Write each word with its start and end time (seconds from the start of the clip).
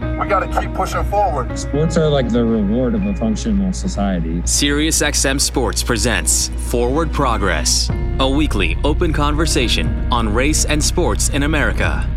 We 0.00 0.28
got 0.28 0.40
to 0.40 0.60
keep 0.60 0.74
pushing 0.74 1.04
forward. 1.04 1.56
Sports 1.56 1.96
are 1.96 2.08
like 2.08 2.28
the 2.28 2.44
reward 2.44 2.94
of 2.94 3.06
a 3.06 3.14
functional 3.14 3.72
society. 3.72 4.40
SiriusXM 4.42 5.40
Sports 5.40 5.82
presents 5.82 6.48
Forward 6.70 7.12
Progress, 7.12 7.90
a 8.18 8.28
weekly 8.28 8.76
open 8.82 9.12
conversation 9.12 9.86
on 10.12 10.32
race 10.32 10.64
and 10.64 10.82
sports 10.82 11.28
in 11.28 11.44
America. 11.44 12.08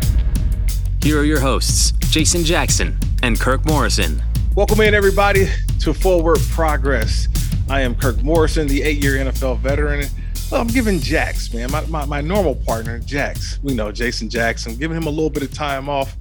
Here 1.02 1.20
are 1.20 1.24
your 1.24 1.40
hosts, 1.40 1.92
Jason 2.10 2.42
Jackson 2.42 2.98
and 3.22 3.38
Kirk 3.38 3.64
Morrison. 3.66 4.22
Welcome 4.56 4.80
in, 4.80 4.94
everybody, 4.94 5.48
to 5.80 5.94
Forward 5.94 6.40
Progress. 6.50 7.28
I 7.68 7.82
am 7.82 7.94
Kirk 7.94 8.22
Morrison, 8.22 8.66
the 8.66 8.82
eight 8.82 9.02
year 9.02 9.24
NFL 9.24 9.60
veteran. 9.60 10.04
Well, 10.50 10.62
I'm 10.62 10.68
giving 10.68 10.98
Jax, 10.98 11.52
man, 11.52 11.70
my, 11.70 11.84
my, 11.86 12.06
my 12.06 12.20
normal 12.22 12.56
partner, 12.56 12.98
Jax. 12.98 13.60
We 13.62 13.74
know 13.74 13.92
Jason 13.92 14.28
Jackson, 14.28 14.76
giving 14.76 14.96
him 14.96 15.06
a 15.06 15.10
little 15.10 15.30
bit 15.30 15.42
of 15.42 15.52
time 15.52 15.88
off 15.88 16.16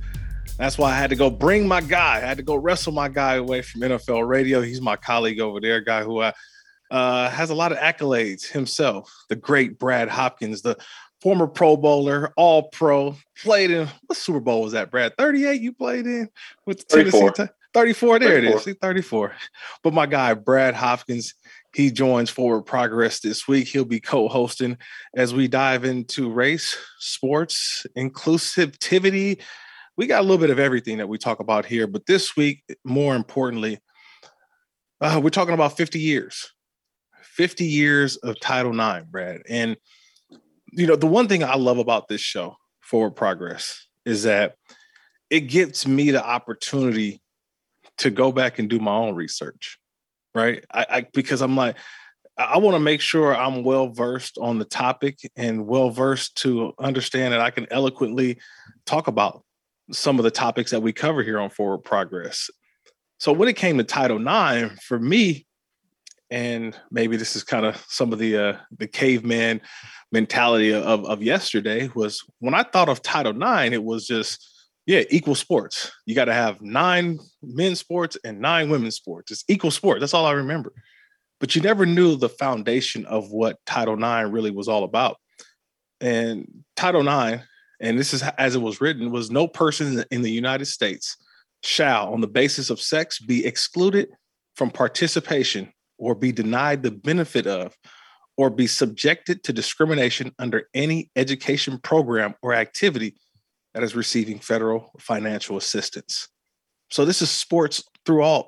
that's 0.58 0.78
why 0.78 0.92
I 0.92 0.96
had 0.96 1.12
to 1.12 1.16
go 1.16 1.30
bring 1.30 1.68
my 1.68 1.82
guy. 1.82 2.18
I 2.18 2.20
had 2.20 2.38
to 2.38 2.44
go 2.44 2.56
wrestle 2.56 2.94
my 2.94 3.10
guy 3.10 3.36
away 3.36 3.62
from 3.62 3.82
NFL 3.82 4.28
radio. 4.28 4.62
He's 4.62 4.82
my 4.82 4.96
colleague 4.96 5.40
over 5.40 5.60
there, 5.60 5.82
guy 5.82 6.04
who 6.04 6.20
uh, 6.20 6.32
uh, 6.90 7.30
has 7.30 7.50
a 7.50 7.56
lot 7.56 7.72
of 7.72 7.78
accolades 7.78 8.48
himself. 8.48 9.12
The 9.30 9.36
great 9.36 9.78
Brad 9.78 10.10
Hopkins, 10.10 10.64
the 10.64 10.78
former 11.22 11.48
Pro 11.48 11.78
Bowler, 11.78 12.34
All 12.36 12.70
Pro, 12.70 13.16
played 13.42 13.72
in 13.72 13.88
what 14.08 14.18
Super 14.18 14.40
Bowl 14.40 14.64
was 14.64 14.74
that, 14.74 14.90
Brad? 14.90 15.16
38 15.18 15.62
you 15.62 15.74
played 15.74 16.06
in 16.06 16.30
with 16.66 16.80
the 16.80 16.96
34. 16.96 17.32
Tennessee. 17.32 17.54
34, 17.74 18.20
there 18.20 18.30
34. 18.30 18.50
it 18.50 18.56
is. 18.56 18.64
See, 18.64 18.74
34. 18.74 19.36
But 19.84 19.94
my 19.94 20.08
guy, 20.08 20.34
Brad 20.34 20.74
Hopkins, 20.74 21.36
he 21.76 21.92
joins 21.92 22.32
Forward 22.32 22.64
Progress 22.64 23.20
this 23.20 23.48
week. 23.48 23.68
He'll 23.68 23.86
be 23.86 24.00
co 24.00 24.28
hosting 24.28 24.78
as 25.16 25.36
we 25.36 25.48
dive 25.48 25.86
into 25.86 26.32
race, 26.32 26.76
sports, 26.98 27.86
inclusivity, 27.96 29.40
we 29.98 30.06
got 30.06 30.20
a 30.20 30.22
little 30.22 30.38
bit 30.38 30.52
of 30.52 30.60
everything 30.60 31.00
that 31.00 31.10
we 31.10 31.18
talk 31.18 31.40
about 31.40 31.66
here, 31.66 31.88
but 31.88 32.06
this 32.06 32.38
week, 32.38 32.64
more 32.86 33.16
importantly, 33.16 33.80
uh, 35.02 35.20
we're 35.22 35.32
talking 35.32 35.56
about 35.56 35.76
50 35.76 36.00
years, 36.00 36.54
50 37.24 37.66
years 37.66 38.16
of 38.18 38.40
Title 38.40 38.72
IX, 38.72 39.06
Brad. 39.06 39.42
And, 39.50 39.76
you 40.72 40.86
know, 40.86 40.96
the 40.96 41.08
one 41.08 41.28
thing 41.28 41.44
I 41.44 41.56
love 41.56 41.80
about 41.80 42.08
this 42.08 42.22
show, 42.22 42.56
Forward 42.82 43.16
Progress, 43.16 43.88
is 44.06 44.24
that 44.24 44.56
it 45.32 45.42
gives 45.42 45.88
me 45.88 46.12
the 46.12 46.24
opportunity 46.24 47.22
to 47.98 48.12
go 48.12 48.32
back 48.32 48.60
and 48.60 48.70
do 48.70 48.80
my 48.80 48.94
own 48.94 49.16
research, 49.16 49.80
right? 50.36 50.64
I, 50.72 50.86
I 50.90 51.08
because 51.12 51.42
I'm 51.42 51.56
like, 51.56 51.76
I 52.38 52.60
want 52.60 52.76
to 52.76 52.80
make 52.80 53.02
sure 53.02 53.36
I'm 53.36 53.64
well 53.64 53.90
versed 53.90 54.38
on 54.38 54.60
the 54.60 54.66
topic 54.66 55.18
and 55.36 55.66
well 55.66 55.90
versed 55.90 56.38
to 56.44 56.74
understand 56.78 57.34
that 57.34 57.42
I 57.42 57.50
can 57.50 57.66
eloquently 57.72 58.40
talk 58.86 59.08
about 59.08 59.44
some 59.92 60.20
of 60.20 60.24
the 60.24 60.32
topics 60.32 60.72
that 60.72 60.82
we 60.82 60.94
cover 60.94 61.24
here 61.24 61.40
on 61.40 61.50
Forward 61.50 61.80
Progress. 61.80 62.50
So 63.20 63.32
when 63.32 63.50
it 63.50 63.56
came 63.56 63.78
to 63.78 63.84
Title 63.84 64.20
IX, 64.20 64.80
for 64.84 65.00
me, 65.00 65.46
and 66.30 66.78
maybe 66.92 67.18
this 67.18 67.36
is 67.36 67.44
kind 67.44 67.66
of 67.66 67.84
some 67.88 68.12
of 68.12 68.20
the 68.20 68.38
uh, 68.38 68.58
the 68.78 68.88
caveman 68.88 69.62
mentality 70.12 70.74
of 70.74 71.06
of 71.06 71.24
yesterday 71.24 71.90
was 71.96 72.24
when 72.40 72.54
I 72.54 72.64
thought 72.64 72.90
of 72.90 73.02
Title 73.02 73.32
IX, 73.32 73.74
it 73.74 73.84
was 73.84 74.06
just 74.06 74.46
yeah, 74.88 75.04
equal 75.10 75.36
sports. 75.36 75.92
You 76.06 76.16
got 76.16 76.26
to 76.26 76.34
have 76.34 76.62
nine 76.62 77.20
men's 77.44 77.80
sports 77.80 78.18
and 78.24 78.40
nine 78.40 78.70
women's 78.70 78.96
sports. 78.96 79.32
It's 79.32 79.44
equal 79.50 79.70
sport. 79.70 80.00
That's 80.00 80.14
all 80.14 80.26
I 80.26 80.32
remember. 80.32 80.72
But 81.40 81.56
you 81.56 81.62
never 81.62 81.86
knew 81.86 82.16
the 82.16 82.30
foundation 82.30 83.06
of 83.06 83.30
what 83.30 83.58
Title 83.66 83.96
IX 83.96 84.30
really 84.30 84.50
was 84.50 84.70
all 84.70 84.86
about. 84.86 85.18
And 86.00 86.64
Title 86.78 87.02
IX 87.02 87.44
and 87.80 87.98
this 87.98 88.14
is 88.14 88.24
as 88.38 88.56
it 88.56 88.62
was 88.62 88.82
written, 88.82 89.12
was 89.12 89.32
no 89.32 89.48
person 89.48 90.04
in 90.12 90.22
the 90.22 90.32
United 90.32 90.66
States 90.66 91.18
shall, 91.64 92.14
on 92.14 92.22
the 92.22 92.28
basis 92.28 92.70
of 92.70 92.82
sex, 92.82 93.20
be 93.20 93.46
excluded 93.46 94.10
from 94.56 94.70
participation 94.72 95.72
or 95.98 96.16
be 96.16 96.32
denied 96.32 96.84
the 96.84 96.92
benefit 96.92 97.48
of 97.48 97.76
or 98.38 98.50
be 98.50 98.68
subjected 98.68 99.44
to 99.44 99.54
discrimination 99.54 100.32
under 100.38 100.70
any 100.74 101.10
education 101.16 101.80
program 101.80 102.36
or 102.42 102.54
activity 102.54 103.16
that 103.74 103.84
is 103.84 103.96
receiving 103.96 104.40
federal 104.40 104.92
financial 105.00 105.58
assistance. 105.58 106.28
So 106.92 107.04
this 107.04 107.22
is 107.22 107.30
sports 107.30 107.84
throughout 108.06 108.48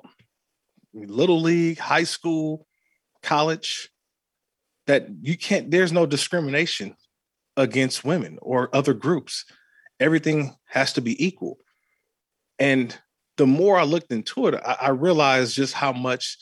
little 0.94 1.40
league, 1.40 1.78
high 1.78 2.04
school, 2.04 2.66
college, 3.22 3.90
that 4.86 5.06
you 5.20 5.36
can't, 5.36 5.70
there's 5.70 5.92
no 5.92 6.06
discrimination 6.06 6.96
against 7.60 8.04
women 8.04 8.38
or 8.40 8.74
other 8.74 8.94
groups. 8.94 9.44
Everything 10.00 10.56
has 10.64 10.94
to 10.94 11.00
be 11.00 11.24
equal. 11.24 11.58
And 12.58 12.96
the 13.36 13.46
more 13.46 13.78
I 13.78 13.84
looked 13.84 14.10
into 14.10 14.46
it, 14.46 14.54
I, 14.54 14.76
I 14.80 14.88
realized 14.90 15.54
just 15.54 15.74
how 15.74 15.92
much 15.92 16.38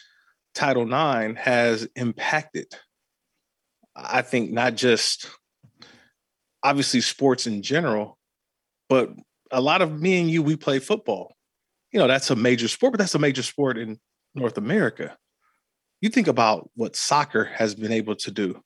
Title 0.54 0.84
IX 0.84 1.38
has 1.38 1.88
impacted. 1.96 2.66
I 3.96 4.22
think 4.22 4.52
not 4.52 4.76
just 4.76 5.28
obviously 6.62 7.00
sports 7.00 7.46
in 7.46 7.62
general, 7.62 8.16
but 8.88 9.10
a 9.50 9.60
lot 9.60 9.82
of 9.82 10.00
me 10.00 10.20
and 10.20 10.30
you, 10.30 10.42
we 10.42 10.56
play 10.56 10.78
football. 10.78 11.34
You 11.92 11.98
know, 11.98 12.06
that's 12.06 12.30
a 12.30 12.36
major 12.36 12.68
sport, 12.68 12.92
but 12.92 12.98
that's 12.98 13.14
a 13.14 13.18
major 13.18 13.42
sport 13.42 13.76
in 13.76 13.98
North 14.34 14.56
America. 14.56 15.16
You 16.00 16.10
think 16.10 16.28
about 16.28 16.70
what 16.74 16.94
soccer 16.94 17.44
has 17.44 17.74
been 17.74 17.92
able 17.92 18.14
to 18.16 18.30
do 18.30 18.62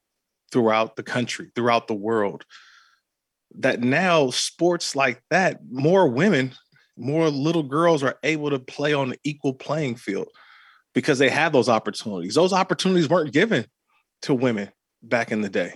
throughout 0.53 0.97
the 0.97 1.03
country, 1.03 1.51
throughout 1.55 1.89
the 1.89 1.95
world. 1.95 2.45
That 3.59 3.81
now 3.81 4.31
sports 4.31 4.95
like 4.95 5.23
that, 5.31 5.61
more 5.71 6.09
women, 6.09 6.53
more 6.97 7.29
little 7.29 7.63
girls 7.63 8.03
are 8.03 8.19
able 8.23 8.51
to 8.51 8.59
play 8.59 8.95
on 8.95 9.13
an 9.13 9.19
equal 9.25 9.55
playing 9.55 9.97
field 9.97 10.29
because 10.95 11.19
they 11.19 11.29
have 11.29 11.53
those 11.53 11.69
opportunities. 11.69 12.35
Those 12.35 12.53
opportunities 12.53 13.09
weren't 13.09 13.33
given 13.33 13.67
to 14.23 14.35
women 14.35 14.71
back 15.03 15.33
in 15.33 15.41
the 15.41 15.49
day, 15.49 15.75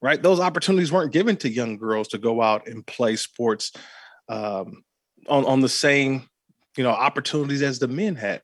right? 0.00 0.20
Those 0.20 0.40
opportunities 0.40 0.90
weren't 0.90 1.12
given 1.12 1.36
to 1.38 1.48
young 1.48 1.76
girls 1.76 2.08
to 2.08 2.18
go 2.18 2.42
out 2.42 2.66
and 2.66 2.86
play 2.86 3.16
sports 3.16 3.72
um, 4.28 4.82
on 5.28 5.44
on 5.44 5.60
the 5.60 5.68
same, 5.68 6.28
you 6.76 6.82
know, 6.82 6.90
opportunities 6.90 7.62
as 7.62 7.78
the 7.78 7.88
men 7.88 8.16
had 8.16 8.42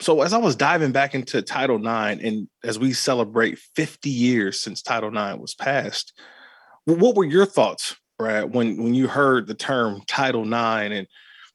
so 0.00 0.22
as 0.22 0.32
I 0.32 0.38
was 0.38 0.56
diving 0.56 0.92
back 0.92 1.14
into 1.14 1.40
Title 1.42 1.76
IX, 1.76 2.22
and 2.22 2.48
as 2.64 2.78
we 2.78 2.92
celebrate 2.92 3.58
50 3.76 4.10
years 4.10 4.60
since 4.60 4.82
Title 4.82 5.10
IX 5.10 5.38
was 5.38 5.54
passed, 5.54 6.12
what 6.84 7.14
were 7.14 7.24
your 7.24 7.46
thoughts, 7.46 7.96
Brad, 8.18 8.54
when 8.54 8.82
when 8.82 8.94
you 8.94 9.08
heard 9.08 9.46
the 9.46 9.54
term 9.54 10.02
Title 10.06 10.44
IX 10.44 10.94
and 10.94 11.06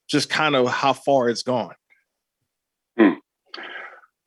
just 0.10 0.30
kind 0.30 0.56
of 0.56 0.70
how 0.70 0.94
far 0.94 1.30
it's 1.30 1.44
gone? 1.44 1.76
Hmm. 2.98 3.14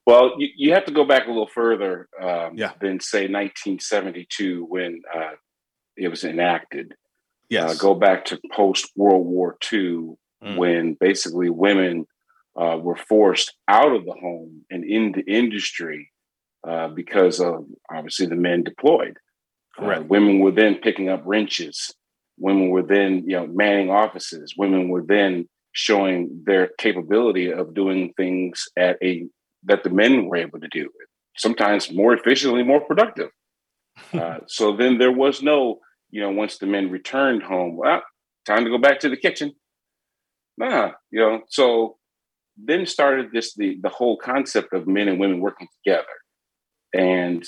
Well, 0.06 0.32
you, 0.38 0.48
you, 0.56 0.74
have 0.74 0.84
to 0.86 0.92
go 0.92 1.04
back 1.04 1.26
a 1.26 1.30
little 1.30 1.48
further 1.48 2.08
um, 2.20 2.52
yeah. 2.54 2.72
than 2.80 3.00
say 3.00 3.22
1972 3.22 4.64
when 4.68 5.02
uh, 5.14 5.32
it 5.96 6.08
was 6.08 6.24
enacted. 6.24 6.94
Yes. 7.48 7.70
Uh, 7.70 7.74
go 7.74 7.94
back 7.94 8.24
to 8.26 8.40
post 8.52 8.90
World 8.96 9.26
War 9.26 9.56
II 9.72 10.16
mm. 10.42 10.56
when 10.56 10.94
basically 10.98 11.50
women 11.50 12.06
uh, 12.60 12.76
were 12.80 12.96
forced 12.96 13.54
out 13.68 13.94
of 13.94 14.04
the 14.04 14.12
home 14.12 14.64
and 14.70 14.84
in 14.84 15.12
the 15.12 15.22
industry 15.22 16.10
uh, 16.66 16.88
because 16.88 17.40
of 17.40 17.66
obviously 17.90 18.26
the 18.26 18.36
men 18.36 18.62
deployed. 18.62 19.16
Uh, 19.78 20.02
women 20.06 20.38
were 20.38 20.52
then 20.52 20.76
picking 20.76 21.08
up 21.08 21.22
wrenches. 21.24 21.94
Women 22.38 22.68
were 22.68 22.82
then, 22.82 23.24
you 23.26 23.36
know, 23.36 23.46
manning 23.46 23.90
offices. 23.90 24.54
Women 24.56 24.88
were 24.88 25.02
then 25.02 25.48
showing 25.72 26.42
their 26.44 26.70
capability 26.78 27.50
of 27.50 27.74
doing 27.74 28.12
things 28.16 28.64
at 28.76 28.98
a 29.02 29.26
that 29.64 29.84
the 29.84 29.90
men 29.90 30.26
were 30.26 30.36
able 30.36 30.60
to 30.60 30.68
do. 30.70 30.90
Sometimes 31.36 31.92
more 31.92 32.12
efficiently, 32.12 32.62
more 32.62 32.80
productive. 32.80 33.30
Uh, 34.14 34.38
so 34.46 34.74
then 34.74 34.96
there 34.96 35.12
was 35.12 35.42
no, 35.42 35.78
you 36.10 36.20
know, 36.20 36.30
once 36.30 36.56
the 36.56 36.66
men 36.66 36.90
returned 36.90 37.42
home, 37.42 37.76
well, 37.76 38.02
time 38.46 38.64
to 38.64 38.70
go 38.70 38.78
back 38.78 38.98
to 39.00 39.10
the 39.10 39.18
kitchen. 39.18 39.52
Nah, 40.56 40.92
you 41.10 41.20
know, 41.20 41.42
so 41.48 41.98
then 42.56 42.86
started 42.86 43.30
this 43.32 43.54
the 43.54 43.78
the 43.82 43.88
whole 43.88 44.16
concept 44.16 44.72
of 44.72 44.86
men 44.86 45.08
and 45.08 45.18
women 45.18 45.40
working 45.40 45.68
together, 45.84 46.06
and 46.94 47.44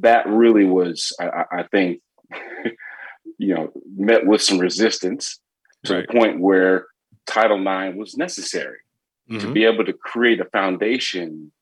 that 0.00 0.26
really 0.26 0.64
was, 0.64 1.14
I, 1.20 1.44
I 1.52 1.62
think, 1.64 2.00
you 3.38 3.54
know, 3.54 3.72
met 3.96 4.26
with 4.26 4.42
some 4.42 4.58
resistance 4.58 5.40
to 5.84 5.94
right. 5.94 6.06
the 6.06 6.12
point 6.12 6.40
where 6.40 6.86
Title 7.26 7.58
IX 7.58 7.96
was 7.96 8.16
necessary 8.16 8.78
mm-hmm. 9.30 9.40
to 9.40 9.52
be 9.52 9.64
able 9.64 9.84
to 9.84 9.92
create 9.92 10.40
a 10.40 10.46
foundation 10.46 11.52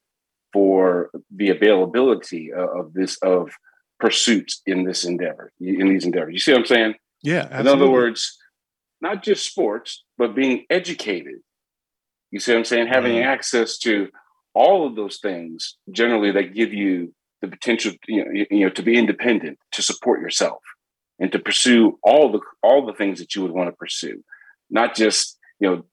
for 0.52 1.10
the 1.34 1.50
availability 1.50 2.52
of, 2.52 2.68
of 2.68 2.92
this 2.92 3.16
of 3.22 3.50
pursuits 3.98 4.62
in 4.66 4.84
this 4.84 5.04
endeavor 5.04 5.52
in 5.60 5.88
these 5.88 6.04
endeavors. 6.04 6.32
You 6.32 6.40
see 6.40 6.52
what 6.52 6.60
I'm 6.60 6.66
saying? 6.66 6.94
Yeah. 7.22 7.48
Absolutely. 7.50 7.60
In 7.60 7.68
other 7.68 7.90
words, 7.90 8.38
not 9.00 9.22
just 9.22 9.44
sports, 9.44 10.04
but 10.16 10.34
being 10.34 10.64
educated. 10.70 11.40
You 12.30 12.40
see 12.40 12.52
what 12.52 12.58
I'm 12.58 12.64
saying? 12.64 12.88
Having 12.88 13.16
mm-hmm. 13.16 13.28
access 13.28 13.78
to 13.78 14.08
all 14.54 14.86
of 14.86 14.96
those 14.96 15.18
things 15.18 15.76
generally 15.90 16.32
that 16.32 16.54
give 16.54 16.72
you 16.72 17.14
the 17.40 17.48
potential, 17.48 17.92
you 18.06 18.24
know, 18.24 18.44
you 18.50 18.60
know, 18.66 18.70
to 18.70 18.82
be 18.82 18.98
independent, 18.98 19.58
to 19.72 19.82
support 19.82 20.20
yourself, 20.20 20.60
and 21.18 21.32
to 21.32 21.38
pursue 21.38 21.98
all 22.02 22.30
the 22.32 22.40
all 22.62 22.86
the 22.86 22.92
things 22.92 23.18
that 23.18 23.34
you 23.34 23.42
would 23.42 23.52
want 23.52 23.68
to 23.68 23.76
pursue, 23.76 24.22
not 24.68 24.94
just 24.94 25.38
you 25.58 25.68
know 25.68 25.84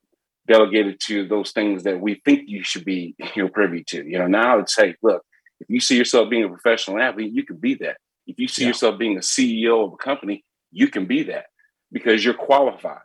delegated 0.46 0.98
to 0.98 1.28
those 1.28 1.52
things 1.52 1.82
that 1.84 2.00
we 2.00 2.20
think 2.24 2.44
you 2.46 2.62
should 2.62 2.84
be 2.84 3.14
you 3.34 3.44
know 3.44 3.48
privy 3.48 3.84
to. 3.84 4.04
You 4.06 4.18
know, 4.18 4.26
now 4.26 4.58
it's 4.58 4.76
hey, 4.76 4.94
look, 5.02 5.22
if 5.60 5.68
you 5.68 5.80
see 5.80 5.96
yourself 5.96 6.30
being 6.30 6.44
a 6.44 6.48
professional 6.48 7.00
athlete, 7.00 7.32
you 7.32 7.44
can 7.44 7.56
be 7.56 7.74
that. 7.76 7.96
If 8.26 8.38
you 8.38 8.48
see 8.48 8.62
yeah. 8.62 8.68
yourself 8.68 8.98
being 8.98 9.16
a 9.16 9.20
CEO 9.20 9.86
of 9.86 9.94
a 9.94 9.96
company, 9.96 10.44
you 10.70 10.88
can 10.88 11.06
be 11.06 11.22
that 11.24 11.46
because 11.90 12.24
you're 12.24 12.34
qualified. 12.34 13.00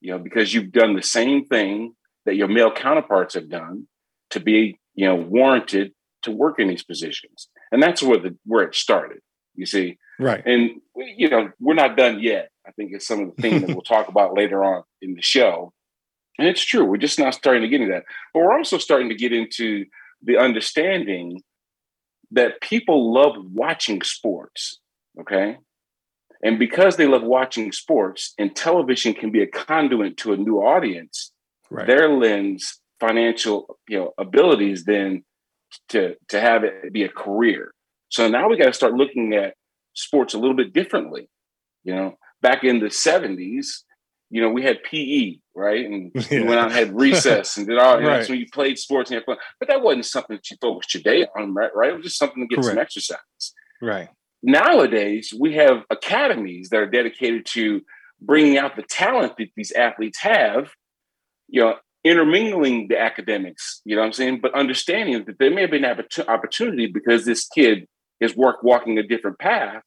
You 0.00 0.12
know, 0.12 0.18
because 0.18 0.52
you've 0.52 0.72
done 0.72 0.96
the 0.96 1.02
same 1.02 1.44
thing 1.44 1.94
that 2.26 2.36
your 2.36 2.48
male 2.48 2.72
counterparts 2.72 3.34
have 3.34 3.48
done 3.48 3.86
to 4.30 4.40
be, 4.40 4.78
you 4.94 5.06
know, 5.06 5.16
warranted 5.16 5.92
to 6.22 6.30
work 6.30 6.58
in 6.58 6.68
these 6.68 6.84
positions. 6.84 7.48
And 7.70 7.82
that's 7.82 8.02
where 8.02 8.18
the 8.18 8.36
where 8.44 8.64
it 8.64 8.74
started. 8.74 9.18
You 9.54 9.66
see, 9.66 9.98
right? 10.18 10.42
And 10.46 10.80
you 10.96 11.28
know, 11.28 11.50
we're 11.60 11.74
not 11.74 11.96
done 11.96 12.20
yet. 12.20 12.50
I 12.66 12.70
think 12.72 12.92
it's 12.92 13.06
some 13.06 13.20
of 13.20 13.34
the 13.34 13.42
things 13.42 13.62
that 13.62 13.68
we'll 13.74 13.82
talk 13.82 14.08
about 14.08 14.34
later 14.34 14.64
on 14.64 14.82
in 15.00 15.14
the 15.14 15.22
show. 15.22 15.72
And 16.38 16.48
it's 16.48 16.64
true, 16.64 16.84
we're 16.84 16.96
just 16.96 17.18
not 17.18 17.34
starting 17.34 17.62
to 17.62 17.68
get 17.68 17.80
into 17.80 17.92
that. 17.92 18.04
But 18.32 18.40
we're 18.40 18.56
also 18.56 18.78
starting 18.78 19.10
to 19.10 19.14
get 19.14 19.32
into 19.32 19.84
the 20.22 20.38
understanding 20.38 21.42
that 22.30 22.60
people 22.60 23.12
love 23.12 23.34
watching 23.52 24.02
sports. 24.02 24.80
Okay. 25.20 25.58
And 26.42 26.58
because 26.58 26.96
they 26.96 27.06
love 27.06 27.22
watching 27.22 27.70
sports 27.70 28.34
and 28.38 28.56
television 28.56 29.14
can 29.14 29.30
be 29.30 29.42
a 29.42 29.46
conduit 29.46 30.16
to 30.18 30.32
a 30.32 30.36
new 30.36 30.58
audience, 30.58 31.31
right. 31.72 31.86
their 31.86 32.08
lens 32.08 32.80
financial 33.00 33.78
you 33.88 33.98
know 33.98 34.12
abilities 34.18 34.84
then 34.84 35.24
to 35.88 36.14
to 36.28 36.40
have 36.40 36.64
it 36.64 36.92
be 36.92 37.02
a 37.02 37.08
career. 37.08 37.72
So 38.08 38.28
now 38.28 38.48
we 38.48 38.58
got 38.58 38.66
to 38.66 38.72
start 38.72 38.94
looking 38.94 39.34
at 39.34 39.54
sports 39.94 40.34
a 40.34 40.38
little 40.38 40.56
bit 40.56 40.72
differently. 40.72 41.28
You 41.84 41.94
know, 41.94 42.18
back 42.42 42.62
in 42.62 42.78
the 42.78 42.86
70s, 42.86 43.66
you 44.30 44.40
know, 44.40 44.50
we 44.50 44.62
had 44.62 44.82
PE, 44.82 45.36
right? 45.54 45.84
And 45.84 46.12
yeah. 46.14 46.22
we 46.30 46.42
went 46.44 46.60
out 46.60 46.66
and 46.66 46.72
had 46.72 46.98
recess 46.98 47.56
and 47.56 47.66
did 47.66 47.78
all 47.78 48.00
right. 48.00 48.20
Know, 48.20 48.22
so 48.22 48.32
you 48.32 48.46
played 48.52 48.78
sports 48.78 49.10
and 49.10 49.16
had 49.16 49.24
fun. 49.24 49.36
But 49.58 49.68
that 49.68 49.82
wasn't 49.82 50.06
something 50.06 50.36
that 50.36 50.50
you 50.50 50.56
focused 50.60 50.94
your 50.94 51.02
day 51.02 51.26
on, 51.36 51.54
right? 51.54 51.70
right? 51.74 51.90
It 51.90 51.96
was 51.96 52.04
just 52.04 52.18
something 52.18 52.42
to 52.42 52.46
get 52.46 52.62
Correct. 52.62 52.74
some 52.74 52.78
exercise. 52.78 53.54
Right. 53.80 54.08
Nowadays, 54.42 55.32
we 55.38 55.54
have 55.54 55.84
academies 55.90 56.68
that 56.70 56.80
are 56.80 56.90
dedicated 56.90 57.46
to 57.52 57.82
bringing 58.20 58.58
out 58.58 58.76
the 58.76 58.82
talent 58.82 59.34
that 59.38 59.48
these 59.56 59.72
athletes 59.72 60.20
have, 60.20 60.70
you 61.52 61.60
know, 61.60 61.76
intermingling 62.02 62.88
the 62.88 62.98
academics, 62.98 63.80
you 63.84 63.94
know 63.94 64.02
what 64.02 64.06
I'm 64.06 64.12
saying? 64.12 64.40
But 64.40 64.54
understanding 64.54 65.24
that 65.26 65.38
there 65.38 65.50
may 65.50 65.60
have 65.60 65.70
been 65.70 65.84
an 65.84 66.04
opportunity 66.26 66.86
because 66.86 67.24
this 67.24 67.46
kid 67.46 67.86
is 68.20 68.34
work 68.34 68.62
walking 68.64 68.98
a 68.98 69.02
different 69.02 69.38
path 69.38 69.82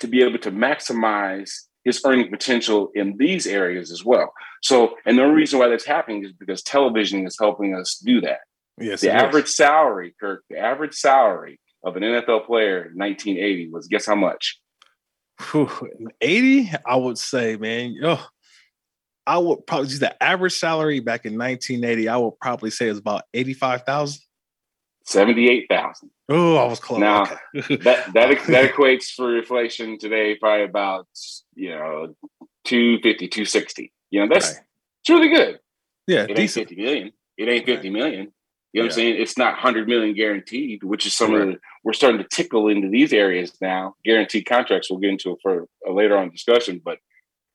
to 0.00 0.06
be 0.06 0.22
able 0.22 0.38
to 0.38 0.52
maximize 0.52 1.50
his 1.84 2.00
earning 2.04 2.30
potential 2.30 2.90
in 2.94 3.16
these 3.16 3.46
areas 3.46 3.90
as 3.90 4.04
well. 4.04 4.32
So, 4.62 4.94
and 5.06 5.16
the 5.16 5.22
only 5.22 5.36
reason 5.36 5.58
why 5.58 5.68
that's 5.68 5.86
happening 5.86 6.24
is 6.24 6.32
because 6.32 6.62
television 6.62 7.26
is 7.26 7.36
helping 7.40 7.74
us 7.74 8.00
do 8.04 8.20
that. 8.20 8.40
Yes, 8.78 9.00
the 9.00 9.10
average 9.10 9.46
is. 9.46 9.56
salary, 9.56 10.14
Kirk, 10.20 10.44
the 10.50 10.58
average 10.58 10.94
salary 10.94 11.58
of 11.82 11.96
an 11.96 12.02
NFL 12.02 12.46
player 12.46 12.78
in 12.82 12.98
1980 12.98 13.70
was 13.70 13.86
guess 13.88 14.06
how 14.06 14.16
much? 14.16 14.58
Whew, 15.50 15.70
80, 16.20 16.72
I 16.84 16.96
would 16.96 17.18
say, 17.18 17.56
man. 17.56 17.96
Oh, 18.02 18.26
I 19.26 19.38
would 19.38 19.66
probably 19.66 19.88
the 19.96 20.22
average 20.22 20.54
salary 20.54 21.00
back 21.00 21.24
in 21.24 21.36
1980. 21.36 22.08
I 22.08 22.16
would 22.16 22.38
probably 22.40 22.70
say 22.70 22.88
it's 22.88 22.98
about 22.98 23.24
85,000. 23.34 24.20
78,000. 25.04 26.10
Oh, 26.28 26.56
I 26.56 26.64
was 26.66 26.80
close. 26.80 27.00
Now, 27.00 27.22
okay. 27.22 27.76
that, 27.76 28.12
that, 28.12 28.14
that 28.48 28.72
equates 28.72 29.10
for 29.14 29.36
inflation 29.36 29.98
today 29.98 30.34
probably 30.34 30.64
about, 30.64 31.06
you 31.54 31.70
know, 31.70 32.14
250, 32.64 33.28
260. 33.28 33.92
You 34.10 34.20
know, 34.20 34.32
that's 34.32 34.50
it's 34.50 35.10
really 35.10 35.28
good. 35.28 35.60
Yeah. 36.06 36.24
It 36.24 36.36
decent. 36.36 36.70
ain't 36.70 36.78
50 36.78 36.82
million. 36.82 37.12
It 37.38 37.48
ain't 37.48 37.66
50 37.66 37.90
million. 37.90 38.32
You 38.72 38.82
know 38.82 38.86
what 38.88 38.92
I'm 38.92 38.96
saying? 38.96 39.22
It's 39.22 39.38
not 39.38 39.52
100 39.54 39.88
million 39.88 40.14
guaranteed, 40.14 40.82
which 40.82 41.06
is 41.06 41.16
some 41.16 41.32
right. 41.32 41.40
of 41.40 41.48
the, 41.48 41.58
we're 41.82 41.92
starting 41.92 42.20
to 42.20 42.28
tickle 42.28 42.68
into 42.68 42.88
these 42.88 43.12
areas 43.12 43.52
now. 43.60 43.94
Guaranteed 44.04 44.46
contracts, 44.46 44.90
we'll 44.90 45.00
get 45.00 45.10
into 45.10 45.30
it 45.30 45.38
for 45.42 45.66
a 45.86 45.92
later 45.92 46.16
on 46.16 46.30
discussion. 46.30 46.82
But, 46.84 46.98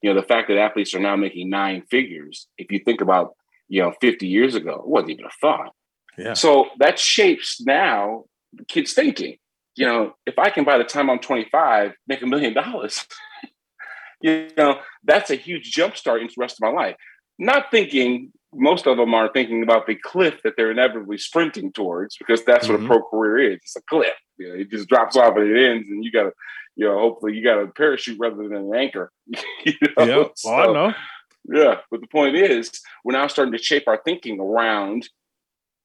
you 0.01 0.13
know, 0.13 0.19
the 0.19 0.25
fact 0.25 0.47
that 0.47 0.57
athletes 0.57 0.93
are 0.93 0.99
now 0.99 1.15
making 1.15 1.49
nine 1.49 1.83
figures, 1.89 2.47
if 2.57 2.71
you 2.71 2.79
think 2.79 3.01
about, 3.01 3.35
you 3.67 3.81
know, 3.81 3.93
50 4.01 4.27
years 4.27 4.55
ago, 4.55 4.75
it 4.75 4.87
wasn't 4.87 5.11
even 5.11 5.25
a 5.25 5.29
thought. 5.39 5.73
Yeah. 6.17 6.33
So 6.33 6.69
that 6.79 6.99
shapes 6.99 7.61
now 7.61 8.25
kids 8.67 8.93
thinking, 8.93 9.37
you 9.75 9.85
know, 9.85 10.15
if 10.25 10.37
I 10.37 10.49
can 10.49 10.63
by 10.63 10.77
the 10.77 10.83
time 10.83 11.09
I'm 11.09 11.19
25 11.19 11.93
make 12.07 12.21
a 12.21 12.27
million 12.27 12.53
dollars, 12.53 13.05
you 14.21 14.49
know, 14.57 14.79
that's 15.03 15.29
a 15.29 15.35
huge 15.35 15.71
jump 15.71 15.95
start 15.95 16.21
into 16.21 16.33
the 16.35 16.41
rest 16.41 16.57
of 16.61 16.61
my 16.61 16.81
life. 16.81 16.95
Not 17.39 17.71
thinking 17.71 18.31
most 18.53 18.85
of 18.85 18.97
them 18.97 19.13
are 19.13 19.29
thinking 19.31 19.63
about 19.63 19.87
the 19.87 19.95
cliff 19.95 20.41
that 20.43 20.53
they're 20.57 20.71
inevitably 20.71 21.17
sprinting 21.17 21.71
towards 21.71 22.17
because 22.17 22.43
that's 22.43 22.67
mm-hmm. 22.67 22.73
what 22.73 22.79
a 22.79 22.83
mm-hmm. 22.83 22.91
pro 22.91 23.09
career 23.09 23.53
is. 23.53 23.59
It's 23.63 23.75
a 23.75 23.81
cliff. 23.83 24.13
You 24.41 24.49
know, 24.49 24.55
it 24.55 24.69
just 24.69 24.89
drops 24.89 25.15
off 25.15 25.35
and 25.37 25.49
it 25.49 25.69
ends, 25.69 25.87
and 25.89 26.03
you 26.03 26.11
got 26.11 26.23
to, 26.23 26.33
you 26.75 26.85
know, 26.87 26.99
hopefully 26.99 27.35
you 27.35 27.43
got 27.43 27.61
a 27.61 27.67
parachute 27.67 28.17
rather 28.19 28.35
than 28.35 28.53
an 28.53 28.73
anchor. 28.75 29.11
you 29.65 29.73
know? 29.97 30.05
Yeah, 30.05 30.23
so, 30.35 30.53
I 30.53 30.65
know. 30.67 30.93
Yeah, 31.45 31.75
but 31.89 32.01
the 32.01 32.07
point 32.07 32.35
is, 32.35 32.71
we're 33.03 33.13
now 33.13 33.27
starting 33.27 33.53
to 33.53 33.63
shape 33.63 33.87
our 33.87 33.99
thinking 34.03 34.39
around 34.39 35.07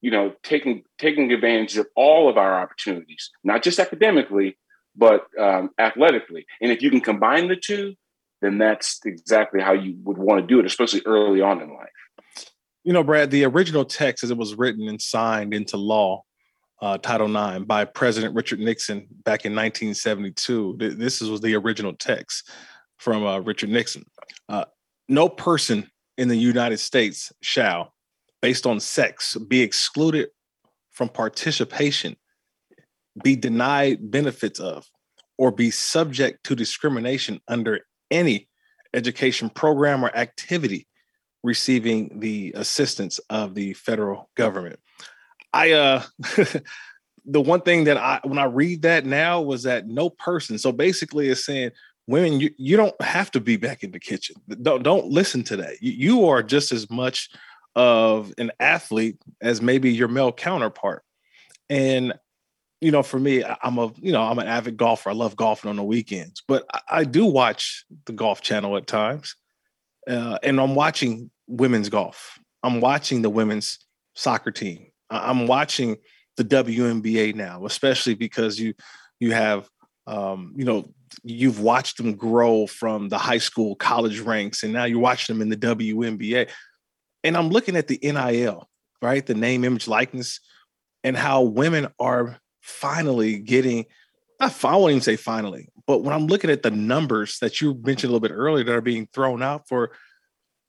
you 0.00 0.10
know, 0.10 0.32
taking 0.42 0.84
taking 0.98 1.32
advantage 1.32 1.76
of 1.76 1.86
all 1.96 2.28
of 2.28 2.36
our 2.36 2.60
opportunities, 2.60 3.30
not 3.42 3.62
just 3.62 3.78
academically, 3.78 4.56
but 4.94 5.26
um, 5.38 5.70
athletically. 5.78 6.46
And 6.60 6.70
if 6.70 6.82
you 6.82 6.90
can 6.90 7.00
combine 7.00 7.48
the 7.48 7.56
two, 7.56 7.94
then 8.42 8.58
that's 8.58 9.00
exactly 9.04 9.60
how 9.60 9.72
you 9.72 9.96
would 10.04 10.18
want 10.18 10.40
to 10.40 10.46
do 10.46 10.60
it, 10.60 10.66
especially 10.66 11.02
early 11.06 11.40
on 11.40 11.60
in 11.60 11.70
life. 11.74 11.88
You 12.84 12.92
know, 12.92 13.02
Brad, 13.02 13.30
the 13.30 13.44
original 13.44 13.84
text, 13.84 14.22
as 14.22 14.30
it 14.30 14.36
was 14.36 14.54
written 14.54 14.88
and 14.88 15.00
signed 15.00 15.52
into 15.52 15.76
law, 15.76 16.22
uh, 16.80 16.98
Title 16.98 17.34
IX, 17.34 17.64
by 17.64 17.84
President 17.84 18.34
Richard 18.34 18.60
Nixon 18.60 19.06
back 19.24 19.44
in 19.44 19.52
1972. 19.52 20.76
This 20.78 21.20
was 21.20 21.40
the 21.40 21.54
original 21.54 21.94
text 21.94 22.50
from 22.98 23.24
uh, 23.24 23.38
Richard 23.40 23.70
Nixon. 23.70 24.04
Uh, 24.48 24.64
no 25.08 25.28
person 25.28 25.90
in 26.18 26.28
the 26.28 26.36
United 26.36 26.78
States 26.78 27.32
shall 27.40 27.92
based 28.42 28.66
on 28.66 28.80
sex 28.80 29.36
be 29.48 29.60
excluded 29.60 30.28
from 30.92 31.08
participation, 31.08 32.16
be 33.22 33.36
denied 33.36 34.10
benefits 34.10 34.60
of, 34.60 34.86
or 35.38 35.50
be 35.50 35.70
subject 35.70 36.44
to 36.44 36.54
discrimination 36.54 37.40
under 37.48 37.80
any 38.10 38.48
education 38.94 39.50
program 39.50 40.04
or 40.04 40.14
activity 40.16 40.86
receiving 41.42 42.18
the 42.18 42.52
assistance 42.56 43.18
of 43.30 43.54
the 43.54 43.72
federal 43.74 44.30
government. 44.36 44.78
I 45.56 45.72
uh 45.72 46.02
the 47.24 47.40
one 47.40 47.62
thing 47.62 47.84
that 47.84 47.96
I 47.96 48.20
when 48.24 48.38
I 48.38 48.44
read 48.44 48.82
that 48.82 49.06
now 49.06 49.40
was 49.40 49.62
that 49.62 49.86
no 49.86 50.10
person. 50.10 50.58
So 50.58 50.70
basically 50.70 51.28
it's 51.28 51.44
saying 51.44 51.70
women 52.06 52.40
you, 52.40 52.50
you 52.58 52.76
don't 52.76 53.00
have 53.00 53.30
to 53.32 53.40
be 53.40 53.56
back 53.56 53.82
in 53.82 53.90
the 53.90 53.98
kitchen. 53.98 54.36
Don't 54.62 54.82
don't 54.82 55.06
listen 55.06 55.42
to 55.44 55.56
that. 55.56 55.82
You, 55.82 55.92
you 55.92 56.28
are 56.28 56.42
just 56.42 56.72
as 56.72 56.90
much 56.90 57.30
of 57.74 58.32
an 58.38 58.52
athlete 58.60 59.18
as 59.40 59.62
maybe 59.62 59.90
your 59.92 60.08
male 60.08 60.32
counterpart. 60.32 61.02
And 61.70 62.14
you 62.82 62.90
know, 62.90 63.02
for 63.02 63.18
me, 63.18 63.42
I'm 63.62 63.78
a 63.78 63.92
you 63.96 64.12
know 64.12 64.22
I'm 64.22 64.38
an 64.38 64.46
avid 64.46 64.76
golfer. 64.76 65.08
I 65.08 65.14
love 65.14 65.36
golfing 65.36 65.70
on 65.70 65.76
the 65.76 65.84
weekends, 65.84 66.42
but 66.46 66.64
I, 66.72 66.80
I 66.90 67.04
do 67.04 67.24
watch 67.24 67.86
the 68.04 68.12
Golf 68.12 68.42
Channel 68.42 68.76
at 68.76 68.86
times, 68.86 69.34
uh, 70.06 70.38
and 70.42 70.60
I'm 70.60 70.74
watching 70.74 71.30
women's 71.46 71.88
golf. 71.88 72.38
I'm 72.62 72.82
watching 72.82 73.22
the 73.22 73.30
women's 73.30 73.78
soccer 74.14 74.50
team. 74.50 74.88
I'm 75.10 75.46
watching 75.46 75.96
the 76.36 76.44
WNBA 76.44 77.34
now, 77.34 77.64
especially 77.66 78.14
because 78.14 78.58
you 78.58 78.74
you 79.20 79.32
have 79.32 79.68
um, 80.06 80.54
you 80.56 80.64
know 80.64 80.92
you've 81.22 81.60
watched 81.60 81.96
them 81.96 82.14
grow 82.14 82.66
from 82.66 83.08
the 83.08 83.18
high 83.18 83.38
school, 83.38 83.74
college 83.76 84.20
ranks, 84.20 84.62
and 84.62 84.72
now 84.72 84.84
you're 84.84 84.98
watching 84.98 85.34
them 85.34 85.42
in 85.42 85.48
the 85.48 85.56
WNBA. 85.56 86.50
And 87.24 87.36
I'm 87.36 87.48
looking 87.48 87.76
at 87.76 87.88
the 87.88 87.98
NIL, 88.02 88.68
right? 89.02 89.24
The 89.24 89.34
name, 89.34 89.64
image, 89.64 89.88
likeness, 89.88 90.40
and 91.02 91.16
how 91.16 91.42
women 91.42 91.88
are 91.98 92.38
finally 92.60 93.38
getting, 93.38 93.86
I 94.40 94.52
won't 94.62 94.90
even 94.90 95.00
say 95.00 95.16
finally, 95.16 95.68
but 95.86 96.02
when 96.02 96.12
I'm 96.12 96.26
looking 96.26 96.50
at 96.50 96.62
the 96.62 96.70
numbers 96.70 97.38
that 97.38 97.60
you 97.60 97.74
mentioned 97.74 98.10
a 98.10 98.12
little 98.12 98.28
bit 98.28 98.34
earlier 98.34 98.64
that 98.64 98.74
are 98.74 98.80
being 98.80 99.08
thrown 99.12 99.42
out 99.42 99.68
for 99.68 99.92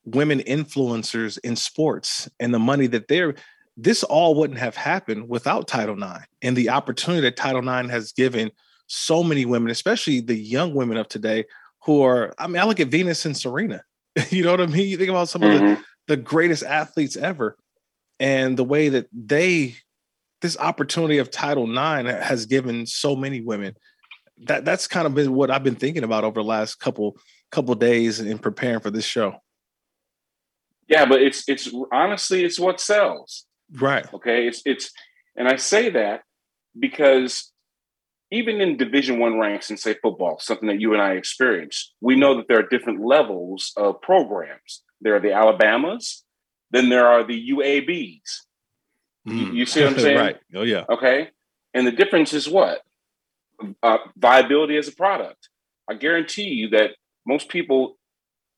women 0.06 0.39
influencers 0.39 1.38
in 1.44 1.56
sports 1.56 2.29
and 2.39 2.53
the 2.53 2.60
money 2.60 2.88
that 2.88 3.08
they're, 3.08 3.36
this 3.77 4.03
all 4.03 4.34
wouldn't 4.34 4.60
have 4.60 4.75
happened 4.75 5.29
without 5.29 5.67
Title 5.67 6.01
IX 6.01 6.25
and 6.41 6.57
the 6.57 6.69
opportunity 6.69 7.22
that 7.22 7.38
Title 7.38 7.67
IX 7.67 7.89
has 7.89 8.12
given 8.12 8.51
so 8.88 9.24
many 9.24 9.46
women, 9.46 9.69
especially 9.69 10.19
the 10.19 10.36
young 10.36 10.74
women 10.74 10.98
of 10.98 11.07
today, 11.07 11.46
who 11.84 12.01
are, 12.01 12.34
I 12.39 12.48
mean, 12.48 12.57
I 12.57 12.65
look 12.65 12.79
at 12.79 12.88
Venus 12.88 13.25
and 13.25 13.38
Serena. 13.38 13.84
you 14.29 14.43
know 14.43 14.51
what 14.51 14.62
I 14.62 14.65
mean? 14.65 14.88
You 14.88 14.98
think 14.98 15.12
about 15.12 15.29
some 15.29 15.43
mm-hmm. 15.43 15.63
of 15.63 15.77
the, 15.77 15.84
the 16.07 16.17
greatest 16.17 16.63
athletes 16.63 17.15
ever 17.15 17.55
and 18.19 18.57
the 18.57 18.63
way 18.63 18.89
that 18.89 19.07
they, 19.13 19.75
this 20.41 20.57
opportunity 20.57 21.19
of 21.19 21.29
Title 21.29 21.69
IX 21.69 22.10
has 22.10 22.48
given 22.48 22.88
so 22.88 23.15
many 23.15 23.41
women. 23.41 23.75
That 24.46 24.65
that's 24.65 24.86
kind 24.86 25.07
of 25.07 25.15
been 25.15 25.34
what 25.34 25.50
I've 25.50 25.63
been 25.63 25.75
thinking 25.75 26.03
about 26.03 26.24
over 26.24 26.41
the 26.41 26.48
last 26.48 26.75
couple 26.75 27.17
couple 27.51 27.74
days 27.74 28.19
in 28.19 28.38
preparing 28.38 28.81
for 28.81 28.91
this 28.91 29.05
show. 29.05 29.36
Yeah, 30.88 31.05
but 31.05 31.24
it's 31.24 31.50
it's 31.50 31.74
honestly 31.91 32.46
it's 32.46 32.60
what 32.60 32.79
sells. 32.79 33.47
Right. 33.74 34.12
Okay. 34.13 34.47
It's 34.47 34.62
it's 34.65 34.91
and 35.36 35.47
I 35.47 35.55
say 35.55 35.89
that 35.89 36.21
because 36.79 37.51
even 38.31 38.59
in 38.62 38.77
division 38.77 39.19
one 39.19 39.39
ranks 39.39 39.69
in 39.69 39.77
say 39.77 39.95
football 40.01 40.38
something 40.39 40.67
that 40.67 40.81
you 40.81 40.93
and 40.93 41.01
i 41.01 41.12
experience 41.13 41.93
we 42.01 42.15
know 42.15 42.36
that 42.36 42.47
there 42.47 42.59
are 42.59 42.67
different 42.67 43.03
levels 43.05 43.71
of 43.77 44.01
programs. 44.01 44.83
There 45.01 45.15
are 45.15 45.19
the 45.19 45.33
alabamas 45.33 46.24
then 46.71 46.89
there 46.89 47.07
are 47.07 47.24
the 47.24 47.50
uabs 47.51 48.21
mm. 49.27 49.38
you, 49.38 49.53
you, 49.53 49.65
see 49.65 49.83
what 49.83 49.93
i'm 49.93 50.00
saying? 50.07 50.17
Right. 50.17 50.38
Oh 50.55 50.63
yeah. 50.63 50.86
Okay? 50.89 51.29
And 51.74 51.86
the 51.86 51.91
difference 51.91 52.33
is 52.33 52.50
what? 52.50 52.81
Uh, 53.81 53.97
viability 54.15 54.77
as 54.77 54.88
a 54.88 54.91
product. 54.91 55.50
I 55.89 55.93
guarantee 55.93 56.50
you 56.50 56.69
that 56.69 56.91
most 57.25 57.50
people 57.50 57.97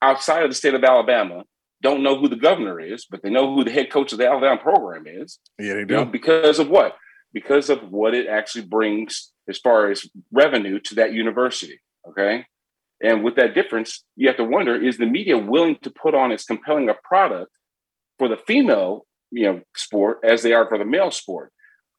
outside 0.01 0.43
of 0.43 0.49
the 0.49 0.55
state 0.55 0.73
of 0.73 0.83
alabama 0.83 1.43
don't 1.81 2.03
know 2.03 2.19
who 2.19 2.27
the 2.27 2.36
governor 2.36 2.79
is 2.79 3.05
but 3.09 3.21
they 3.24 3.29
know 3.29 3.53
who 3.53 3.63
the 3.63 3.71
head 3.71 3.91
coach 3.91 4.12
of 4.12 4.17
the 4.17 4.27
alabama 4.27 4.59
program 4.62 5.05
is 5.07 5.39
yeah 5.57 5.74
they 5.74 5.86
do 5.86 5.93
you 5.93 6.00
know, 6.00 6.05
because 6.05 6.59
of 6.59 6.69
what 6.69 6.95
because 7.33 7.69
of 7.69 7.79
what 7.89 8.13
it 8.13 8.27
actually 8.27 8.65
brings 8.65 9.31
as 9.48 9.57
far 9.57 9.89
as 9.89 10.05
revenue 10.31 10.79
to 10.79 10.95
that 10.95 11.13
university. 11.13 11.79
Okay. 12.07 12.45
And 13.01 13.24
with 13.24 13.36
that 13.36 13.53
difference, 13.53 14.03
you 14.15 14.27
have 14.27 14.38
to 14.38 14.43
wonder 14.43 14.75
is 14.75 14.98
the 14.98 15.05
media 15.05 15.38
willing 15.38 15.77
to 15.83 15.89
put 15.91 16.15
on 16.15 16.31
as 16.31 16.43
compelling 16.43 16.89
a 16.89 16.95
product 17.03 17.51
for 18.17 18.27
the 18.27 18.38
female 18.38 19.05
you 19.31 19.45
know, 19.45 19.62
sport 19.75 20.19
as 20.24 20.41
they 20.41 20.53
are 20.53 20.67
for 20.67 20.77
the 20.77 20.86
male 20.86 21.12
sport? 21.12 21.51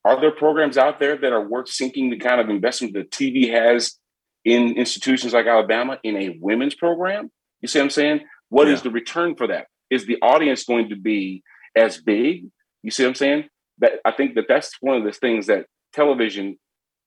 Are 0.04 0.20
there 0.20 0.32
programs 0.32 0.76
out 0.76 0.98
there 0.98 1.16
that 1.16 1.32
are 1.32 1.46
worth 1.46 1.68
sinking 1.68 2.10
the 2.10 2.18
kind 2.18 2.40
of 2.40 2.48
investment 2.48 2.94
that 2.94 3.10
TV 3.10 3.50
has 3.50 3.98
in 4.44 4.76
institutions 4.76 5.32
like 5.32 5.46
Alabama 5.46 5.98
in 6.02 6.16
a 6.16 6.38
women's 6.40 6.74
program? 6.74 7.30
You 7.60 7.68
see 7.68 7.78
what 7.78 7.84
I'm 7.84 7.90
saying? 7.90 8.20
What 8.50 8.68
yeah. 8.68 8.74
is 8.74 8.82
the 8.82 8.90
return 8.90 9.34
for 9.34 9.46
that? 9.48 9.66
Is 9.88 10.06
the 10.06 10.18
audience 10.22 10.64
going 10.64 10.90
to 10.90 10.96
be 10.96 11.42
as 11.74 11.98
big? 11.98 12.46
You 12.82 12.90
see 12.90 13.02
what 13.02 13.10
I'm 13.10 13.14
saying? 13.14 13.48
That 13.78 13.92
I 14.04 14.12
think 14.12 14.34
that 14.34 14.44
that's 14.48 14.72
one 14.80 14.96
of 14.96 15.04
the 15.04 15.12
things 15.12 15.46
that 15.46 15.66
television 15.92 16.58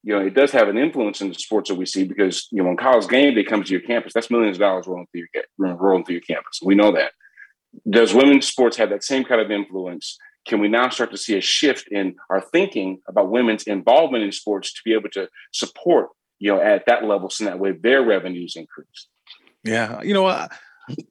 you 0.04 0.14
know, 0.14 0.20
it 0.20 0.34
does 0.34 0.52
have 0.52 0.68
an 0.68 0.78
influence 0.78 1.22
in 1.22 1.30
the 1.30 1.34
sports 1.34 1.70
that 1.70 1.76
we 1.76 1.86
see 1.86 2.04
because, 2.04 2.48
you 2.52 2.62
know, 2.62 2.68
when 2.68 2.78
college 2.78 3.08
game 3.08 3.34
day 3.34 3.44
comes 3.44 3.68
to 3.68 3.72
your 3.72 3.82
campus, 3.82 4.12
that's 4.14 4.30
millions 4.30 4.58
of 4.58 4.62
dollars 4.62 4.86
rolling 4.86 5.08
through 5.12 5.24
your, 5.34 5.76
rolling 5.76 6.04
through 6.04 6.16
your 6.16 6.22
campus. 6.22 6.60
We 6.62 6.76
know 6.76 6.92
that. 6.92 7.14
Does 7.90 8.14
women's 8.14 8.48
sports 8.48 8.76
have 8.78 8.90
that 8.90 9.04
same 9.04 9.24
kind 9.24 9.40
of 9.40 9.50
influence? 9.50 10.18
Can 10.46 10.60
we 10.60 10.68
now 10.68 10.90
start 10.90 11.12
to 11.12 11.18
see 11.18 11.38
a 11.38 11.42
shift 11.42 11.88
in 11.90 12.16
our 12.30 12.42
thinking 12.42 13.00
about 13.08 13.32
women's 13.32 13.64
involvement 13.64 14.26
in 14.26 14.34
sports 14.34 14.74
to 14.74 14.82
be 14.84 14.94
able 14.94 15.10
to 15.12 15.30
support, 15.54 16.10
you 16.38 16.54
know, 16.54 16.62
at 16.62 16.86
that 16.86 17.06
level 17.06 17.30
so 17.30 17.46
that 17.46 17.60
way 17.60 17.72
their 17.72 18.04
revenues 18.04 18.58
increase? 18.58 19.08
Yeah. 19.64 20.02
You 20.02 20.14
know 20.14 20.24
what? 20.24 20.52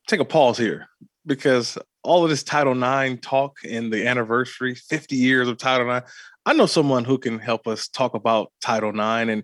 Take 0.06 0.20
a 0.20 0.24
pause 0.24 0.58
here 0.58 0.88
because 1.26 1.78
all 2.02 2.24
of 2.24 2.30
this 2.30 2.42
Title 2.42 2.72
IX 2.72 3.20
talk 3.20 3.58
and 3.68 3.92
the 3.92 4.06
anniversary, 4.06 4.74
50 4.74 5.16
years 5.16 5.48
of 5.48 5.56
Title 5.56 5.90
IX, 5.94 6.10
I 6.44 6.52
know 6.52 6.66
someone 6.66 7.04
who 7.04 7.18
can 7.18 7.38
help 7.38 7.66
us 7.66 7.88
talk 7.88 8.14
about 8.14 8.52
Title 8.60 8.90
IX 8.90 9.30
and 9.30 9.42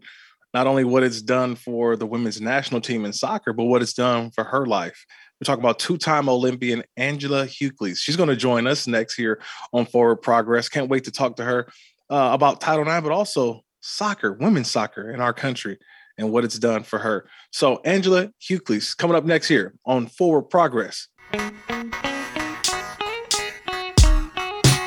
not 0.55 0.67
only 0.67 0.85
what 0.85 1.03
it's 1.03 1.23
done 1.23 1.55
for 1.55 1.95
the 1.97 2.07
women's 2.07 2.41
national 2.41 2.81
team 2.81 3.05
in 3.05 3.13
soccer, 3.13 3.53
but 3.53 3.65
what 3.65 3.83
it's 3.83 3.93
done 3.93 4.31
for 4.31 4.45
her 4.45 4.67
life. 4.67 5.05
We're 5.41 5.45
talking 5.45 5.63
about 5.63 5.79
two-time 5.79 6.29
Olympian 6.29 6.83
Angela 6.97 7.47
Hucles. 7.47 7.99
She's 7.99 8.17
going 8.17 8.31
to 8.31 8.37
join 8.37 8.67
us 8.67 8.89
next 8.89 9.15
here 9.15 9.41
on 9.73 9.87
Forward 9.87 10.17
Progress. 10.17 10.69
Can't 10.69 10.89
wait 10.89 11.05
to 11.05 11.13
talk 11.13 11.37
to 11.37 11.45
her 11.45 11.69
uh, 12.11 12.31
about 12.33 12.61
Title 12.61 12.89
IX, 12.89 13.03
but 13.03 13.13
also 13.13 13.61
soccer, 13.81 14.33
women's 14.33 14.71
soccer 14.71 15.13
in 15.13 15.21
our 15.21 15.33
country 15.33 15.79
and 16.19 16.31
what 16.31 16.45
it's 16.45 16.59
done 16.59 16.83
for 16.83 16.99
her. 16.99 17.27
So 17.53 17.81
Angela 17.85 18.31
Hucles 18.43 18.97
coming 18.97 19.17
up 19.17 19.25
next 19.25 19.49
here 19.49 19.75
on 19.87 20.09
Forward 20.09 20.51
Progress. 20.51 21.09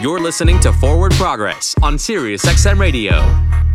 You're 0.02 0.20
listening 0.20 0.60
to 0.62 0.74
Forward 0.74 1.14
Progress 1.14 1.76
on 1.82 1.98
Sirius 1.98 2.44
XM 2.46 2.80
Radio. 2.80 3.22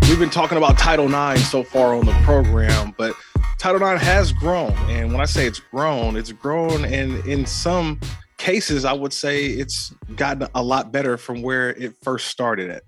We've 0.08 0.18
been 0.18 0.30
talking 0.30 0.58
about 0.58 0.78
Title 0.78 1.06
IX 1.06 1.40
so 1.48 1.62
far 1.62 1.94
on 1.94 2.04
the 2.04 2.12
program, 2.24 2.94
but 2.98 3.14
Title 3.58 3.80
IX 3.80 4.02
has 4.02 4.32
grown. 4.32 4.72
And 4.88 5.12
when 5.12 5.20
I 5.20 5.24
say 5.24 5.46
it's 5.46 5.60
grown, 5.60 6.16
it's 6.16 6.32
grown. 6.32 6.84
And 6.84 7.24
in 7.26 7.46
some 7.46 8.00
cases, 8.38 8.84
I 8.84 8.92
would 8.92 9.12
say 9.12 9.46
it's 9.46 9.92
gotten 10.14 10.48
a 10.54 10.62
lot 10.62 10.92
better 10.92 11.16
from 11.16 11.42
where 11.42 11.70
it 11.70 11.94
first 12.02 12.28
started 12.28 12.70
at. 12.70 12.82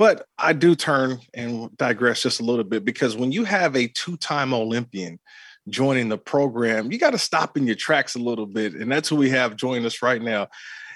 But 0.00 0.24
I 0.38 0.54
do 0.54 0.74
turn 0.74 1.18
and 1.34 1.76
digress 1.76 2.22
just 2.22 2.40
a 2.40 2.42
little 2.42 2.64
bit 2.64 2.86
because 2.86 3.18
when 3.18 3.32
you 3.32 3.44
have 3.44 3.76
a 3.76 3.86
two 3.88 4.16
time 4.16 4.54
Olympian 4.54 5.20
joining 5.68 6.08
the 6.08 6.16
program, 6.16 6.90
you 6.90 6.96
got 6.96 7.10
to 7.10 7.18
stop 7.18 7.58
in 7.58 7.66
your 7.66 7.76
tracks 7.76 8.14
a 8.14 8.18
little 8.18 8.46
bit. 8.46 8.72
And 8.72 8.90
that's 8.90 9.10
who 9.10 9.16
we 9.16 9.28
have 9.28 9.56
joining 9.56 9.84
us 9.84 10.00
right 10.00 10.22
now. 10.22 10.48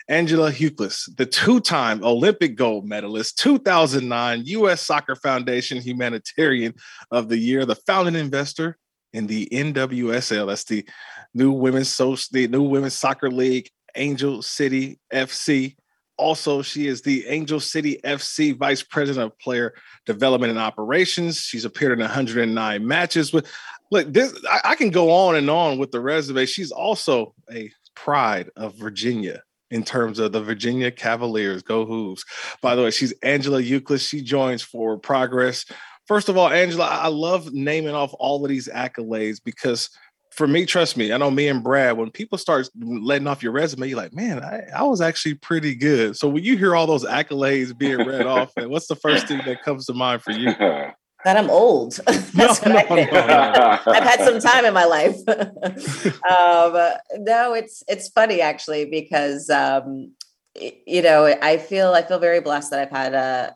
Angela 0.09 0.51
Hucles, 0.51 1.15
the 1.19 1.27
two 1.27 1.61
time 1.61 2.03
Olympic 2.03 2.57
gold 2.57 2.89
medalist, 2.89 3.39
2009 3.41 4.45
U.S. 4.47 4.81
Soccer 4.81 5.17
Foundation 5.17 5.83
Humanitarian 5.83 6.73
of 7.11 7.29
the 7.29 7.37
Year, 7.37 7.67
the 7.67 7.77
founding 7.87 8.15
investor 8.15 8.79
in 9.13 9.27
the 9.27 9.47
NWSL. 9.53 10.47
That's 10.47 10.65
the 10.65 10.89
new 11.35 11.53
women's 11.53 11.91
so 11.91 12.17
the 12.33 12.49
new 12.49 12.63
women's 12.63 12.95
soccer 12.95 13.31
league, 13.31 13.69
Angel 13.97 14.41
City 14.41 14.99
FC. 15.13 15.77
Also, 16.17 16.63
she 16.63 16.87
is 16.87 17.03
the 17.03 17.27
Angel 17.27 17.59
City 17.59 18.01
FC 18.05 18.57
Vice 18.57 18.83
President 18.83 19.33
of 19.33 19.39
Player 19.39 19.75
Development 20.07 20.51
and 20.51 20.59
Operations. 20.59 21.39
She's 21.39 21.65
appeared 21.65 21.93
in 21.93 22.01
109 22.01 22.87
matches. 22.87 23.33
With 23.33 23.51
look, 23.91 24.13
this 24.13 24.33
I, 24.51 24.61
I 24.65 24.75
can 24.77 24.91
go 24.91 25.11
on 25.11 25.37
and 25.37 25.51
on 25.51 25.79
with 25.79 25.91
the 25.91 26.01
resume. 26.01 26.47
She's 26.47 26.71
also 26.71 27.35
a 27.51 27.71
pride 27.95 28.51
of 28.57 28.75
Virginia 28.75 29.43
in 29.71 29.83
terms 29.83 30.19
of 30.19 30.33
the 30.33 30.41
Virginia 30.41 30.91
Cavaliers. 30.91 31.63
Go 31.63 31.85
Hoos. 31.85 32.25
By 32.61 32.75
the 32.77 32.83
way, 32.83 32.91
she's 32.91 33.13
Angela 33.23 33.61
Hucles. 33.61 34.09
She 34.09 34.23
joins 34.23 34.63
for 34.63 34.99
Progress. 34.99 35.65
First 36.07 36.29
of 36.29 36.37
all, 36.37 36.49
Angela, 36.49 36.87
I 36.87 37.09
love 37.09 37.53
naming 37.53 37.95
off 37.95 38.15
all 38.19 38.45
of 38.45 38.49
these 38.51 38.69
accolades 38.69 39.41
because 39.43 39.91
for 40.35 40.49
me, 40.49 40.67
trust 40.67 40.97
me, 40.97 41.13
I 41.13 41.17
know 41.17 41.31
me 41.31 41.47
and 41.47 41.63
Brad, 41.63 41.97
when 41.97 42.11
people 42.11 42.39
start 42.39 42.69
letting 42.77 43.29
off 43.29 43.43
your 43.43 43.53
resume, 43.53 43.89
you're 43.89 43.97
like, 43.97 44.13
man, 44.13 44.43
I, 44.43 44.65
I 44.75 44.83
was 44.83 45.01
actually 45.01 45.35
pretty 45.35 45.77
good. 45.77 46.17
So 46.17 46.29
when 46.29 46.43
you 46.43 46.59
hear 46.59 46.75
all 46.75 46.89
those 46.89 47.05
accolades 47.05 47.77
being 47.77 47.99
read 47.99 48.27
off, 48.27 48.53
what's 48.57 48.89
the 48.89 48.97
first 48.97 49.29
thing 49.29 49.41
that 49.47 49.63
comes 49.63 49.87
to 49.87 49.95
mind 49.95 50.23
for 50.23 50.33
you? 50.33 50.47
that 50.57 51.37
I'm 51.37 51.49
old. 51.51 51.93
That's 52.07 52.35
no, 52.35 52.49
what 52.49 52.67
no, 52.67 52.77
I 52.77 52.83
think. 52.83 53.13
No, 53.13 53.93
I've 53.93 54.03
had 54.03 54.25
some 54.25 54.41
time 54.41 54.65
in 54.65 54.75
my 54.75 54.85
life. 54.85 55.17
um, 55.29 57.25
no, 57.25 57.55
it's 57.55 57.85
it's 57.87 58.09
funny 58.09 58.41
actually 58.41 58.87
because 58.87 59.49
um, 59.51 60.13
you 60.55 61.01
know 61.01 61.27
I 61.41 61.59
feel 61.59 61.93
I 61.93 62.03
feel 62.03 62.19
very 62.19 62.41
blessed 62.41 62.73
that 62.73 62.81
I've 62.81 62.91
had 62.91 63.15
a 63.15 63.55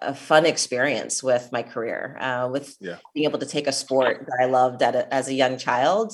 a 0.00 0.14
fun 0.14 0.46
experience 0.46 1.22
with 1.22 1.50
my 1.52 1.62
career, 1.62 2.16
uh, 2.20 2.48
with 2.50 2.76
yeah. 2.80 2.96
being 3.14 3.28
able 3.28 3.38
to 3.38 3.46
take 3.46 3.66
a 3.66 3.72
sport 3.72 4.26
that 4.26 4.38
I 4.40 4.46
loved 4.46 4.82
a, 4.82 5.12
as 5.12 5.28
a 5.28 5.34
young 5.34 5.58
child. 5.58 6.12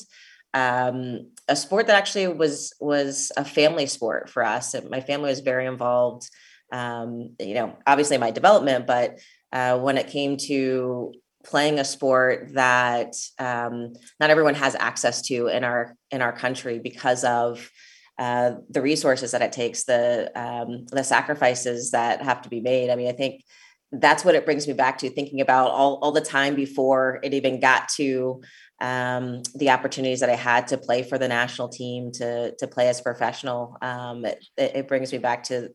Um, 0.55 1.31
a 1.49 1.57
sport 1.57 1.87
that 1.87 1.97
actually 1.97 2.29
was 2.29 2.75
was 2.81 3.33
a 3.37 3.45
family 3.45 3.87
sport 3.87 4.31
for 4.31 4.45
us. 4.45 4.75
My 4.89 5.01
family 5.01 5.31
was 5.31 5.41
very 5.41 5.67
involved. 5.67 6.29
Um, 6.73 7.35
you 7.39 7.55
know, 7.55 7.77
obviously 7.87 8.19
my 8.19 8.31
development, 8.31 8.87
but 8.87 9.19
uh, 9.53 9.79
when 9.79 9.97
it 9.97 10.09
came 10.09 10.37
to 10.49 11.13
playing 11.45 11.79
a 11.79 11.85
sport 11.85 12.51
that 12.55 13.15
um, 13.39 13.93
not 14.21 14.31
everyone 14.31 14.55
has 14.55 14.75
access 14.75 15.23
to 15.23 15.47
in 15.47 15.65
our 15.65 15.97
in 16.11 16.21
our 16.21 16.33
country 16.33 16.79
because 16.79 17.25
of 17.25 17.71
uh, 18.19 18.55
the 18.69 18.83
resources 18.83 19.31
that 19.31 19.43
it 19.43 19.53
takes, 19.53 19.85
the 19.85 20.31
um, 20.35 20.87
the 20.91 21.05
sacrifices 21.05 21.93
that 21.93 22.23
have 22.23 22.43
to 22.43 22.49
be 22.49 22.61
made. 22.61 22.91
I 22.91 22.97
mean, 22.97 23.09
I 23.09 23.13
think 23.13 23.45
that's 23.93 24.25
what 24.25 24.35
it 24.35 24.45
brings 24.45 24.67
me 24.67 24.75
back 24.75 24.99
to 24.99 25.09
thinking 25.09 25.41
about 25.41 25.71
all, 25.71 25.99
all 26.03 26.13
the 26.13 26.21
time 26.21 26.55
before 26.55 27.21
it 27.23 27.33
even 27.33 27.59
got 27.59 27.89
to 27.89 28.43
um, 28.81 29.43
the 29.55 29.71
opportunities 29.71 30.21
that 30.21 30.29
I 30.29 30.35
had 30.35 30.69
to 30.69 30.79
play 30.79 31.03
for 31.03 31.17
the 31.17 31.29
national 31.29 31.69
team, 31.69 32.13
to 32.13 32.55
to 32.57 32.67
play 32.67 32.89
as 32.89 33.01
a 33.01 33.05
professional. 33.05 33.77
Um, 33.83 34.25
it, 34.25 34.45
it 34.57 34.89
brings 34.89 35.13
me 35.13 35.19
back 35.19 35.45
to 35.45 35.71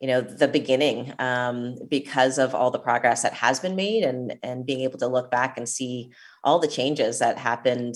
you 0.00 0.08
know 0.08 0.20
the 0.20 0.48
beginning 0.48 1.12
um, 1.18 1.76
because 1.88 2.38
of 2.38 2.54
all 2.54 2.70
the 2.70 2.78
progress 2.78 3.22
that 3.22 3.34
has 3.34 3.60
been 3.60 3.76
made 3.76 4.02
and 4.02 4.34
and 4.42 4.66
being 4.66 4.80
able 4.80 4.98
to 4.98 5.06
look 5.06 5.30
back 5.30 5.56
and 5.56 5.68
see 5.68 6.10
all 6.42 6.58
the 6.58 6.68
changes 6.68 7.20
that 7.20 7.38
happened 7.38 7.94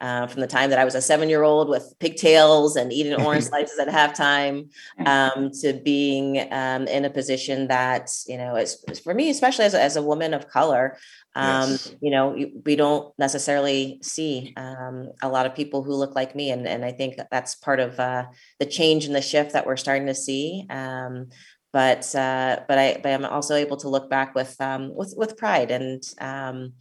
uh, 0.00 0.26
from 0.26 0.40
the 0.40 0.46
time 0.46 0.70
that 0.70 0.78
I 0.78 0.84
was 0.84 0.94
a 0.94 1.00
seven 1.00 1.28
year 1.28 1.42
old 1.42 1.68
with 1.68 1.94
pigtails 1.98 2.76
and 2.76 2.92
eating 2.92 3.14
orange 3.24 3.44
slices 3.44 3.78
at 3.78 3.88
halftime 3.88 4.70
um, 5.04 5.50
to 5.62 5.72
being 5.72 6.52
um, 6.52 6.86
in 6.86 7.04
a 7.04 7.10
position 7.10 7.68
that, 7.68 8.10
you 8.26 8.36
know, 8.36 8.56
is, 8.56 8.84
for 9.02 9.14
me, 9.14 9.30
especially 9.30 9.64
as 9.64 9.74
a, 9.74 9.82
as 9.82 9.96
a 9.96 10.02
woman 10.02 10.34
of 10.34 10.48
color, 10.48 10.96
um, 11.34 11.70
yes. 11.70 11.94
you 12.00 12.10
know, 12.10 12.36
we 12.64 12.76
don't 12.76 13.12
necessarily 13.18 13.98
see 14.02 14.52
um, 14.56 15.10
a 15.22 15.28
lot 15.28 15.46
of 15.46 15.54
people 15.54 15.82
who 15.82 15.94
look 15.94 16.14
like 16.14 16.34
me. 16.34 16.50
And, 16.50 16.66
and 16.66 16.84
I 16.84 16.92
think 16.92 17.16
that's 17.30 17.54
part 17.54 17.80
of 17.80 17.98
uh, 18.00 18.26
the 18.58 18.66
change 18.66 19.04
and 19.04 19.14
the 19.14 19.22
shift 19.22 19.52
that 19.52 19.66
we're 19.66 19.76
starting 19.76 20.06
to 20.06 20.14
see. 20.14 20.66
Um, 20.70 21.28
but 21.72 22.14
uh, 22.14 22.60
but 22.66 22.78
I 22.78 22.98
but 23.02 23.12
I'm 23.12 23.26
also 23.26 23.54
able 23.54 23.76
to 23.78 23.90
look 23.90 24.08
back 24.08 24.34
with 24.34 24.58
um, 24.62 24.94
with 24.94 25.12
with 25.14 25.36
pride 25.36 25.70
and 25.70 26.02
um, 26.18 26.72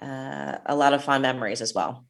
uh, 0.00 0.58
a 0.64 0.76
lot 0.76 0.92
of 0.92 1.02
fond 1.02 1.22
memories 1.22 1.60
as 1.60 1.74
well. 1.74 2.05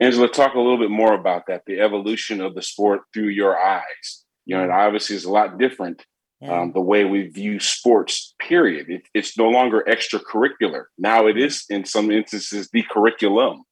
Angela, 0.00 0.28
talk 0.28 0.54
a 0.54 0.60
little 0.60 0.78
bit 0.78 0.90
more 0.90 1.14
about 1.14 1.44
that, 1.48 1.62
the 1.66 1.80
evolution 1.80 2.40
of 2.40 2.54
the 2.54 2.62
sport 2.62 3.00
through 3.12 3.28
your 3.28 3.58
eyes. 3.58 4.24
You 4.44 4.56
know, 4.56 4.64
it 4.64 4.68
mm-hmm. 4.68 4.78
obviously 4.78 5.16
is 5.16 5.24
a 5.24 5.30
lot 5.30 5.58
different 5.58 6.04
yeah. 6.40 6.60
um, 6.60 6.72
the 6.72 6.80
way 6.80 7.04
we 7.04 7.28
view 7.28 7.60
sports, 7.60 8.34
period. 8.40 8.86
It, 8.88 9.02
it's 9.14 9.38
no 9.38 9.48
longer 9.48 9.84
extracurricular. 9.88 10.84
Now 10.98 11.26
it 11.26 11.36
mm-hmm. 11.36 11.46
is, 11.46 11.64
in 11.70 11.84
some 11.84 12.10
instances, 12.10 12.68
the 12.72 12.84
curriculum. 12.90 13.62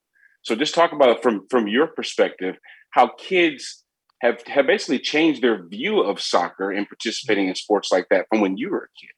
So 0.42 0.54
just 0.54 0.74
talk 0.74 0.92
about 0.92 1.22
from, 1.22 1.46
from 1.50 1.68
your 1.68 1.88
perspective, 1.88 2.56
how 2.92 3.10
kids 3.18 3.84
have, 4.22 4.42
have 4.46 4.66
basically 4.66 5.00
changed 5.00 5.42
their 5.42 5.66
view 5.66 6.00
of 6.00 6.20
soccer 6.20 6.70
and 6.70 6.88
participating 6.88 7.44
mm-hmm. 7.44 7.50
in 7.50 7.56
sports 7.56 7.90
like 7.92 8.06
that 8.10 8.26
from 8.30 8.40
when 8.40 8.56
you 8.56 8.70
were 8.70 8.84
a 8.84 9.00
kid. 9.00 9.10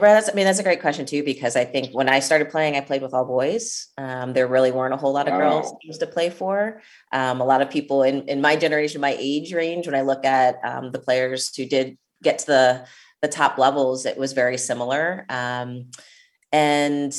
Brad, 0.00 0.16
that's, 0.16 0.30
I 0.30 0.32
mean, 0.32 0.46
that's 0.46 0.58
a 0.58 0.62
great 0.62 0.80
question 0.80 1.04
too, 1.04 1.22
because 1.22 1.54
I 1.54 1.64
think 1.64 1.92
when 1.92 2.08
I 2.08 2.20
started 2.20 2.48
playing, 2.48 2.76
I 2.76 2.80
played 2.80 3.02
with 3.02 3.12
all 3.12 3.24
boys. 3.24 3.88
Um, 3.98 4.32
there 4.32 4.46
really 4.46 4.72
weren't 4.72 4.94
a 4.94 4.96
whole 4.96 5.12
lot 5.12 5.28
of 5.28 5.34
girls 5.34 5.74
teams 5.82 5.98
to 5.98 6.06
play 6.06 6.30
for. 6.30 6.80
Um, 7.12 7.40
a 7.40 7.44
lot 7.44 7.60
of 7.60 7.70
people 7.70 8.02
in, 8.02 8.28
in 8.28 8.40
my 8.40 8.56
generation, 8.56 9.00
my 9.00 9.16
age 9.18 9.52
range, 9.52 9.86
when 9.86 9.94
I 9.94 10.00
look 10.00 10.24
at 10.24 10.56
um, 10.64 10.92
the 10.92 10.98
players 10.98 11.54
who 11.54 11.66
did 11.66 11.98
get 12.22 12.38
to 12.38 12.46
the, 12.46 12.86
the 13.20 13.28
top 13.28 13.58
levels, 13.58 14.06
it 14.06 14.16
was 14.16 14.32
very 14.32 14.56
similar. 14.56 15.26
Um, 15.28 15.90
and 16.52 17.14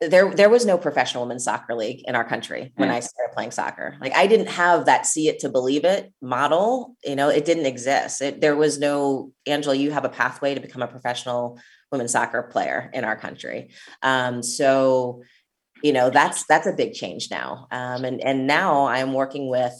there 0.00 0.32
there 0.32 0.48
was 0.48 0.64
no 0.64 0.78
professional 0.78 1.24
women's 1.24 1.44
soccer 1.44 1.74
league 1.74 2.02
in 2.06 2.14
our 2.14 2.24
country 2.24 2.72
when 2.76 2.88
mm. 2.88 2.92
I 2.92 3.00
started 3.00 3.34
playing 3.34 3.50
soccer. 3.50 3.96
Like 4.00 4.14
I 4.14 4.28
didn't 4.28 4.48
have 4.48 4.86
that 4.86 5.06
see 5.06 5.28
it 5.28 5.40
to 5.40 5.48
believe 5.48 5.84
it 5.84 6.12
model. 6.22 6.94
You 7.04 7.16
know, 7.16 7.28
it 7.28 7.44
didn't 7.44 7.66
exist. 7.66 8.22
It, 8.22 8.40
there 8.40 8.54
was 8.54 8.78
no 8.78 9.32
Angela. 9.46 9.74
You 9.74 9.90
have 9.90 10.04
a 10.04 10.08
pathway 10.08 10.54
to 10.54 10.60
become 10.60 10.82
a 10.82 10.86
professional 10.86 11.58
women's 11.90 12.12
soccer 12.12 12.42
player 12.42 12.90
in 12.92 13.04
our 13.04 13.16
country. 13.16 13.70
Um, 14.02 14.42
so, 14.42 15.22
you 15.82 15.92
know, 15.92 16.10
that's 16.10 16.44
that's 16.46 16.66
a 16.66 16.72
big 16.72 16.94
change 16.94 17.30
now. 17.30 17.66
Um, 17.70 18.04
and 18.04 18.20
and 18.20 18.46
now 18.46 18.86
I'm 18.86 19.12
working 19.12 19.48
with 19.48 19.74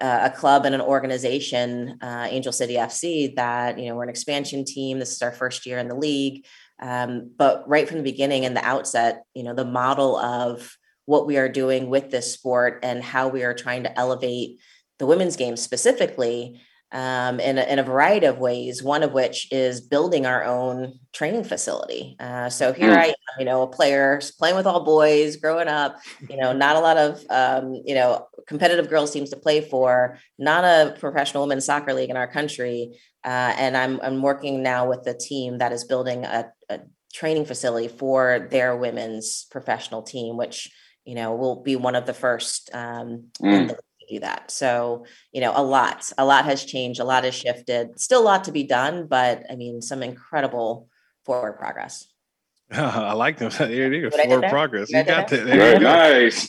uh, 0.00 0.30
a 0.32 0.36
club 0.36 0.64
and 0.64 0.74
an 0.74 0.80
organization, 0.80 1.98
uh, 2.00 2.28
Angel 2.30 2.52
City 2.52 2.74
FC, 2.74 3.34
that 3.34 3.78
you 3.78 3.88
know 3.88 3.96
we're 3.96 4.04
an 4.04 4.08
expansion 4.08 4.64
team. 4.64 4.98
This 4.98 5.12
is 5.12 5.22
our 5.22 5.32
first 5.32 5.66
year 5.66 5.78
in 5.78 5.88
the 5.88 5.96
league, 5.96 6.46
um, 6.80 7.32
but 7.36 7.68
right 7.68 7.88
from 7.88 7.98
the 7.98 8.04
beginning 8.04 8.44
and 8.44 8.56
the 8.56 8.64
outset, 8.64 9.24
you 9.34 9.42
know, 9.42 9.54
the 9.54 9.64
model 9.64 10.16
of 10.16 10.76
what 11.06 11.26
we 11.26 11.36
are 11.36 11.48
doing 11.48 11.88
with 11.88 12.10
this 12.10 12.32
sport 12.32 12.80
and 12.82 13.02
how 13.02 13.28
we 13.28 13.42
are 13.42 13.54
trying 13.54 13.82
to 13.82 13.98
elevate 13.98 14.60
the 14.98 15.06
women's 15.06 15.36
game 15.36 15.56
specifically 15.56 16.60
um, 16.90 17.38
in, 17.40 17.58
a, 17.58 17.62
in 17.62 17.78
a 17.78 17.82
variety 17.82 18.26
of 18.26 18.38
ways, 18.38 18.82
one 18.82 19.02
of 19.02 19.12
which 19.12 19.50
is 19.52 19.80
building 19.80 20.24
our 20.24 20.44
own 20.44 20.98
training 21.12 21.44
facility. 21.44 22.16
Uh, 22.18 22.48
so 22.48 22.72
here 22.72 22.92
mm. 22.92 22.96
I 22.96 23.06
am, 23.08 23.14
you 23.38 23.44
know, 23.44 23.62
a 23.62 23.66
player 23.66 24.20
playing 24.38 24.56
with 24.56 24.66
all 24.66 24.84
boys, 24.84 25.36
growing 25.36 25.68
up, 25.68 25.98
you 26.28 26.36
know, 26.36 26.52
not 26.52 26.76
a 26.76 26.80
lot 26.80 26.96
of, 26.96 27.24
um, 27.28 27.74
you 27.84 27.94
know, 27.94 28.26
competitive 28.46 28.88
girls 28.88 29.10
teams 29.10 29.30
to 29.30 29.36
play 29.36 29.60
for, 29.60 30.18
not 30.38 30.64
a 30.64 30.96
professional 30.98 31.42
women's 31.42 31.66
soccer 31.66 31.92
league 31.92 32.10
in 32.10 32.16
our 32.16 32.28
country. 32.28 32.98
Uh, 33.22 33.52
and 33.58 33.76
I'm, 33.76 34.00
I'm 34.02 34.22
working 34.22 34.62
now 34.62 34.88
with 34.88 35.02
the 35.02 35.14
team 35.14 35.58
that 35.58 35.72
is 35.72 35.84
building 35.84 36.24
a, 36.24 36.50
a 36.70 36.80
training 37.12 37.44
facility 37.44 37.88
for 37.88 38.48
their 38.50 38.76
women's 38.76 39.46
professional 39.50 40.02
team, 40.02 40.38
which, 40.38 40.70
you 41.04 41.14
know, 41.14 41.34
will 41.34 41.62
be 41.62 41.76
one 41.76 41.96
of 41.96 42.06
the 42.06 42.14
first 42.14 42.70
um, 42.72 43.24
mm 43.42 43.76
do 44.08 44.20
that. 44.20 44.50
So, 44.50 45.06
you 45.32 45.40
know, 45.40 45.52
a 45.54 45.62
lot, 45.62 46.10
a 46.18 46.24
lot 46.24 46.44
has 46.44 46.64
changed, 46.64 47.00
a 47.00 47.04
lot 47.04 47.24
has 47.24 47.34
shifted. 47.34 48.00
Still 48.00 48.22
a 48.22 48.24
lot 48.24 48.44
to 48.44 48.52
be 48.52 48.64
done, 48.64 49.06
but 49.06 49.44
I 49.50 49.56
mean, 49.56 49.82
some 49.82 50.02
incredible 50.02 50.88
forward 51.24 51.58
progress. 51.58 52.06
I 52.70 53.14
like 53.14 53.38
them. 53.38 53.50
There 53.58 53.92
it 53.92 54.04
is. 54.04 54.14
Forward 54.14 54.50
progress. 54.50 54.90
You 54.90 55.02
got 55.02 55.28
that. 55.28 55.44
Very 55.44 55.78
nice. 55.80 56.48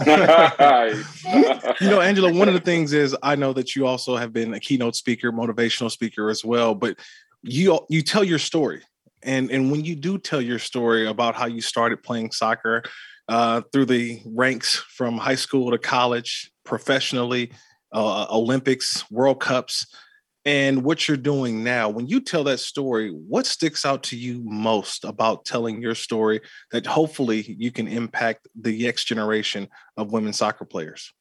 you 1.82 1.90
know, 1.90 2.02
Angela, 2.02 2.34
one 2.34 2.48
of 2.48 2.54
the 2.54 2.60
things 2.60 2.92
is 2.92 3.16
I 3.24 3.36
know 3.36 3.54
that 3.54 3.76
you 3.76 3.88
also 3.88 4.18
have 4.18 4.34
been 4.34 4.54
a 4.54 4.60
keynote 4.60 4.96
speaker, 4.96 5.32
motivational 5.32 5.90
speaker 5.90 6.30
as 6.30 6.44
well, 6.44 6.76
but 6.76 6.98
you 7.42 7.80
you 7.90 8.02
tell 8.02 8.24
your 8.24 8.40
story. 8.40 8.82
And 9.24 9.50
and 9.50 9.72
when 9.72 9.86
you 9.86 9.96
do 9.96 10.18
tell 10.18 10.42
your 10.42 10.60
story 10.60 11.08
about 11.08 11.36
how 11.36 11.46
you 11.46 11.62
started 11.62 12.04
playing 12.04 12.32
soccer 12.32 12.84
uh, 13.30 13.62
through 13.72 13.86
the 13.86 14.22
ranks 14.26 14.76
from 14.76 15.18
high 15.18 15.36
school 15.36 15.72
to 15.72 15.78
college, 15.78 16.52
professionally, 16.70 17.52
uh, 17.92 18.28
Olympics, 18.30 19.10
World 19.12 19.42
Cups, 19.42 19.88
and 20.46 20.84
what 20.84 21.08
you're 21.08 21.18
doing 21.18 21.64
now. 21.64 21.90
When 21.90 22.08
you 22.08 22.22
tell 22.22 22.46
that 22.46 22.60
story, 22.60 23.10
what 23.10 23.46
sticks 23.46 23.86
out 23.86 24.04
to 24.04 24.16
you 24.16 24.42
most 24.46 25.04
about 25.04 25.44
telling 25.44 25.82
your 25.82 25.96
story 25.96 26.40
that 26.72 26.86
hopefully 26.86 27.56
you 27.60 27.72
can 27.72 27.88
impact 27.88 28.48
the 28.60 28.84
next 28.84 29.06
generation 29.06 29.68
of 29.98 30.14
women 30.14 30.32
soccer 30.32 30.64
players? 30.64 31.12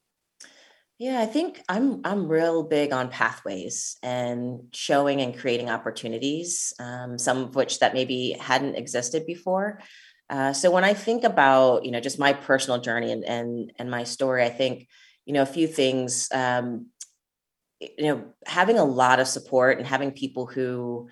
Yeah, 0.99 1.21
I 1.21 1.27
think 1.27 1.63
I'm 1.69 2.01
I'm 2.05 2.29
real 2.29 2.65
big 2.65 2.93
on 2.93 3.09
pathways 3.09 3.97
and 4.03 4.63
showing 4.73 5.21
and 5.21 5.37
creating 5.37 5.71
opportunities, 5.71 6.73
um, 6.81 7.19
some 7.19 7.39
of 7.45 7.55
which 7.55 7.79
that 7.79 7.95
maybe 7.95 8.37
hadn't 8.39 8.75
existed 8.75 9.25
before. 9.25 9.81
Uh, 10.29 10.53
so 10.53 10.71
when 10.71 10.85
I 10.85 10.95
think 10.95 11.25
about 11.25 11.85
you 11.85 11.93
know 11.93 12.01
just 12.01 12.19
my 12.19 12.33
personal 12.33 12.81
journey 12.81 13.13
and 13.13 13.25
and 13.25 13.73
and 13.79 13.91
my 13.91 14.05
story, 14.05 14.45
I 14.45 14.51
think 14.51 14.89
you 15.29 15.35
know 15.35 15.43
a 15.43 15.47
few 15.47 15.69
things 15.69 16.29
um, 16.33 16.87
you 17.81 18.05
know 18.05 18.25
having 18.47 18.79
a 18.79 18.85
lot 18.85 19.21
of 19.21 19.29
support 19.29 19.77
and 19.77 19.87
having 19.87 20.11
people 20.11 20.47
who 20.47 21.09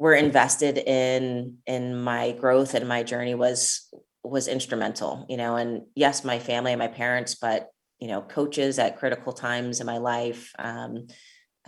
were 0.00 0.14
invested 0.14 0.76
in 0.76 1.58
in 1.64 2.02
my 2.02 2.32
growth 2.32 2.74
and 2.74 2.88
my 2.88 3.04
journey 3.04 3.36
was 3.36 3.88
was 4.24 4.48
instrumental 4.48 5.24
you 5.28 5.36
know 5.36 5.54
and 5.54 5.82
yes 5.94 6.24
my 6.24 6.40
family 6.40 6.72
and 6.72 6.80
my 6.80 6.88
parents 6.88 7.36
but 7.36 7.68
you 8.00 8.08
know 8.08 8.20
coaches 8.20 8.80
at 8.80 8.98
critical 8.98 9.32
times 9.32 9.80
in 9.80 9.86
my 9.86 9.98
life 9.98 10.52
um, 10.58 11.06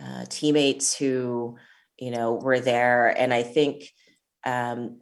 uh, 0.03 0.25
teammates 0.27 0.95
who 0.95 1.55
you 1.97 2.11
know 2.11 2.33
were 2.33 2.59
there. 2.59 3.07
And 3.07 3.33
i 3.33 3.41
think 3.41 3.89
um, 4.45 4.99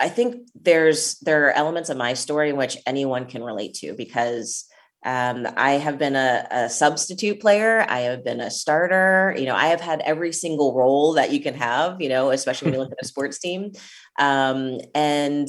i 0.00 0.08
think 0.08 0.48
there's 0.54 1.18
there 1.18 1.48
are 1.48 1.52
elements 1.52 1.90
of 1.90 1.98
my 1.98 2.14
story 2.14 2.48
in 2.48 2.56
which 2.56 2.78
anyone 2.86 3.26
can 3.26 3.44
relate 3.44 3.74
to 3.74 3.92
because 3.92 4.65
um, 5.04 5.46
I 5.56 5.72
have 5.72 5.98
been 5.98 6.16
a, 6.16 6.46
a, 6.50 6.68
substitute 6.68 7.40
player. 7.40 7.86
I 7.88 8.00
have 8.00 8.24
been 8.24 8.40
a 8.40 8.50
starter. 8.50 9.34
You 9.38 9.44
know, 9.44 9.54
I 9.54 9.68
have 9.68 9.80
had 9.80 10.00
every 10.00 10.32
single 10.32 10.74
role 10.74 11.12
that 11.12 11.30
you 11.30 11.40
can 11.40 11.54
have, 11.54 12.00
you 12.00 12.08
know, 12.08 12.30
especially 12.30 12.66
when 12.66 12.74
you 12.74 12.80
look 12.80 12.92
at 12.92 13.04
a 13.04 13.06
sports 13.12 13.38
team. 13.38 13.72
Um, 14.18 14.78
and, 14.94 15.48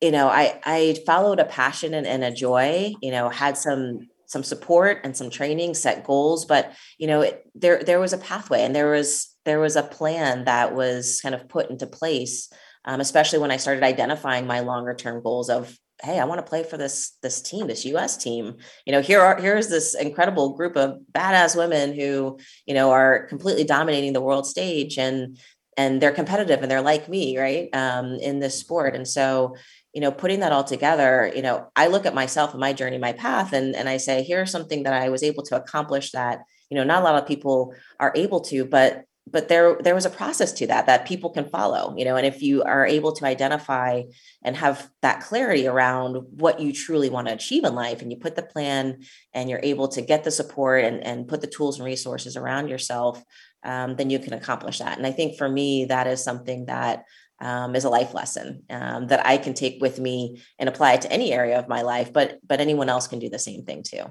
you 0.00 0.12
know, 0.12 0.28
I, 0.28 0.60
I 0.64 0.98
followed 1.04 1.40
a 1.40 1.46
passion 1.46 1.94
and, 1.94 2.06
and 2.06 2.22
a 2.22 2.30
joy, 2.30 2.94
you 3.02 3.10
know, 3.10 3.28
had 3.28 3.56
some 3.56 4.08
some 4.26 4.42
support 4.42 5.00
and 5.04 5.16
some 5.16 5.30
training, 5.30 5.74
set 5.74 6.02
goals, 6.02 6.44
but 6.44 6.72
you 6.98 7.06
know, 7.06 7.20
it, 7.20 7.46
there 7.54 7.82
there 7.82 8.00
was 8.00 8.12
a 8.12 8.18
pathway 8.18 8.62
and 8.62 8.74
there 8.74 8.90
was 8.90 9.28
there 9.44 9.60
was 9.60 9.76
a 9.76 9.82
plan 9.82 10.44
that 10.44 10.74
was 10.74 11.20
kind 11.20 11.34
of 11.34 11.48
put 11.48 11.70
into 11.70 11.86
place, 11.86 12.50
um, 12.84 13.00
especially 13.00 13.38
when 13.38 13.50
I 13.50 13.58
started 13.58 13.84
identifying 13.84 14.46
my 14.46 14.60
longer 14.60 14.94
term 14.94 15.22
goals 15.22 15.50
of 15.50 15.78
hey 16.04 16.18
i 16.18 16.24
want 16.24 16.38
to 16.38 16.48
play 16.48 16.62
for 16.62 16.76
this 16.76 17.16
this 17.22 17.40
team 17.40 17.66
this 17.66 17.84
us 17.84 18.16
team. 18.16 18.56
You 18.86 18.92
know 18.92 19.00
here 19.00 19.20
are 19.20 19.40
here's 19.40 19.68
this 19.68 19.94
incredible 19.94 20.54
group 20.54 20.76
of 20.76 20.98
badass 21.12 21.56
women 21.56 21.94
who 21.94 22.38
you 22.66 22.74
know 22.74 22.90
are 22.90 23.26
completely 23.26 23.64
dominating 23.64 24.12
the 24.12 24.20
world 24.20 24.46
stage 24.46 24.98
and 24.98 25.38
and 25.76 26.00
they're 26.00 26.12
competitive 26.12 26.62
and 26.62 26.70
they're 26.70 26.80
like 26.82 27.08
me 27.08 27.38
right 27.38 27.68
um, 27.74 28.14
in 28.14 28.38
this 28.38 28.56
sport. 28.58 28.94
And 28.94 29.08
so 29.08 29.56
you 29.94 30.00
know 30.00 30.10
putting 30.10 30.40
that 30.40 30.52
all 30.52 30.64
together 30.64 31.32
you 31.34 31.40
know 31.40 31.68
i 31.76 31.86
look 31.86 32.04
at 32.04 32.14
myself 32.14 32.50
and 32.50 32.60
my 32.60 32.72
journey 32.72 32.98
my 32.98 33.12
path 33.12 33.52
and 33.52 33.76
and 33.76 33.88
i 33.88 33.96
say 33.96 34.24
here's 34.24 34.50
something 34.50 34.82
that 34.82 34.92
i 34.92 35.08
was 35.08 35.22
able 35.22 35.44
to 35.44 35.56
accomplish 35.56 36.10
that 36.10 36.40
you 36.68 36.76
know 36.76 36.82
not 36.82 37.00
a 37.00 37.04
lot 37.04 37.14
of 37.14 37.28
people 37.28 37.72
are 38.00 38.12
able 38.16 38.40
to 38.40 38.64
but 38.64 39.04
but 39.26 39.48
there 39.48 39.76
there 39.80 39.94
was 39.94 40.04
a 40.04 40.10
process 40.10 40.52
to 40.52 40.66
that 40.66 40.86
that 40.86 41.06
people 41.06 41.30
can 41.30 41.48
follow 41.48 41.94
you 41.96 42.04
know 42.04 42.16
and 42.16 42.26
if 42.26 42.42
you 42.42 42.62
are 42.62 42.86
able 42.86 43.12
to 43.12 43.24
identify 43.24 44.02
and 44.42 44.56
have 44.56 44.90
that 45.02 45.20
clarity 45.20 45.66
around 45.66 46.16
what 46.30 46.60
you 46.60 46.72
truly 46.72 47.08
want 47.08 47.26
to 47.26 47.34
achieve 47.34 47.64
in 47.64 47.74
life 47.74 48.02
and 48.02 48.10
you 48.10 48.18
put 48.18 48.36
the 48.36 48.42
plan 48.42 49.00
and 49.32 49.48
you're 49.48 49.60
able 49.62 49.88
to 49.88 50.02
get 50.02 50.24
the 50.24 50.30
support 50.30 50.84
and, 50.84 51.02
and 51.04 51.28
put 51.28 51.40
the 51.40 51.46
tools 51.46 51.78
and 51.78 51.86
resources 51.86 52.36
around 52.36 52.68
yourself 52.68 53.22
um, 53.64 53.96
then 53.96 54.10
you 54.10 54.18
can 54.18 54.34
accomplish 54.34 54.78
that 54.78 54.98
and 54.98 55.06
i 55.06 55.10
think 55.10 55.38
for 55.38 55.48
me 55.48 55.86
that 55.86 56.06
is 56.06 56.22
something 56.22 56.66
that 56.66 57.04
um, 57.40 57.74
is 57.74 57.84
a 57.84 57.90
life 57.90 58.14
lesson 58.14 58.62
um, 58.70 59.08
that 59.08 59.26
I 59.26 59.38
can 59.38 59.54
take 59.54 59.82
with 59.82 59.98
me 59.98 60.40
and 60.58 60.68
apply 60.68 60.94
it 60.94 61.02
to 61.02 61.12
any 61.12 61.32
area 61.32 61.58
of 61.58 61.68
my 61.68 61.82
life. 61.82 62.12
But 62.12 62.38
but 62.46 62.60
anyone 62.60 62.88
else 62.88 63.08
can 63.08 63.18
do 63.18 63.28
the 63.28 63.40
same 63.40 63.64
thing 63.64 63.82
too. 63.82 64.04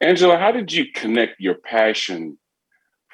Angela, 0.00 0.36
how 0.36 0.50
did 0.50 0.72
you 0.72 0.86
connect 0.92 1.40
your 1.40 1.54
passion 1.54 2.36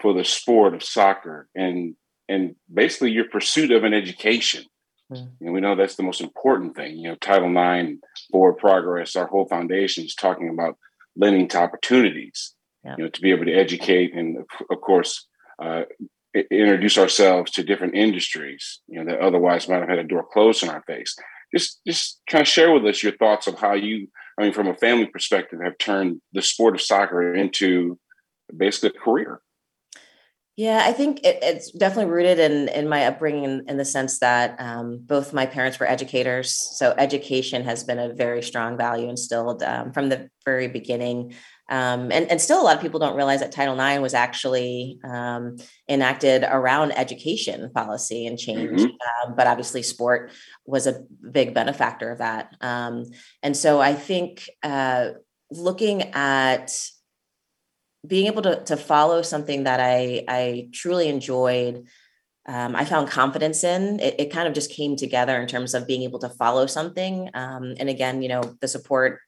for 0.02 0.12
the 0.12 0.24
sport 0.24 0.74
of 0.74 0.82
soccer 0.82 1.48
and 1.54 1.94
and 2.28 2.56
basically 2.72 3.10
your 3.10 3.28
pursuit 3.28 3.70
of 3.70 3.84
an 3.84 3.94
education? 3.94 4.64
Mm. 5.12 5.30
And 5.40 5.52
we 5.52 5.60
know 5.60 5.74
that's 5.74 5.96
the 5.96 6.02
most 6.02 6.20
important 6.20 6.76
thing. 6.76 6.96
You 6.96 7.10
know, 7.10 7.14
Title 7.16 7.50
IX, 7.50 7.98
forward 8.30 8.58
progress, 8.58 9.16
our 9.16 9.26
whole 9.26 9.46
foundation 9.46 10.04
is 10.04 10.14
talking 10.14 10.48
about 10.48 10.76
lending 11.16 11.48
to 11.48 11.58
opportunities. 11.58 12.54
Yeah. 12.84 12.96
You 12.98 13.04
know, 13.04 13.10
to 13.10 13.20
be 13.20 13.30
able 13.30 13.44
to 13.44 13.54
educate 13.54 14.14
and, 14.14 14.38
of 14.70 14.80
course, 14.80 15.28
uh, 15.62 15.82
introduce 16.50 16.98
ourselves 16.98 17.52
to 17.52 17.62
different 17.62 17.94
industries, 17.94 18.80
you 18.88 18.98
know, 18.98 19.10
that 19.10 19.20
otherwise 19.20 19.68
might 19.68 19.80
have 19.80 19.88
had 19.88 19.98
a 19.98 20.04
door 20.04 20.26
closed 20.32 20.62
in 20.62 20.68
our 20.68 20.82
face. 20.82 21.14
Just, 21.54 21.80
just 21.86 22.20
kind 22.28 22.42
of 22.42 22.48
share 22.48 22.72
with 22.72 22.84
us 22.86 23.02
your 23.02 23.12
thoughts 23.12 23.46
of 23.46 23.58
how 23.58 23.74
you, 23.74 24.08
I 24.38 24.42
mean, 24.42 24.52
from 24.52 24.66
a 24.66 24.74
family 24.74 25.06
perspective, 25.06 25.60
have 25.62 25.78
turned 25.78 26.20
the 26.32 26.42
sport 26.42 26.74
of 26.74 26.80
soccer 26.80 27.34
into 27.34 27.98
basically 28.56 28.90
a 28.96 29.00
career. 29.00 29.40
Yeah, 30.56 30.82
I 30.84 30.92
think 30.92 31.20
it, 31.24 31.38
it's 31.42 31.70
definitely 31.70 32.12
rooted 32.12 32.38
in 32.38 32.68
in 32.68 32.86
my 32.86 33.06
upbringing 33.06 33.44
in, 33.44 33.64
in 33.68 33.76
the 33.78 33.86
sense 33.86 34.18
that 34.18 34.56
um, 34.60 34.98
both 34.98 35.32
my 35.32 35.46
parents 35.46 35.80
were 35.80 35.88
educators, 35.88 36.52
so 36.76 36.94
education 36.98 37.64
has 37.64 37.84
been 37.84 37.98
a 37.98 38.12
very 38.12 38.42
strong 38.42 38.76
value 38.76 39.08
instilled 39.08 39.62
um, 39.62 39.92
from 39.92 40.10
the 40.10 40.28
very 40.44 40.68
beginning. 40.68 41.34
Um, 41.70 42.12
and, 42.12 42.30
and 42.30 42.38
still, 42.38 42.60
a 42.60 42.64
lot 42.64 42.76
of 42.76 42.82
people 42.82 43.00
don't 43.00 43.16
realize 43.16 43.40
that 43.40 43.50
Title 43.50 43.80
IX 43.80 44.02
was 44.02 44.12
actually 44.12 44.98
um, 45.04 45.56
enacted 45.88 46.44
around 46.44 46.92
education 46.92 47.70
policy 47.72 48.26
and 48.26 48.38
change. 48.38 48.78
Mm-hmm. 48.78 49.30
Um, 49.30 49.34
but 49.34 49.46
obviously, 49.46 49.82
sport 49.82 50.32
was 50.66 50.86
a 50.86 51.02
big 51.30 51.54
benefactor 51.54 52.10
of 52.10 52.18
that. 52.18 52.54
Um, 52.60 53.06
and 53.42 53.56
so, 53.56 53.80
I 53.80 53.94
think 53.94 54.50
uh, 54.62 55.12
looking 55.50 56.02
at 56.12 56.72
being 58.06 58.26
able 58.26 58.42
to, 58.42 58.62
to 58.64 58.76
follow 58.76 59.22
something 59.22 59.64
that 59.64 59.80
I, 59.80 60.24
I 60.26 60.68
truly 60.72 61.08
enjoyed, 61.08 61.86
um, 62.46 62.74
I 62.74 62.84
found 62.84 63.08
confidence 63.08 63.62
in. 63.62 64.00
It, 64.00 64.16
it, 64.18 64.32
kind 64.32 64.48
of 64.48 64.54
just 64.54 64.72
came 64.72 64.96
together 64.96 65.40
in 65.40 65.46
terms 65.46 65.74
of 65.74 65.86
being 65.86 66.02
able 66.02 66.18
to 66.20 66.28
follow 66.28 66.66
something. 66.66 67.30
Um, 67.34 67.74
and 67.78 67.88
again, 67.88 68.20
you 68.20 68.28
know, 68.28 68.42
the 68.60 68.66
support 68.66 69.20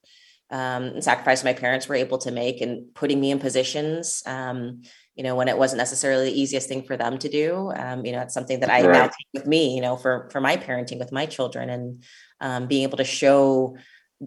um, 0.50 0.84
and 0.84 1.04
sacrifice 1.04 1.44
my 1.44 1.52
parents 1.52 1.88
were 1.88 1.94
able 1.94 2.18
to 2.18 2.32
make 2.32 2.60
and 2.60 2.92
putting 2.94 3.20
me 3.20 3.30
in 3.30 3.38
positions, 3.38 4.22
um, 4.26 4.82
you 5.14 5.22
know, 5.22 5.36
when 5.36 5.48
it 5.48 5.56
wasn't 5.56 5.78
necessarily 5.78 6.24
the 6.30 6.40
easiest 6.40 6.68
thing 6.68 6.82
for 6.82 6.96
them 6.96 7.18
to 7.18 7.28
do. 7.28 7.72
Um, 7.76 8.04
you 8.04 8.12
know, 8.12 8.20
it's 8.20 8.34
something 8.34 8.60
that 8.60 8.70
I 8.70 8.82
right. 8.82 8.92
now 8.92 9.04
take 9.04 9.28
with 9.32 9.46
me, 9.46 9.76
you 9.76 9.80
know, 9.80 9.96
for 9.96 10.28
for 10.32 10.40
my 10.40 10.56
parenting 10.56 10.98
with 10.98 11.12
my 11.12 11.26
children 11.26 11.70
and 11.70 12.04
um, 12.40 12.66
being 12.66 12.82
able 12.82 12.98
to 12.98 13.04
show 13.04 13.76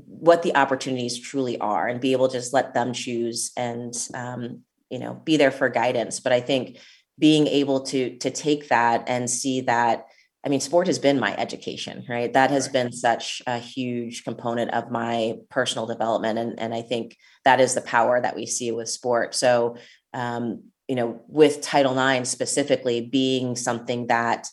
what 0.05 0.43
the 0.43 0.55
opportunities 0.55 1.19
truly 1.19 1.57
are 1.59 1.87
and 1.87 2.01
be 2.01 2.11
able 2.11 2.27
to 2.27 2.37
just 2.37 2.53
let 2.53 2.73
them 2.73 2.93
choose 2.93 3.51
and 3.57 3.93
um, 4.13 4.61
you 4.89 4.99
know 4.99 5.13
be 5.23 5.37
there 5.37 5.51
for 5.51 5.69
guidance. 5.69 6.19
But 6.19 6.33
I 6.33 6.41
think 6.41 6.77
being 7.19 7.47
able 7.47 7.81
to 7.81 8.17
to 8.17 8.29
take 8.29 8.69
that 8.69 9.05
and 9.07 9.29
see 9.29 9.61
that 9.61 10.05
I 10.45 10.49
mean, 10.49 10.61
sport 10.61 10.87
has 10.87 10.99
been 10.99 11.19
my 11.19 11.35
education, 11.35 12.05
right? 12.07 12.31
That 12.31 12.51
has 12.51 12.67
right. 12.67 12.73
been 12.73 12.91
such 12.93 13.41
a 13.47 13.57
huge 13.57 14.23
component 14.23 14.71
of 14.71 14.91
my 14.91 15.35
personal 15.49 15.87
development. 15.87 16.39
And, 16.39 16.59
and 16.59 16.73
I 16.73 16.83
think 16.83 17.17
that 17.43 17.59
is 17.59 17.73
the 17.73 17.81
power 17.81 18.21
that 18.21 18.35
we 18.35 18.45
see 18.45 18.71
with 18.71 18.87
sport. 18.87 19.35
So, 19.35 19.77
um, 20.13 20.63
you 20.87 20.95
know, 20.95 21.21
with 21.27 21.61
Title 21.61 21.99
IX 21.99 22.29
specifically 22.29 23.01
being 23.01 23.55
something 23.55 24.07
that 24.07 24.47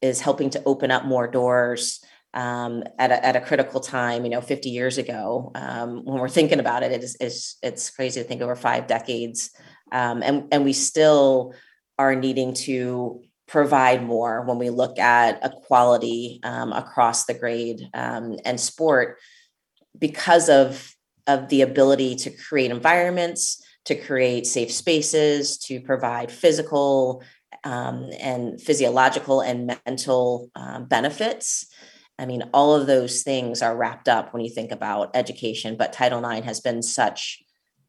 is 0.00 0.20
helping 0.20 0.50
to 0.50 0.62
open 0.64 0.90
up 0.90 1.04
more 1.04 1.26
doors 1.26 2.03
um, 2.34 2.82
at, 2.98 3.10
a, 3.10 3.24
at 3.24 3.36
a 3.36 3.40
critical 3.40 3.80
time, 3.80 4.24
you 4.24 4.30
know, 4.30 4.40
50 4.40 4.68
years 4.68 4.98
ago, 4.98 5.52
um, 5.54 6.04
when 6.04 6.18
we're 6.18 6.28
thinking 6.28 6.60
about 6.60 6.82
it, 6.82 6.92
it 6.92 7.02
is, 7.02 7.16
it's, 7.20 7.56
it's 7.62 7.90
crazy 7.90 8.20
to 8.20 8.28
think 8.28 8.42
over 8.42 8.56
five 8.56 8.86
decades. 8.86 9.50
Um, 9.92 10.22
and, 10.22 10.48
and 10.52 10.64
we 10.64 10.72
still 10.72 11.54
are 11.98 12.16
needing 12.16 12.54
to 12.54 13.22
provide 13.46 14.04
more 14.04 14.42
when 14.42 14.58
we 14.58 14.70
look 14.70 14.98
at 14.98 15.44
equality 15.44 16.40
um, 16.42 16.72
across 16.72 17.24
the 17.24 17.34
grade 17.34 17.88
um, 17.94 18.36
and 18.44 18.60
sport 18.60 19.18
because 19.98 20.48
of 20.48 20.90
of 21.26 21.48
the 21.48 21.62
ability 21.62 22.16
to 22.16 22.30
create 22.30 22.70
environments 22.70 23.62
to 23.84 23.94
create 23.94 24.46
safe 24.46 24.72
spaces 24.72 25.58
to 25.58 25.80
provide 25.80 26.30
physical 26.30 27.22
um, 27.64 28.10
and 28.20 28.60
physiological 28.60 29.40
and 29.40 29.78
mental 29.86 30.50
um, 30.54 30.86
benefits 30.86 31.66
i 32.18 32.26
mean 32.26 32.42
all 32.52 32.74
of 32.74 32.86
those 32.86 33.22
things 33.22 33.62
are 33.62 33.76
wrapped 33.76 34.08
up 34.08 34.32
when 34.32 34.42
you 34.42 34.50
think 34.50 34.70
about 34.70 35.10
education 35.14 35.76
but 35.76 35.92
title 35.92 36.24
ix 36.30 36.44
has 36.46 36.60
been 36.60 36.82
such 36.82 37.42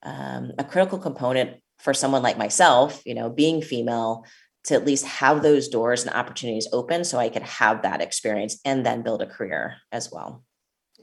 um, 0.03 0.51
a 0.59 0.63
critical 0.63 0.99
component 0.99 1.57
for 1.79 1.93
someone 1.93 2.21
like 2.21 2.37
myself 2.37 3.01
you 3.05 3.15
know 3.15 3.29
being 3.29 3.61
female 3.61 4.25
to 4.65 4.73
at 4.73 4.85
least 4.85 5.05
have 5.05 5.43
those 5.43 5.67
doors 5.67 6.03
and 6.03 6.13
opportunities 6.13 6.67
open 6.73 7.03
so 7.03 7.17
I 7.17 7.29
could 7.29 7.43
have 7.43 7.83
that 7.83 8.01
experience 8.01 8.59
and 8.65 8.85
then 8.85 9.03
build 9.03 9.21
a 9.21 9.27
career 9.27 9.75
as 9.91 10.11
well. 10.11 10.43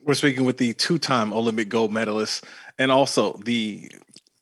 We're 0.05 0.15
speaking 0.15 0.45
with 0.45 0.59
the 0.59 0.75
two 0.75 0.99
time 0.99 1.33
Olympic 1.33 1.69
gold 1.69 1.93
medalist 1.93 2.45
and 2.79 2.91
also 2.91 3.41
the 3.45 3.91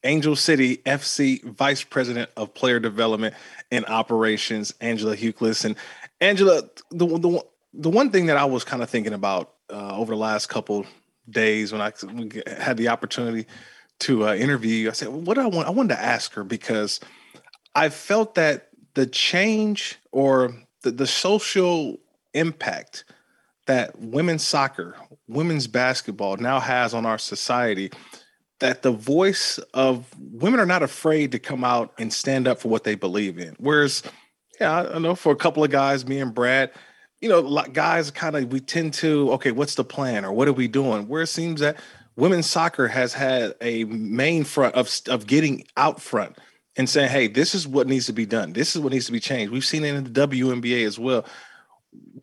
Angel 0.05 0.35
City 0.35 0.79
FC 0.79 1.45
Vice 1.45 1.85
President 1.85 2.31
of 2.39 2.55
Player 2.55 2.81
Development 2.81 3.35
and 3.71 3.85
Operations, 3.85 4.73
Angela 4.81 5.15
Hucles. 5.15 5.67
And 5.67 5.77
Angela, 6.23 6.63
the, 6.91 7.07
the, 7.07 7.45
the 7.73 7.91
one 7.91 8.11
thing 8.11 8.27
that 8.27 8.37
I 8.37 8.45
was 8.45 8.65
kind 8.65 8.83
of 8.83 8.91
thinking 8.91 9.13
about 9.13 9.55
uh, 9.71 9.97
over 9.97 10.15
the 10.15 10.21
last 10.21 10.49
couple 10.49 10.87
days 11.29 11.73
when 11.73 11.81
I 11.81 11.93
had 12.61 12.77
the 12.77 12.89
opportunity 12.89 13.47
to 14.01 14.29
uh, 14.29 14.35
interview 14.35 14.89
I 14.89 14.93
said, 14.93 15.09
what 15.09 15.35
do 15.35 15.43
I 15.43 15.47
want? 15.47 15.69
I 15.69 15.71
wanted 15.71 15.95
to 15.95 16.01
ask 16.01 16.33
her 16.33 16.43
because 16.43 17.01
I 17.75 17.91
felt 17.91 18.35
that 18.35 18.69
the 18.95 19.07
change 19.07 19.99
or 20.11 20.55
the, 20.83 20.91
the 20.91 21.07
social 21.07 22.01
impact 22.35 23.05
that 23.67 23.99
women's 23.99 24.43
soccer, 24.43 24.97
women's 25.29 25.67
basketball 25.67 26.37
now 26.39 26.59
has 26.59 26.95
on 26.95 27.07
our 27.07 27.19
society, 27.19 27.91
that 28.59 28.83
the 28.83 28.91
voice 28.91 29.59
of 29.75 30.07
women 30.19 30.59
are 30.59 30.67
not 30.67 30.83
afraid 30.83 31.33
to 31.33 31.39
come 31.39 31.63
out 31.63 31.93
and 31.99 32.13
stand 32.13 32.49
up 32.49 32.59
for 32.61 32.69
what 32.69 32.85
they 32.85 32.95
believe 32.95 33.39
in. 33.39 33.55
Whereas, 33.59 34.03
yeah, 34.61 34.89
I 34.95 34.99
know 34.99 35.15
for 35.15 35.33
a 35.33 35.37
couple 35.37 35.63
of 35.63 35.71
guys, 35.71 36.07
me 36.07 36.19
and 36.21 36.35
Brad, 36.35 36.71
you 37.21 37.29
know, 37.29 37.63
guys 37.73 38.11
kind 38.11 38.37
of 38.37 38.51
we 38.51 38.61
tend 38.61 38.95
to, 38.95 39.33
okay, 39.33 39.53
what's 39.53 39.75
the 39.75 39.85
plan 39.85 40.25
or 40.25 40.33
what 40.33 40.49
are 40.49 40.53
we 40.53 40.69
doing? 40.69 41.07
Where 41.07 41.23
it 41.23 41.29
seems 41.29 41.61
that 41.61 41.77
women's 42.17 42.47
soccer 42.47 42.89
has 42.89 43.13
had 43.13 43.55
a 43.61 43.85
main 43.85 44.45
front 44.45 44.75
of 44.75 44.91
of 45.09 45.27
getting 45.27 45.65
out 45.77 46.01
front 46.01 46.39
and 46.77 46.89
saying, 46.89 47.11
hey, 47.11 47.27
this 47.27 47.55
is 47.55 47.69
what 47.69 47.87
needs 47.87 48.07
to 48.07 48.13
be 48.13 48.27
done. 48.27 48.53
This 48.53 48.75
is 48.75 48.81
what 48.81 48.93
needs 48.93 49.07
to 49.07 49.13
be 49.13 49.21
changed. 49.21 49.53
We've 49.53 49.65
seen 49.65 49.85
it 49.85 49.95
in 49.95 50.05
the 50.05 50.27
WNBA 50.29 50.87
as 50.87 50.99
well. 50.99 51.27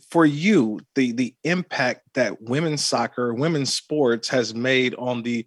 For 0.09 0.25
you, 0.25 0.79
the 0.95 1.11
the 1.11 1.35
impact 1.43 2.01
that 2.13 2.41
women's 2.41 2.83
soccer, 2.83 3.33
women's 3.33 3.73
sports 3.73 4.29
has 4.29 4.55
made 4.55 4.95
on 4.95 5.21
the 5.21 5.45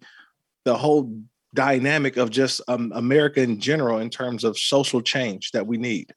the 0.63 0.77
whole 0.77 1.13
dynamic 1.53 2.15
of 2.15 2.29
just 2.29 2.61
um, 2.69 2.93
America 2.95 3.41
in 3.41 3.59
general 3.59 3.99
in 3.99 4.09
terms 4.09 4.43
of 4.43 4.57
social 4.57 5.01
change 5.01 5.51
that 5.51 5.67
we 5.67 5.77
need. 5.77 6.13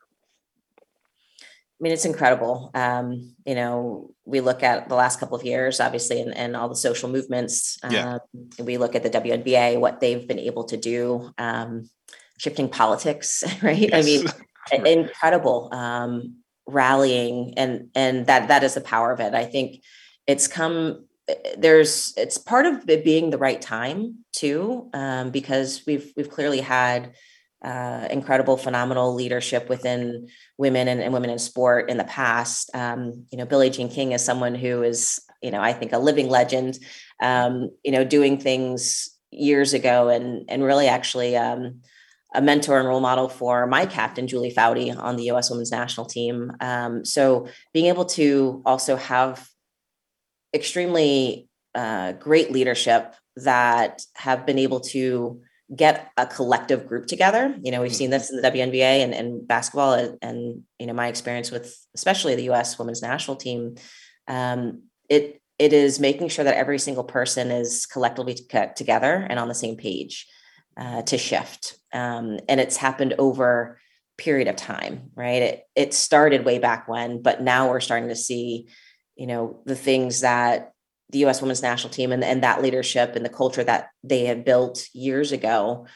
I 1.85 1.87
mean, 1.87 1.93
it's 1.93 2.07
incredible. 2.07 2.71
Um, 2.73 3.35
you 3.45 3.55
know, 3.55 4.15
we 4.25 4.41
look 4.41 4.63
at 4.63 4.89
the 4.89 4.95
last 4.95 5.21
couple 5.21 5.37
of 5.37 5.45
years, 5.45 5.81
obviously, 5.81 6.23
and, 6.23 6.35
and 6.35 6.57
all 6.57 6.71
the 6.71 6.77
social 6.77 7.11
movements. 7.11 7.77
Yeah. 7.91 8.21
Um, 8.35 8.65
we 8.65 8.79
look 8.79 8.95
at 8.95 9.03
the 9.03 9.11
WNBA, 9.11 9.79
what 9.79 10.01
they've 10.01 10.27
been 10.27 10.39
able 10.39 10.65
to 10.65 10.79
do. 10.79 11.31
Um, 11.37 11.91
shifting 12.39 12.71
politics, 12.71 13.45
right? 13.63 13.77
Yes. 13.77 14.33
I 14.73 14.79
mean, 14.79 15.01
incredible 15.01 15.69
um, 15.73 16.37
rallying, 16.67 17.53
and 17.59 17.91
and 17.95 18.25
that 18.29 18.49
that 18.49 18.65
is 18.65 18.73
the 18.73 18.81
power 18.81 19.13
of 19.13 19.21
it. 19.21 19.35
I 19.35 19.45
think 19.45 19.83
it's 20.27 20.49
come. 20.49 21.05
There's 21.59 22.15
it's 22.17 22.39
part 22.39 22.65
of 22.65 22.89
it 22.89 23.05
being 23.05 23.29
the 23.29 23.37
right 23.37 23.61
time 23.61 24.25
too, 24.33 24.89
um, 24.95 25.33
because 25.33 25.83
we've 25.87 26.15
we've 26.17 26.31
clearly 26.31 26.63
had 26.63 27.13
uh, 27.65 28.07
incredible, 28.11 28.57
phenomenal 28.57 29.15
leadership 29.15 29.69
within 29.69 30.29
women 30.59 30.87
and, 30.87 31.01
and, 31.01 31.13
women 31.15 31.31
in 31.31 31.39
sport 31.39 31.89
in 31.89 31.97
the 31.97 32.05
past. 32.05 32.71
Um, 32.75 33.27
you 33.31 33.39
know, 33.39 33.47
Billie 33.47 33.71
Jean 33.71 33.89
King 33.89 34.13
is 34.13 34.23
someone 34.23 34.55
who 34.55 34.83
is, 34.83 35.21
you 35.43 35.51
know, 35.51 35.61
I 35.61 35.73
think 35.73 35.93
a 35.93 35.99
living 35.99 36.29
legend. 36.29 36.79
Um, 37.23 37.71
you 37.83 37.93
know, 37.93 38.05
doing 38.05 38.39
things 38.39 39.09
years 39.31 39.73
ago 39.73 40.09
and 40.09 40.45
and 40.49 40.63
really 40.63 40.89
actually 40.89 41.37
um, 41.37 41.81
a 42.35 42.43
mentor 42.43 42.79
and 42.79 42.89
role 42.89 43.01
model 43.01 43.29
for 43.29 43.67
my 43.67 43.87
captain, 43.87 44.27
Julie 44.27 44.53
Foudy, 44.53 44.95
on 44.95 45.17
the 45.17 45.31
US 45.31 45.51
women's 45.51 45.71
national 45.71 46.07
team. 46.07 46.53
Um, 46.61 47.05
so 47.05 47.47
being 47.73 47.87
able 47.87 48.05
to 48.07 48.63
also 48.67 48.97
have 48.97 49.49
extremely 50.53 51.49
uh, 51.75 52.13
great 52.13 52.53
leadership 52.53 53.15
that 53.37 54.03
have 54.15 54.45
been 54.45 54.59
able 54.59 54.81
to 54.81 55.41
get 55.75 56.11
a 56.17 56.27
collective 56.27 56.87
group 56.87 57.07
together. 57.07 57.57
You 57.63 57.73
know, 57.73 57.81
we've 57.81 57.95
seen 57.95 58.11
this 58.11 58.31
in 58.31 58.41
the 58.41 58.49
WNBA 58.49 59.03
and, 59.03 59.15
and 59.15 59.47
basketball, 59.47 59.95
and, 59.95 60.19
and, 60.21 60.63
you 60.79 60.87
know, 60.87 60.93
my 60.93 61.09
experience 61.09 61.51
with 61.51 61.75
especially 61.95 62.35
the 62.35 62.45
U.S. 62.45 62.79
Women's 62.79 63.03
National 63.03 63.37
Team. 63.37 63.77
Um, 64.29 64.85
it 65.09 65.41
it 65.59 65.73
is 65.73 66.01
making 66.01 66.29
sure 66.29 66.45
that 66.45 66.57
every 66.57 66.79
single 66.79 67.05
person 67.05 67.51
is 67.51 67.87
collectively 67.87 68.37
together 68.75 69.27
and 69.29 69.39
on 69.39 69.49
the 69.49 69.55
same 69.55 69.77
page 69.77 70.27
uh, 70.77 71.03
to 71.03 71.17
shift, 71.17 71.79
um, 71.93 72.39
and 72.49 72.61
it's 72.61 72.77
happened 72.77 73.15
over 73.19 73.79
period 74.19 74.49
of 74.49 74.57
time, 74.57 75.11
right? 75.15 75.43
It 75.43 75.63
it 75.75 75.95
started 75.95 76.45
way 76.45 76.59
back 76.59 76.89
when, 76.89 77.23
but 77.23 77.43
now 77.43 77.71
we're 77.71 77.81
starting 77.81 78.11
to 78.11 78.17
see, 78.17 78.69
you 79.17 79.27
know, 79.27 79.63
the 79.65 79.77
things 79.77 80.21
that 80.21 80.74
the 81.15 81.21
U.S. 81.21 81.41
Women's 81.41 81.63
National 81.63 81.93
Team 81.93 82.11
and, 82.11 82.25
and 82.25 82.43
that 82.43 82.61
leadership 82.61 83.15
and 83.15 83.25
the 83.25 83.31
culture 83.31 83.63
that 83.63 83.91
they 84.03 84.25
had 84.25 84.45
built 84.45 84.89
years 84.93 85.31
ago, 85.31 85.87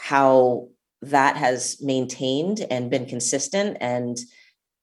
how 0.00 0.68
that 1.02 1.36
has 1.36 1.82
maintained 1.82 2.64
and 2.70 2.88
been 2.88 3.04
consistent 3.04 3.76
and 3.80 4.16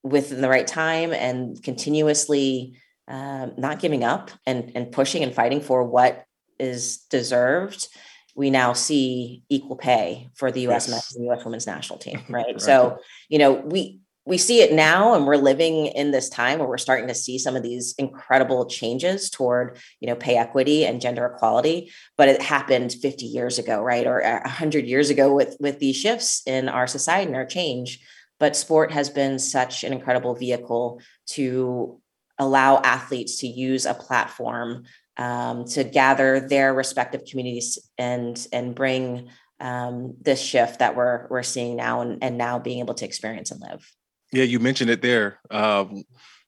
within 0.04 0.42
the 0.42 0.50
right 0.50 0.68
time 0.68 1.14
and 1.14 1.64
continuously 1.64 2.78
um, 3.08 3.54
not 3.58 3.80
giving 3.80 4.04
up 4.04 4.32
and, 4.46 4.74
and 4.76 4.92
pushing 4.92 5.24
and 5.24 5.34
fighting 5.34 5.62
for 5.62 5.86
what 5.86 6.26
is 6.60 6.98
deserved 7.10 7.88
we 8.36 8.50
now 8.50 8.74
see 8.74 9.44
equal 9.50 9.76
pay 9.76 10.30
for 10.34 10.52
the 10.52 10.62
U.S. 10.62 10.88
Yes. 10.88 10.92
men's 10.92 11.16
and 11.16 11.26
U.S. 11.26 11.44
women's 11.44 11.68
national 11.68 12.00
team, 12.00 12.24
right? 12.30 12.46
right? 12.46 12.62
So, 12.62 13.00
you 13.28 13.38
know, 13.38 13.52
we 13.52 14.00
we 14.30 14.38
see 14.38 14.62
it 14.62 14.72
now, 14.72 15.16
and 15.16 15.26
we're 15.26 15.38
living 15.38 15.88
in 15.88 16.12
this 16.12 16.30
time 16.30 16.60
where 16.60 16.68
we're 16.68 16.78
starting 16.78 17.08
to 17.08 17.16
see 17.16 17.40
some 17.40 17.56
of 17.56 17.64
these 17.64 17.96
incredible 17.98 18.68
changes 18.68 19.28
toward, 19.28 19.80
you 20.00 20.08
know, 20.08 20.16
pay 20.16 20.38
equity 20.38 20.86
and 20.86 21.02
gender 21.02 21.26
equality. 21.26 21.92
But 22.16 22.30
it 22.30 22.40
happened 22.40 22.94
50 22.94 23.26
years 23.26 23.58
ago, 23.58 23.82
right, 23.82 24.06
or 24.06 24.22
100 24.22 24.86
years 24.86 25.10
ago 25.10 25.34
with 25.34 25.58
with 25.60 25.80
these 25.80 25.96
shifts 25.96 26.44
in 26.46 26.70
our 26.70 26.86
society 26.86 27.26
and 27.26 27.36
our 27.36 27.46
change. 27.46 28.06
But 28.40 28.56
sport 28.56 28.92
has 28.92 29.10
been 29.10 29.40
such 29.40 29.84
an 29.84 29.94
incredible 29.94 30.36
vehicle 30.36 31.02
to 31.32 32.00
allow 32.38 32.78
athletes 32.82 33.38
to 33.40 33.48
use 33.48 33.88
a 33.88 33.96
platform 33.96 34.84
um, 35.18 35.66
to 35.66 35.84
gather 35.84 36.40
their 36.40 36.72
respective 36.76 37.26
communities 37.26 37.80
and 37.98 38.48
and 38.54 38.76
bring 38.76 39.30
um, 39.60 40.14
this 40.22 40.40
shift 40.40 40.80
that 40.80 40.96
we're 40.96 41.28
we're 41.32 41.42
seeing 41.42 41.76
now 41.76 42.02
and, 42.02 42.24
and 42.24 42.38
now 42.38 42.60
being 42.60 42.78
able 42.80 42.94
to 42.94 43.06
experience 43.06 43.50
and 43.50 43.60
live. 43.62 43.92
Yeah, 44.32 44.44
you 44.44 44.60
mentioned 44.60 44.90
it 44.90 45.02
there, 45.02 45.40
um, 45.50 46.04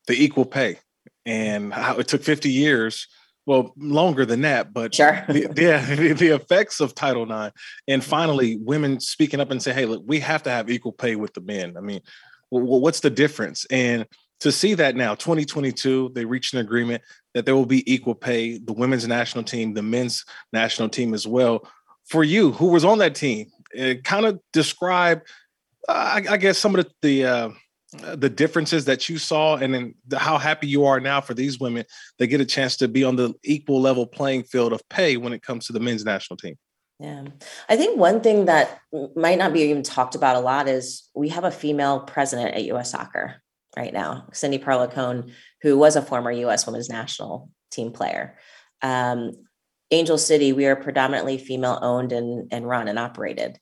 the 0.08 0.14
equal 0.14 0.46
pay, 0.46 0.80
and 1.26 1.74
how 1.74 1.98
it 1.98 2.08
took 2.08 2.24
50 2.24 2.50
years. 2.50 3.08
Well, 3.48 3.74
longer 3.76 4.24
than 4.24 4.42
that, 4.42 4.72
but 4.72 4.94
sure. 4.94 5.26
the, 5.28 5.52
yeah, 5.58 5.84
the, 5.96 6.14
the, 6.14 6.36
effects 6.36 6.80
of 6.80 6.94
Title 6.94 7.24
IX, 7.24 7.56
and 7.88 8.04
finally, 8.04 8.58
women 8.58 9.00
speaking 9.00 9.40
up 9.40 9.50
and 9.50 9.62
say, 9.62 9.74
"Hey, 9.74 9.86
look, 9.86 10.04
we 10.06 10.20
have 10.20 10.44
to 10.44 10.52
have 10.52 10.70
equal 10.70 10.92
pay 10.92 11.16
with 11.16 11.34
the 11.34 11.42
men." 11.42 11.76
I 11.76 11.82
mean, 11.82 12.02
well, 12.52 12.80
what's 12.80 13.00
the 13.00 13.10
difference? 13.10 13.66
And 13.72 14.06
to 14.42 14.52
see 14.52 14.74
that 14.74 14.96
now 14.96 15.16
2022 15.16 16.12
they 16.14 16.26
reached 16.26 16.54
an 16.54 16.60
agreement 16.60 17.02
that 17.34 17.46
there 17.46 17.56
will 17.56 17.66
be 17.66 17.92
equal 17.92 18.16
pay 18.16 18.58
the 18.58 18.74
women's 18.74 19.08
national 19.08 19.44
team 19.44 19.74
the 19.74 19.82
men's 19.82 20.26
national 20.52 20.90
team 20.90 21.14
as 21.14 21.26
well 21.26 21.66
for 22.06 22.24
you 22.24 22.52
who 22.52 22.68
was 22.68 22.84
on 22.84 22.98
that 22.98 23.16
team 23.16 23.48
kind 24.04 24.26
of 24.26 24.40
describe 24.52 25.22
uh, 25.88 26.22
I, 26.28 26.34
I, 26.34 26.38
guess 26.38 26.58
some 26.58 26.76
of 26.76 26.86
the 26.86 26.92
the, 27.02 27.26
uh, 27.26 27.50
the 27.92 28.30
differences 28.30 28.86
that 28.86 29.10
you 29.10 29.18
saw 29.18 29.58
and 29.58 29.74
then 29.74 29.96
the, 30.08 30.18
how 30.18 30.38
happy 30.38 30.68
you 30.68 30.86
are 30.86 31.00
now 31.00 31.20
for 31.20 31.34
these 31.34 31.60
women 31.60 31.84
that 32.20 32.28
get 32.28 32.40
a 32.40 32.46
chance 32.46 32.78
to 32.78 32.88
be 32.88 33.04
on 33.04 33.18
the 33.18 33.34
equal 33.44 33.82
level 33.82 34.08
playing 34.08 34.44
field 34.44 34.72
of 34.72 34.88
pay 34.88 35.18
when 35.18 35.34
it 35.34 35.42
comes 35.42 35.68
to 35.68 35.74
the 35.74 35.80
men's 35.80 36.06
national 36.06 36.38
team 36.38 36.56
yeah. 37.02 37.24
I 37.68 37.78
think 37.78 37.98
one 37.98 38.22
thing 38.22 38.46
that 38.46 38.80
might 39.16 39.40
not 39.40 39.54
be 39.54 39.62
even 39.62 39.82
talked 39.82 40.14
about 40.14 40.36
a 40.36 40.40
lot 40.40 40.68
is 40.68 41.10
we 41.16 41.30
have 41.30 41.44
a 41.44 41.52
female 41.52 42.02
president 42.02 42.54
at 42.54 42.64
US 42.66 42.92
Soccer 42.92 43.42
right 43.76 43.92
now, 43.92 44.28
Cindy 44.34 44.60
Parlow 44.60 45.32
who 45.64 45.78
was 45.78 45.96
a 45.96 46.02
former 46.02 46.32
U.S. 46.32 46.68
women's 46.68 46.90
national 46.90 47.50
team 47.72 47.92
player. 47.92 48.38
Um, 48.84 49.32
Angel 49.90 50.18
City, 50.18 50.54
we 50.54 50.66
are 50.66 50.76
predominantly 50.76 51.38
female 51.38 51.80
owned 51.82 52.12
and, 52.12 52.48
and 52.52 52.68
run 52.68 52.88
and 52.88 53.00
operated. 53.00 53.60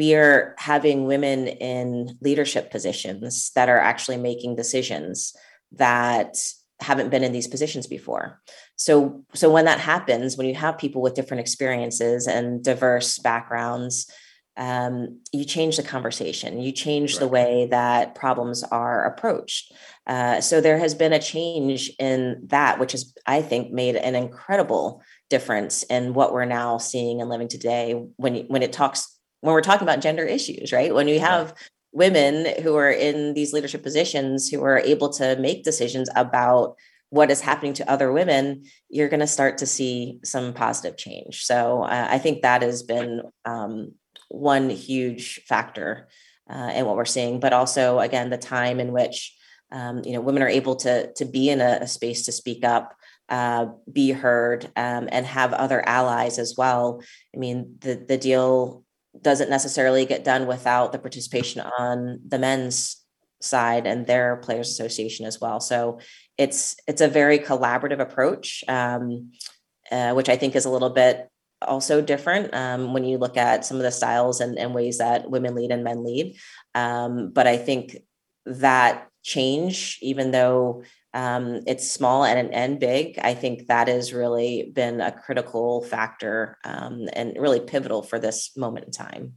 We 0.00 0.14
are 0.14 0.54
having 0.56 1.04
women 1.04 1.46
in 1.46 2.16
leadership 2.22 2.70
positions 2.70 3.50
that 3.54 3.68
are 3.68 3.78
actually 3.78 4.16
making 4.16 4.56
decisions 4.56 5.36
that 5.72 6.38
haven't 6.80 7.10
been 7.10 7.22
in 7.22 7.32
these 7.32 7.48
positions 7.48 7.86
before. 7.86 8.40
So, 8.76 9.24
so 9.34 9.50
when 9.50 9.66
that 9.66 9.78
happens, 9.78 10.38
when 10.38 10.46
you 10.46 10.54
have 10.54 10.78
people 10.78 11.02
with 11.02 11.14
different 11.14 11.42
experiences 11.42 12.26
and 12.26 12.64
diverse 12.64 13.18
backgrounds, 13.18 14.10
um, 14.56 15.20
you 15.32 15.44
change 15.44 15.76
the 15.76 15.82
conversation, 15.82 16.62
you 16.62 16.72
change 16.72 17.14
right. 17.14 17.20
the 17.20 17.28
way 17.28 17.68
that 17.70 18.14
problems 18.14 18.62
are 18.64 19.04
approached. 19.04 19.72
Uh, 20.06 20.40
so 20.40 20.62
there 20.62 20.78
has 20.78 20.94
been 20.94 21.12
a 21.12 21.18
change 21.20 21.90
in 21.98 22.42
that, 22.46 22.78
which 22.78 22.92
has, 22.92 23.12
I 23.26 23.42
think, 23.42 23.70
made 23.70 23.96
an 23.96 24.14
incredible 24.14 25.02
difference 25.28 25.82
in 25.84 26.14
what 26.14 26.32
we're 26.32 26.46
now 26.46 26.78
seeing 26.78 27.20
and 27.20 27.28
living 27.28 27.48
today. 27.48 27.92
When 28.16 28.46
when 28.48 28.62
it 28.62 28.72
talks 28.72 29.19
when 29.40 29.52
we're 29.52 29.60
talking 29.62 29.86
about 29.86 30.00
gender 30.00 30.24
issues, 30.24 30.72
right? 30.72 30.94
When 30.94 31.08
you 31.08 31.20
have 31.20 31.54
women 31.92 32.46
who 32.62 32.76
are 32.76 32.90
in 32.90 33.34
these 33.34 33.52
leadership 33.52 33.82
positions 33.82 34.48
who 34.48 34.62
are 34.62 34.78
able 34.78 35.08
to 35.10 35.36
make 35.36 35.64
decisions 35.64 36.08
about 36.14 36.76
what 37.08 37.30
is 37.30 37.40
happening 37.40 37.72
to 37.74 37.90
other 37.90 38.12
women, 38.12 38.64
you're 38.88 39.08
going 39.08 39.20
to 39.20 39.26
start 39.26 39.58
to 39.58 39.66
see 39.66 40.20
some 40.24 40.52
positive 40.52 40.96
change. 40.96 41.44
So 41.44 41.82
uh, 41.82 42.08
I 42.08 42.18
think 42.18 42.42
that 42.42 42.62
has 42.62 42.84
been 42.84 43.22
um, 43.44 43.92
one 44.28 44.70
huge 44.70 45.42
factor 45.48 46.08
uh, 46.48 46.70
in 46.74 46.86
what 46.86 46.96
we're 46.96 47.04
seeing, 47.04 47.40
but 47.40 47.52
also 47.52 47.98
again 47.98 48.30
the 48.30 48.38
time 48.38 48.78
in 48.80 48.92
which 48.92 49.36
um, 49.72 50.02
you 50.04 50.12
know 50.12 50.20
women 50.20 50.42
are 50.42 50.48
able 50.48 50.76
to 50.76 51.12
to 51.14 51.24
be 51.24 51.48
in 51.50 51.60
a, 51.60 51.78
a 51.82 51.86
space 51.86 52.24
to 52.24 52.32
speak 52.32 52.64
up, 52.64 52.94
uh, 53.28 53.66
be 53.92 54.10
heard, 54.10 54.64
um, 54.76 55.08
and 55.10 55.26
have 55.26 55.52
other 55.52 55.86
allies 55.86 56.38
as 56.38 56.54
well. 56.56 57.02
I 57.34 57.38
mean, 57.38 57.76
the 57.80 57.94
the 57.94 58.18
deal 58.18 58.84
doesn't 59.20 59.50
necessarily 59.50 60.04
get 60.04 60.24
done 60.24 60.46
without 60.46 60.92
the 60.92 60.98
participation 60.98 61.60
on 61.60 62.20
the 62.26 62.38
men's 62.38 62.96
side 63.40 63.86
and 63.86 64.06
their 64.06 64.36
players 64.36 64.68
association 64.68 65.24
as 65.26 65.40
well 65.40 65.60
so 65.60 65.98
it's 66.36 66.76
it's 66.86 67.00
a 67.00 67.08
very 67.08 67.38
collaborative 67.38 68.00
approach 68.00 68.62
um, 68.68 69.32
uh, 69.90 70.12
which 70.12 70.28
i 70.28 70.36
think 70.36 70.54
is 70.54 70.64
a 70.64 70.70
little 70.70 70.90
bit 70.90 71.30
also 71.62 72.00
different 72.00 72.52
um, 72.54 72.92
when 72.92 73.04
you 73.04 73.18
look 73.18 73.36
at 73.36 73.64
some 73.64 73.76
of 73.76 73.82
the 73.82 73.90
styles 73.90 74.40
and, 74.40 74.58
and 74.58 74.74
ways 74.74 74.98
that 74.98 75.30
women 75.30 75.54
lead 75.54 75.70
and 75.70 75.84
men 75.84 76.04
lead. 76.04 76.36
Um, 76.74 77.32
but 77.32 77.46
I 77.46 77.56
think 77.56 77.96
that 78.46 79.08
change, 79.22 79.98
even 80.00 80.30
though 80.30 80.84
um, 81.12 81.60
it's 81.66 81.90
small 81.90 82.24
and, 82.24 82.52
and 82.54 82.78
big, 82.78 83.18
I 83.18 83.34
think 83.34 83.66
that 83.66 83.88
has 83.88 84.12
really 84.12 84.70
been 84.74 85.00
a 85.00 85.12
critical 85.12 85.82
factor 85.82 86.58
um, 86.64 87.08
and 87.12 87.36
really 87.38 87.60
pivotal 87.60 88.02
for 88.02 88.18
this 88.18 88.56
moment 88.56 88.86
in 88.86 88.92
time. 88.92 89.34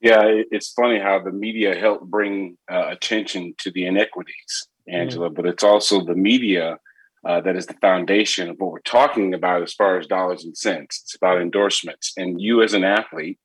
Yeah, 0.00 0.22
it's 0.24 0.72
funny 0.72 0.98
how 0.98 1.20
the 1.22 1.32
media 1.32 1.74
helped 1.74 2.04
bring 2.04 2.56
uh, 2.70 2.86
attention 2.88 3.54
to 3.58 3.70
the 3.70 3.84
inequities, 3.84 4.68
Angela, 4.88 5.26
mm-hmm. 5.26 5.34
but 5.34 5.46
it's 5.46 5.64
also 5.64 6.04
the 6.04 6.14
media 6.14 6.78
uh, 7.26 7.40
that 7.42 7.56
is 7.56 7.66
the 7.66 7.74
foundation 7.74 8.48
of 8.48 8.56
what 8.58 8.72
we're 8.72 8.80
talking 8.80 9.34
about 9.34 9.62
as 9.62 9.74
far 9.74 9.98
as 9.98 10.06
dollars 10.06 10.44
and 10.44 10.56
cents. 10.56 11.02
It's 11.04 11.14
about 11.14 11.42
endorsements. 11.42 12.12
And 12.16 12.40
you, 12.40 12.62
as 12.62 12.72
an 12.72 12.84
athlete, 12.84 13.38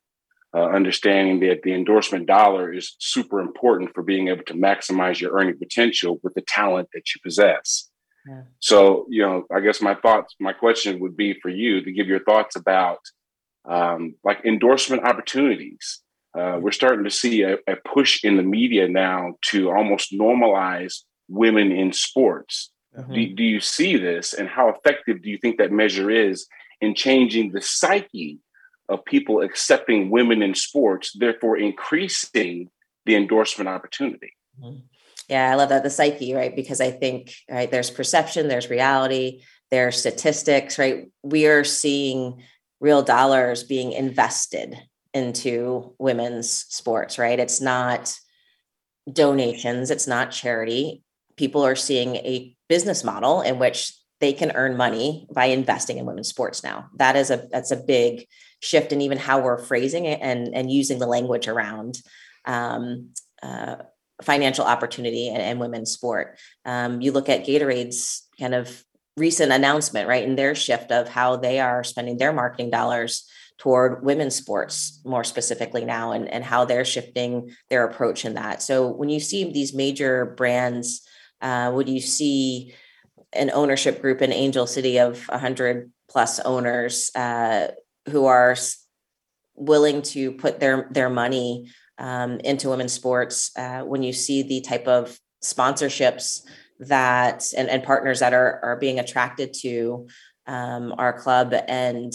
uh, 0.55 0.67
understanding 0.69 1.41
that 1.41 1.63
the 1.63 1.73
endorsement 1.73 2.27
dollar 2.27 2.71
is 2.71 2.95
super 2.99 3.41
important 3.41 3.93
for 3.93 4.03
being 4.03 4.29
able 4.29 4.43
to 4.45 4.53
maximize 4.53 5.19
your 5.19 5.37
earning 5.37 5.57
potential 5.57 6.19
with 6.23 6.33
the 6.33 6.41
talent 6.41 6.87
that 6.93 7.03
you 7.13 7.19
possess. 7.21 7.89
Yeah. 8.25 8.43
So, 8.59 9.05
you 9.09 9.21
know, 9.21 9.45
I 9.53 9.59
guess 9.59 9.81
my 9.81 9.95
thoughts, 9.95 10.33
my 10.39 10.53
question 10.53 10.99
would 10.99 11.17
be 11.17 11.37
for 11.41 11.49
you 11.49 11.81
to 11.83 11.91
give 11.91 12.07
your 12.07 12.23
thoughts 12.23 12.55
about 12.55 12.99
um, 13.69 14.15
like 14.23 14.45
endorsement 14.45 15.03
opportunities. 15.03 16.01
Uh, 16.37 16.57
we're 16.61 16.71
starting 16.71 17.03
to 17.03 17.11
see 17.11 17.41
a, 17.41 17.57
a 17.67 17.75
push 17.85 18.23
in 18.23 18.37
the 18.37 18.43
media 18.43 18.87
now 18.87 19.33
to 19.41 19.71
almost 19.71 20.13
normalize 20.13 20.99
women 21.27 21.71
in 21.71 21.91
sports. 21.91 22.71
Mm-hmm. 22.97 23.13
Do, 23.13 23.35
do 23.35 23.43
you 23.43 23.59
see 23.59 23.97
this 23.97 24.33
and 24.33 24.47
how 24.47 24.69
effective 24.69 25.21
do 25.21 25.29
you 25.29 25.37
think 25.37 25.57
that 25.57 25.71
measure 25.71 26.09
is 26.09 26.47
in 26.79 26.95
changing 26.95 27.51
the 27.51 27.61
psyche 27.61 28.39
of 28.89 29.03
people 29.05 29.41
accepting 29.41 30.09
women 30.09 30.41
in 30.41 30.55
sports, 30.55 31.11
therefore 31.17 31.57
increasing 31.57 32.69
the 33.05 33.15
endorsement 33.15 33.67
opportunity? 33.67 34.33
Mm-hmm. 34.61 34.79
Yeah, 35.29 35.51
I 35.51 35.55
love 35.55 35.69
that 35.69 35.83
the 35.83 35.89
psyche, 35.89 36.33
right? 36.33 36.55
Because 36.55 36.79
I 36.79 36.91
think 36.91 37.33
right 37.49 37.69
there's 37.69 37.89
perception, 37.89 38.47
there's 38.47 38.69
reality, 38.69 39.41
there's 39.71 39.99
statistics, 39.99 40.77
right? 40.77 41.07
We 41.23 41.47
are 41.47 41.63
seeing 41.63 42.43
real 42.79 43.01
dollars 43.01 43.63
being 43.63 43.91
invested 43.91 44.77
into 45.13 45.95
women's 45.97 46.51
sports, 46.51 47.17
right? 47.17 47.39
It's 47.39 47.61
not 47.61 48.15
donations, 49.11 49.89
it's 49.89 50.07
not 50.07 50.31
charity. 50.31 51.01
People 51.37 51.65
are 51.65 51.75
seeing 51.75 52.17
a 52.17 52.55
business 52.69 53.03
model 53.03 53.41
in 53.41 53.57
which 53.57 53.93
they 54.21 54.33
can 54.33 54.51
earn 54.55 54.77
money 54.77 55.27
by 55.33 55.45
investing 55.45 55.97
in 55.97 56.05
women's 56.05 56.29
sports 56.29 56.63
now. 56.63 56.89
That 56.97 57.15
is 57.15 57.31
a 57.31 57.47
that's 57.51 57.71
a 57.71 57.77
big 57.77 58.27
shift 58.61 58.91
in 58.91 59.01
even 59.01 59.17
how 59.17 59.39
we're 59.39 59.57
phrasing 59.57 60.05
it 60.05 60.19
and 60.21 60.55
and 60.55 60.71
using 60.71 60.99
the 60.99 61.07
language 61.07 61.47
around 61.47 62.01
um, 62.45 63.09
uh, 63.43 63.77
financial 64.23 64.65
opportunity 64.65 65.29
and, 65.29 65.41
and 65.41 65.59
women's 65.59 65.91
sport. 65.91 66.39
Um, 66.63 67.01
you 67.01 67.11
look 67.11 67.29
at 67.29 67.45
Gatorade's 67.45 68.27
kind 68.39 68.53
of 68.53 68.83
recent 69.17 69.51
announcement, 69.51 70.07
right, 70.07 70.23
in 70.23 70.35
their 70.35 70.55
shift 70.55 70.91
of 70.91 71.07
how 71.07 71.37
they 71.37 71.59
are 71.59 71.83
spending 71.83 72.17
their 72.17 72.33
marketing 72.33 72.69
dollars 72.69 73.29
toward 73.57 74.03
women's 74.03 74.35
sports 74.35 74.99
more 75.05 75.23
specifically 75.23 75.85
now 75.85 76.11
and, 76.11 76.27
and 76.27 76.43
how 76.43 76.65
they're 76.65 76.85
shifting 76.85 77.51
their 77.69 77.85
approach 77.85 78.25
in 78.25 78.33
that. 78.33 78.61
So 78.61 78.87
when 78.87 79.09
you 79.09 79.19
see 79.19 79.51
these 79.51 79.73
major 79.73 80.25
brands, 80.25 81.01
uh, 81.41 81.71
would 81.73 81.87
you 81.87 82.01
see 82.01 82.73
an 83.31 83.51
ownership 83.51 84.01
group 84.01 84.21
in 84.21 84.33
Angel 84.33 84.67
City 84.67 84.99
of 84.99 85.25
100 85.27 85.91
plus 86.09 86.39
owners 86.41 87.11
uh, 87.15 87.67
who 88.09 88.25
are 88.25 88.55
willing 89.55 90.01
to 90.01 90.31
put 90.33 90.59
their 90.59 90.87
their 90.91 91.09
money 91.09 91.69
um, 91.97 92.39
into 92.39 92.69
women's 92.69 92.93
sports. 92.93 93.51
Uh, 93.57 93.81
when 93.81 94.03
you 94.03 94.13
see 94.13 94.43
the 94.43 94.61
type 94.61 94.87
of 94.87 95.17
sponsorships 95.43 96.41
that 96.79 97.45
and, 97.57 97.69
and 97.69 97.83
partners 97.83 98.19
that 98.19 98.33
are 98.33 98.59
are 98.63 98.77
being 98.77 98.99
attracted 98.99 99.53
to 99.53 100.07
um, 100.47 100.93
our 100.97 101.13
club 101.13 101.53
and 101.67 102.13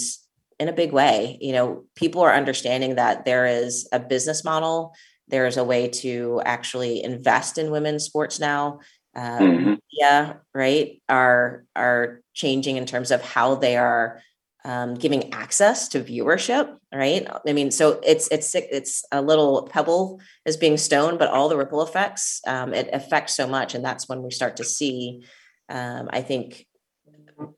in 0.58 0.68
a 0.68 0.72
big 0.72 0.92
way, 0.92 1.38
you 1.40 1.52
know, 1.52 1.84
people 1.94 2.20
are 2.20 2.34
understanding 2.34 2.96
that 2.96 3.24
there 3.24 3.46
is 3.46 3.88
a 3.92 3.98
business 3.98 4.44
model. 4.44 4.94
There 5.28 5.46
is 5.46 5.56
a 5.56 5.64
way 5.64 5.88
to 5.88 6.42
actually 6.44 7.02
invest 7.02 7.56
in 7.56 7.70
women's 7.70 8.04
sports 8.04 8.38
now 8.38 8.80
um, 9.14 9.40
mm-hmm. 9.40 9.74
yeah 9.90 10.34
right 10.54 11.02
are 11.08 11.64
are 11.74 12.20
changing 12.34 12.76
in 12.76 12.86
terms 12.86 13.10
of 13.10 13.22
how 13.22 13.54
they 13.56 13.76
are 13.76 14.22
um, 14.64 14.94
giving 14.94 15.32
access 15.32 15.88
to 15.88 16.00
viewership 16.00 16.76
right 16.92 17.26
i 17.46 17.52
mean 17.52 17.70
so 17.70 18.00
it's 18.04 18.28
it's 18.28 18.54
it's 18.54 19.04
a 19.12 19.22
little 19.22 19.68
pebble 19.70 20.20
is 20.44 20.56
being 20.56 20.76
stoned, 20.76 21.18
but 21.18 21.28
all 21.28 21.48
the 21.48 21.56
ripple 21.56 21.82
effects 21.82 22.40
um, 22.46 22.74
it 22.74 22.88
affects 22.92 23.34
so 23.34 23.46
much 23.46 23.74
and 23.74 23.84
that's 23.84 24.08
when 24.08 24.22
we 24.22 24.30
start 24.30 24.56
to 24.56 24.64
see 24.64 25.24
um, 25.68 26.08
i 26.12 26.20
think 26.20 26.66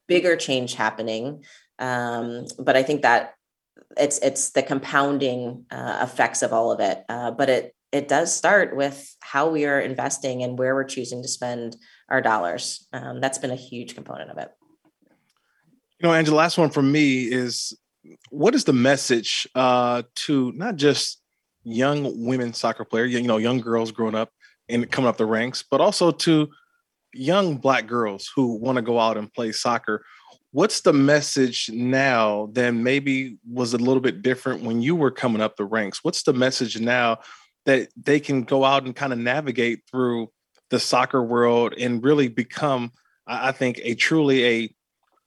bigger 0.06 0.36
change 0.36 0.74
happening 0.74 1.42
um, 1.78 2.46
but 2.58 2.76
i 2.76 2.82
think 2.82 3.02
that 3.02 3.34
it's 3.96 4.18
it's 4.18 4.50
the 4.50 4.62
compounding 4.62 5.66
uh, 5.70 5.98
effects 6.02 6.42
of 6.42 6.52
all 6.52 6.70
of 6.70 6.80
it 6.80 7.04
uh, 7.08 7.30
but 7.30 7.48
it 7.48 7.74
it 7.92 8.08
does 8.08 8.34
start 8.34 8.74
with 8.74 9.14
how 9.20 9.50
we 9.50 9.66
are 9.66 9.78
investing 9.78 10.42
and 10.42 10.58
where 10.58 10.74
we're 10.74 10.84
choosing 10.84 11.22
to 11.22 11.28
spend 11.28 11.76
our 12.08 12.22
dollars. 12.22 12.88
Um, 12.92 13.20
that's 13.20 13.38
been 13.38 13.50
a 13.50 13.56
huge 13.56 13.94
component 13.94 14.30
of 14.30 14.38
it. 14.38 14.50
You 16.02 16.08
know, 16.08 16.14
Angela, 16.14 16.38
last 16.38 16.58
one 16.58 16.70
from 16.70 16.90
me 16.90 17.26
is 17.30 17.78
what 18.30 18.56
is 18.56 18.64
the 18.64 18.72
message 18.72 19.46
uh, 19.54 20.02
to 20.16 20.50
not 20.56 20.74
just 20.74 21.22
young 21.62 22.26
women 22.26 22.54
soccer 22.54 22.84
players, 22.84 23.12
you 23.12 23.22
know, 23.22 23.36
young 23.36 23.60
girls 23.60 23.92
growing 23.92 24.16
up 24.16 24.30
and 24.68 24.90
coming 24.90 25.08
up 25.08 25.16
the 25.16 25.26
ranks, 25.26 25.62
but 25.62 25.80
also 25.80 26.10
to 26.10 26.48
young 27.14 27.56
black 27.56 27.86
girls 27.86 28.28
who 28.34 28.56
want 28.56 28.74
to 28.76 28.82
go 28.82 28.98
out 28.98 29.16
and 29.16 29.32
play 29.32 29.52
soccer. 29.52 30.04
What's 30.50 30.80
the 30.80 30.92
message 30.92 31.70
now 31.72 32.48
than 32.52 32.82
maybe 32.82 33.38
was 33.48 33.72
a 33.72 33.78
little 33.78 34.00
bit 34.00 34.22
different 34.22 34.64
when 34.64 34.82
you 34.82 34.96
were 34.96 35.12
coming 35.12 35.40
up 35.40 35.56
the 35.56 35.64
ranks? 35.64 36.00
What's 36.02 36.24
the 36.24 36.32
message 36.32 36.80
now 36.80 37.18
that 37.64 37.90
they 37.96 38.18
can 38.18 38.42
go 38.42 38.64
out 38.64 38.86
and 38.86 38.96
kind 38.96 39.12
of 39.12 39.20
navigate 39.20 39.82
through 39.88 40.32
the 40.68 40.80
soccer 40.80 41.22
world 41.22 41.74
and 41.78 42.02
really 42.02 42.26
become, 42.26 42.90
I 43.24 43.52
think, 43.52 43.80
a 43.84 43.94
truly 43.94 44.44
a 44.44 44.74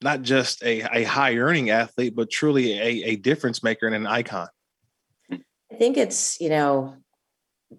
not 0.05 0.21
just 0.21 0.63
a, 0.63 0.81
a 0.99 1.03
high 1.03 1.35
earning 1.35 1.71
athlete, 1.71 2.15
but 2.15 2.29
truly 2.29 2.79
a, 2.79 3.03
a 3.09 3.15
difference 3.15 3.63
maker 3.63 3.87
and 3.87 3.95
an 3.95 4.05
icon. 4.05 4.47
I 5.31 5.75
think 5.77 5.97
it's, 5.97 6.39
you 6.39 6.49
know, 6.49 6.95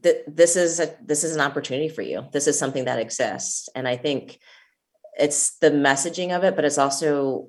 th- 0.03 0.25
this 0.27 0.57
is 0.57 0.81
a 0.81 0.95
this 1.01 1.23
is 1.23 1.37
an 1.37 1.41
opportunity 1.41 1.89
for 1.89 2.03
you. 2.03 2.27
This 2.33 2.49
is 2.49 2.59
something 2.59 2.87
that 2.87 2.99
exists. 2.99 3.69
And 3.77 3.87
I 3.87 3.97
think 3.97 4.41
it's 5.17 5.57
the 5.59 5.71
messaging 5.71 6.37
of 6.37 6.43
it, 6.43 6.57
but 6.57 6.65
it's 6.65 6.79
also 6.79 7.49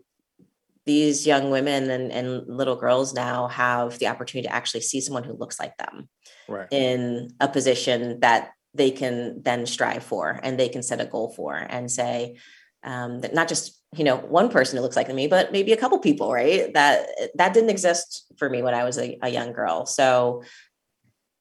these 0.85 1.25
young 1.25 1.49
women 1.49 1.89
and, 1.89 2.11
and 2.11 2.47
little 2.47 2.77
girls 2.77 3.15
now 3.15 3.47
have 3.47 3.97
the 3.97 4.07
opportunity 4.07 4.47
to 4.47 4.53
actually 4.53 4.81
see 4.81 5.01
someone 5.01 5.23
who 5.23 5.33
looks 5.33 5.59
like 5.59 5.75
them 5.77 6.07
right. 6.47 6.67
in 6.71 7.29
a 7.41 7.47
position 7.47 8.19
that 8.19 8.51
they 8.75 8.91
can 8.91 9.41
then 9.41 9.65
strive 9.65 10.03
for 10.03 10.39
and 10.43 10.57
they 10.57 10.69
can 10.69 10.83
set 10.83 11.01
a 11.01 11.05
goal 11.05 11.33
for 11.35 11.55
and 11.55 11.91
say 11.91 12.37
um, 12.83 13.19
that 13.21 13.33
not 13.33 13.49
just 13.49 13.76
you 13.95 14.03
know 14.03 14.17
one 14.17 14.49
person 14.49 14.77
who 14.77 14.83
looks 14.83 14.95
like 14.95 15.13
me 15.13 15.27
but 15.27 15.51
maybe 15.51 15.71
a 15.71 15.77
couple 15.77 15.99
people 15.99 16.31
right? 16.31 16.73
That 16.73 17.07
that 17.35 17.53
didn't 17.53 17.69
exist 17.69 18.31
for 18.37 18.49
me 18.49 18.61
when 18.61 18.73
i 18.73 18.83
was 18.83 18.97
a, 18.97 19.17
a 19.21 19.29
young 19.29 19.53
girl. 19.53 19.85
So 19.85 20.43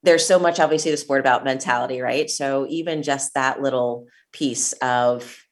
there's 0.03 0.27
so 0.27 0.39
much 0.39 0.61
obviously 0.61 0.91
the 0.91 0.97
sport 0.97 1.21
about 1.21 1.45
mentality 1.45 2.01
right? 2.01 2.31
So 2.31 2.67
even 2.69 3.03
just 3.03 3.35
that 3.35 3.61
little 3.61 4.07
piece 4.33 4.73
of 4.75 5.43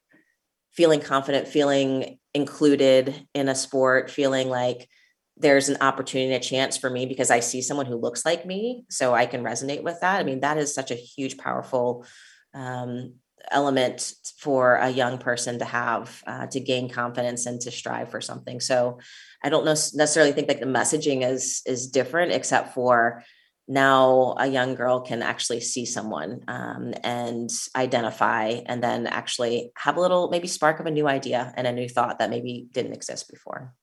feeling 0.72 1.00
confident 1.00 1.48
feeling 1.48 2.18
included 2.34 3.26
in 3.34 3.48
a 3.48 3.54
sport 3.54 4.10
feeling 4.10 4.48
like 4.48 4.88
there's 5.36 5.68
an 5.68 5.78
opportunity 5.80 6.34
a 6.34 6.40
chance 6.40 6.76
for 6.76 6.88
me 6.88 7.06
because 7.06 7.30
I 7.30 7.40
see 7.40 7.60
someone 7.60 7.86
who 7.86 7.96
looks 7.96 8.24
like 8.24 8.46
me, 8.46 8.84
so 8.88 9.14
I 9.14 9.26
can 9.26 9.42
resonate 9.42 9.82
with 9.82 10.00
that. 10.00 10.20
I 10.20 10.24
mean, 10.24 10.40
that 10.40 10.58
is 10.58 10.74
such 10.74 10.90
a 10.90 10.94
huge, 10.96 11.38
powerful 11.38 12.06
um, 12.54 13.14
element 13.50 14.12
for 14.38 14.76
a 14.76 14.90
young 14.90 15.18
person 15.18 15.58
to 15.58 15.64
have 15.64 16.22
uh, 16.26 16.46
to 16.46 16.60
gain 16.60 16.88
confidence 16.88 17.46
and 17.46 17.60
to 17.62 17.70
strive 17.70 18.10
for 18.10 18.20
something. 18.20 18.60
So, 18.60 18.98
I 19.42 19.50
don't 19.50 19.64
necessarily 19.64 20.32
think 20.32 20.48
that 20.48 20.60
the 20.60 20.66
messaging 20.66 21.28
is 21.28 21.62
is 21.66 21.88
different, 21.88 22.32
except 22.32 22.74
for 22.74 23.22
now 23.66 24.34
a 24.38 24.46
young 24.46 24.74
girl 24.74 25.00
can 25.00 25.22
actually 25.22 25.60
see 25.60 25.86
someone 25.86 26.42
um, 26.48 26.94
and 27.02 27.50
identify, 27.76 28.60
and 28.66 28.82
then 28.82 29.06
actually 29.06 29.72
have 29.76 29.96
a 29.96 30.00
little 30.00 30.28
maybe 30.28 30.48
spark 30.48 30.80
of 30.80 30.86
a 30.86 30.90
new 30.90 31.08
idea 31.08 31.52
and 31.56 31.66
a 31.66 31.72
new 31.72 31.88
thought 31.88 32.18
that 32.18 32.30
maybe 32.30 32.66
didn't 32.72 32.92
exist 32.92 33.30
before. 33.30 33.74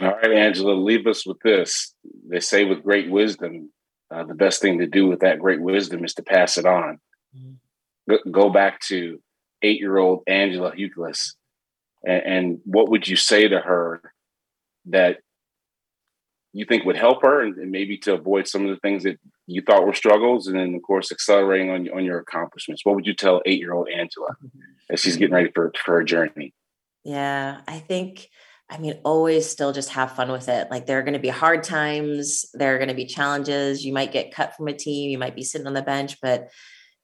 All 0.00 0.08
right, 0.08 0.32
Angela, 0.32 0.72
leave 0.72 1.06
us 1.06 1.26
with 1.26 1.38
this. 1.40 1.94
They 2.28 2.40
say 2.40 2.64
with 2.64 2.82
great 2.82 3.10
wisdom, 3.10 3.70
uh, 4.10 4.24
the 4.24 4.34
best 4.34 4.60
thing 4.60 4.78
to 4.78 4.86
do 4.86 5.06
with 5.06 5.20
that 5.20 5.38
great 5.38 5.60
wisdom 5.60 6.04
is 6.04 6.14
to 6.14 6.22
pass 6.22 6.58
it 6.58 6.66
on. 6.66 6.98
Mm-hmm. 7.36 7.54
Go 8.30 8.50
back 8.50 8.80
to 8.88 9.20
eight 9.62 9.80
year 9.80 9.96
old 9.96 10.22
Angela 10.26 10.72
Hucles, 10.72 11.34
and, 12.04 12.22
and, 12.24 12.60
what 12.64 12.90
would 12.90 13.08
you 13.08 13.16
say 13.16 13.48
to 13.48 13.60
her 13.60 14.02
that 14.86 15.18
you 16.52 16.64
think 16.64 16.84
would 16.84 16.96
help 16.96 17.22
her 17.22 17.40
and, 17.42 17.56
and, 17.56 17.70
maybe 17.70 17.96
to 17.98 18.14
avoid 18.14 18.46
some 18.46 18.64
of 18.64 18.70
the 18.70 18.80
things 18.80 19.02
that 19.04 19.18
you 19.46 19.62
thought 19.62 19.86
were 19.86 19.94
struggles 19.94 20.46
and 20.46 20.58
then 20.58 20.74
of 20.74 20.82
course 20.82 21.10
accelerating 21.10 21.70
on, 21.70 21.88
on 21.94 22.04
your 22.04 22.18
accomplishments 22.18 22.82
what 22.84 22.94
would 22.94 23.06
you 23.06 23.14
tell 23.14 23.42
eight 23.44 23.58
year 23.58 23.72
old 23.72 23.88
angela 23.88 24.36
as 24.90 25.00
she's 25.00 25.16
getting 25.16 25.34
ready 25.34 25.50
for, 25.54 25.72
for 25.84 25.94
her 25.94 26.04
journey 26.04 26.54
yeah 27.04 27.60
i 27.66 27.78
think 27.78 28.28
I 28.70 28.78
mean, 28.78 28.98
always 29.04 29.48
still 29.48 29.72
just 29.72 29.90
have 29.90 30.16
fun 30.16 30.32
with 30.32 30.48
it. 30.48 30.70
Like 30.70 30.86
there 30.86 30.98
are 30.98 31.02
going 31.02 31.12
to 31.12 31.18
be 31.18 31.28
hard 31.28 31.62
times, 31.62 32.46
there 32.54 32.74
are 32.74 32.78
going 32.78 32.88
to 32.88 32.94
be 32.94 33.04
challenges. 33.04 33.84
You 33.84 33.92
might 33.92 34.10
get 34.10 34.34
cut 34.34 34.56
from 34.56 34.68
a 34.68 34.72
team, 34.72 35.10
you 35.10 35.18
might 35.18 35.36
be 35.36 35.44
sitting 35.44 35.66
on 35.66 35.74
the 35.74 35.82
bench, 35.82 36.16
but 36.22 36.48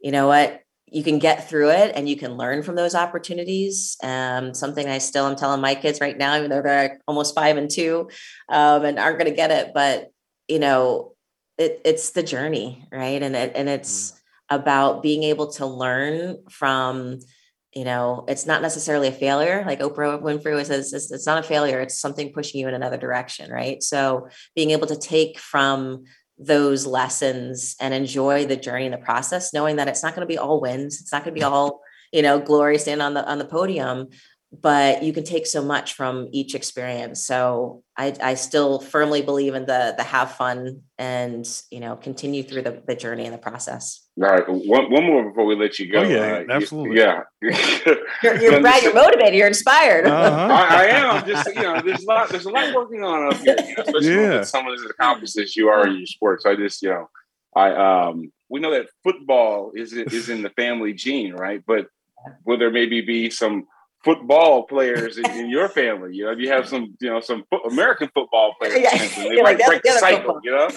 you 0.00 0.10
know 0.10 0.26
what? 0.26 0.60
You 0.90 1.02
can 1.02 1.18
get 1.18 1.48
through 1.48 1.70
it 1.70 1.92
and 1.94 2.08
you 2.08 2.16
can 2.16 2.36
learn 2.36 2.62
from 2.62 2.74
those 2.74 2.94
opportunities. 2.94 3.96
Um, 4.02 4.54
something 4.54 4.88
I 4.88 4.98
still 4.98 5.26
am 5.26 5.36
telling 5.36 5.60
my 5.60 5.74
kids 5.74 6.00
right 6.00 6.16
now, 6.16 6.36
even 6.36 6.50
though 6.50 6.62
they're 6.62 7.00
almost 7.06 7.34
five 7.34 7.56
and 7.56 7.70
two 7.70 8.10
um, 8.48 8.84
and 8.84 8.98
aren't 8.98 9.18
going 9.18 9.30
to 9.30 9.36
get 9.36 9.50
it, 9.50 9.72
but 9.74 10.10
you 10.48 10.58
know, 10.58 11.12
it, 11.58 11.80
it's 11.84 12.10
the 12.10 12.22
journey, 12.22 12.86
right? 12.90 13.22
And 13.22 13.36
it, 13.36 13.52
and 13.54 13.68
it's 13.68 14.12
mm. 14.12 14.16
about 14.50 15.02
being 15.02 15.22
able 15.22 15.52
to 15.52 15.66
learn 15.66 16.38
from 16.50 17.20
you 17.72 17.84
know 17.84 18.24
it's 18.26 18.46
not 18.46 18.62
necessarily 18.62 19.08
a 19.08 19.12
failure 19.12 19.62
like 19.64 19.78
oprah 19.80 20.20
winfrey 20.20 20.64
says 20.64 20.92
it's, 20.92 21.12
it's 21.12 21.26
not 21.26 21.38
a 21.38 21.46
failure 21.46 21.80
it's 21.80 22.00
something 22.00 22.32
pushing 22.32 22.60
you 22.60 22.66
in 22.66 22.74
another 22.74 22.96
direction 22.96 23.50
right 23.50 23.82
so 23.82 24.28
being 24.56 24.72
able 24.72 24.88
to 24.88 24.96
take 24.96 25.38
from 25.38 26.04
those 26.40 26.86
lessons 26.86 27.76
and 27.80 27.92
enjoy 27.92 28.46
the 28.46 28.56
journey 28.56 28.86
and 28.86 28.94
the 28.94 28.98
process 28.98 29.52
knowing 29.52 29.76
that 29.76 29.88
it's 29.88 30.02
not 30.02 30.14
going 30.14 30.26
to 30.26 30.32
be 30.32 30.38
all 30.38 30.60
wins 30.60 31.00
it's 31.00 31.12
not 31.12 31.22
going 31.22 31.34
to 31.34 31.38
be 31.38 31.44
all 31.44 31.82
you 32.12 32.22
know 32.22 32.40
glory 32.40 32.78
stand 32.78 33.02
on 33.02 33.12
the 33.12 33.24
on 33.28 33.38
the 33.38 33.44
podium 33.44 34.08
but 34.52 35.04
you 35.04 35.12
can 35.12 35.22
take 35.22 35.46
so 35.46 35.64
much 35.64 35.94
from 35.94 36.28
each 36.32 36.54
experience. 36.54 37.24
So 37.24 37.82
i 37.96 38.14
i 38.22 38.34
still 38.34 38.80
firmly 38.80 39.22
believe 39.22 39.54
in 39.54 39.66
the 39.66 39.94
the 39.96 40.02
have 40.02 40.32
fun 40.32 40.82
and 40.98 41.46
you 41.70 41.80
know 41.80 41.96
continue 41.96 42.42
through 42.42 42.62
the, 42.62 42.82
the 42.86 42.96
journey 42.96 43.24
and 43.24 43.34
the 43.34 43.38
process. 43.38 44.08
All 44.20 44.28
right. 44.28 44.48
One, 44.48 44.90
one 44.90 45.04
more 45.04 45.28
before 45.28 45.46
we 45.46 45.54
let 45.54 45.78
you 45.78 45.90
go. 45.90 46.00
Oh, 46.00 46.02
yeah 46.02 46.44
uh, 46.48 46.52
absolutely. 46.52 46.98
yeah. 46.98 47.22
You're, 48.22 48.36
you're 48.40 48.60
right 48.60 48.82
you're 48.82 48.94
motivated 48.94 49.34
you're 49.34 49.46
inspired. 49.46 50.06
Uh-huh. 50.06 50.52
I, 50.52 50.82
I, 50.82 50.84
am. 50.86 51.10
I'm 51.16 51.26
just 51.26 51.46
you 51.54 51.62
know 51.62 51.80
there's 51.80 52.02
a 52.02 52.06
lot 52.06 52.28
there's 52.28 52.44
a 52.44 52.50
lot 52.50 52.74
working 52.74 53.04
on 53.04 53.32
up 53.32 53.40
here 53.40 53.56
you 53.58 53.76
know, 53.76 53.84
especially 53.86 54.14
yeah. 54.14 54.38
with 54.38 54.48
some 54.48 54.66
of 54.66 54.78
the 54.78 54.88
accomplishments 54.88 55.56
you 55.56 55.68
are 55.68 55.86
in 55.86 55.96
your 55.96 56.06
sports. 56.06 56.42
So 56.42 56.50
i 56.50 56.56
just 56.56 56.82
you 56.82 56.90
know 56.90 57.08
i 57.56 57.72
um 57.72 58.32
we 58.48 58.60
know 58.60 58.72
that 58.72 58.88
football 59.04 59.72
is 59.74 59.92
is 59.92 60.28
in 60.28 60.42
the 60.42 60.50
family 60.50 60.92
gene 60.92 61.34
right? 61.34 61.62
But 61.66 61.86
will 62.44 62.58
there 62.58 62.70
maybe 62.70 63.00
be 63.00 63.30
some 63.30 63.66
football 64.04 64.64
players 64.64 65.18
in, 65.18 65.30
in, 65.30 65.50
your 65.50 65.68
family. 65.68 66.14
You 66.14 66.26
know, 66.26 66.32
you 66.32 66.48
have 66.50 66.68
some, 66.68 66.96
you 67.00 67.10
know, 67.10 67.20
some 67.20 67.44
fo- 67.50 67.62
American 67.68 68.10
football 68.14 68.54
players. 68.60 68.78
Yeah. 68.80 68.96
They 68.96 69.24
You're 69.34 69.42
might 69.42 69.58
like, 69.58 69.66
break 69.66 69.82
the 69.82 69.90
"That's 69.90 70.00
the 70.00 70.06
other 70.06 70.16
cycle. 70.16 70.34
football." 70.34 70.40
You 70.44 70.50
know, 70.52 70.68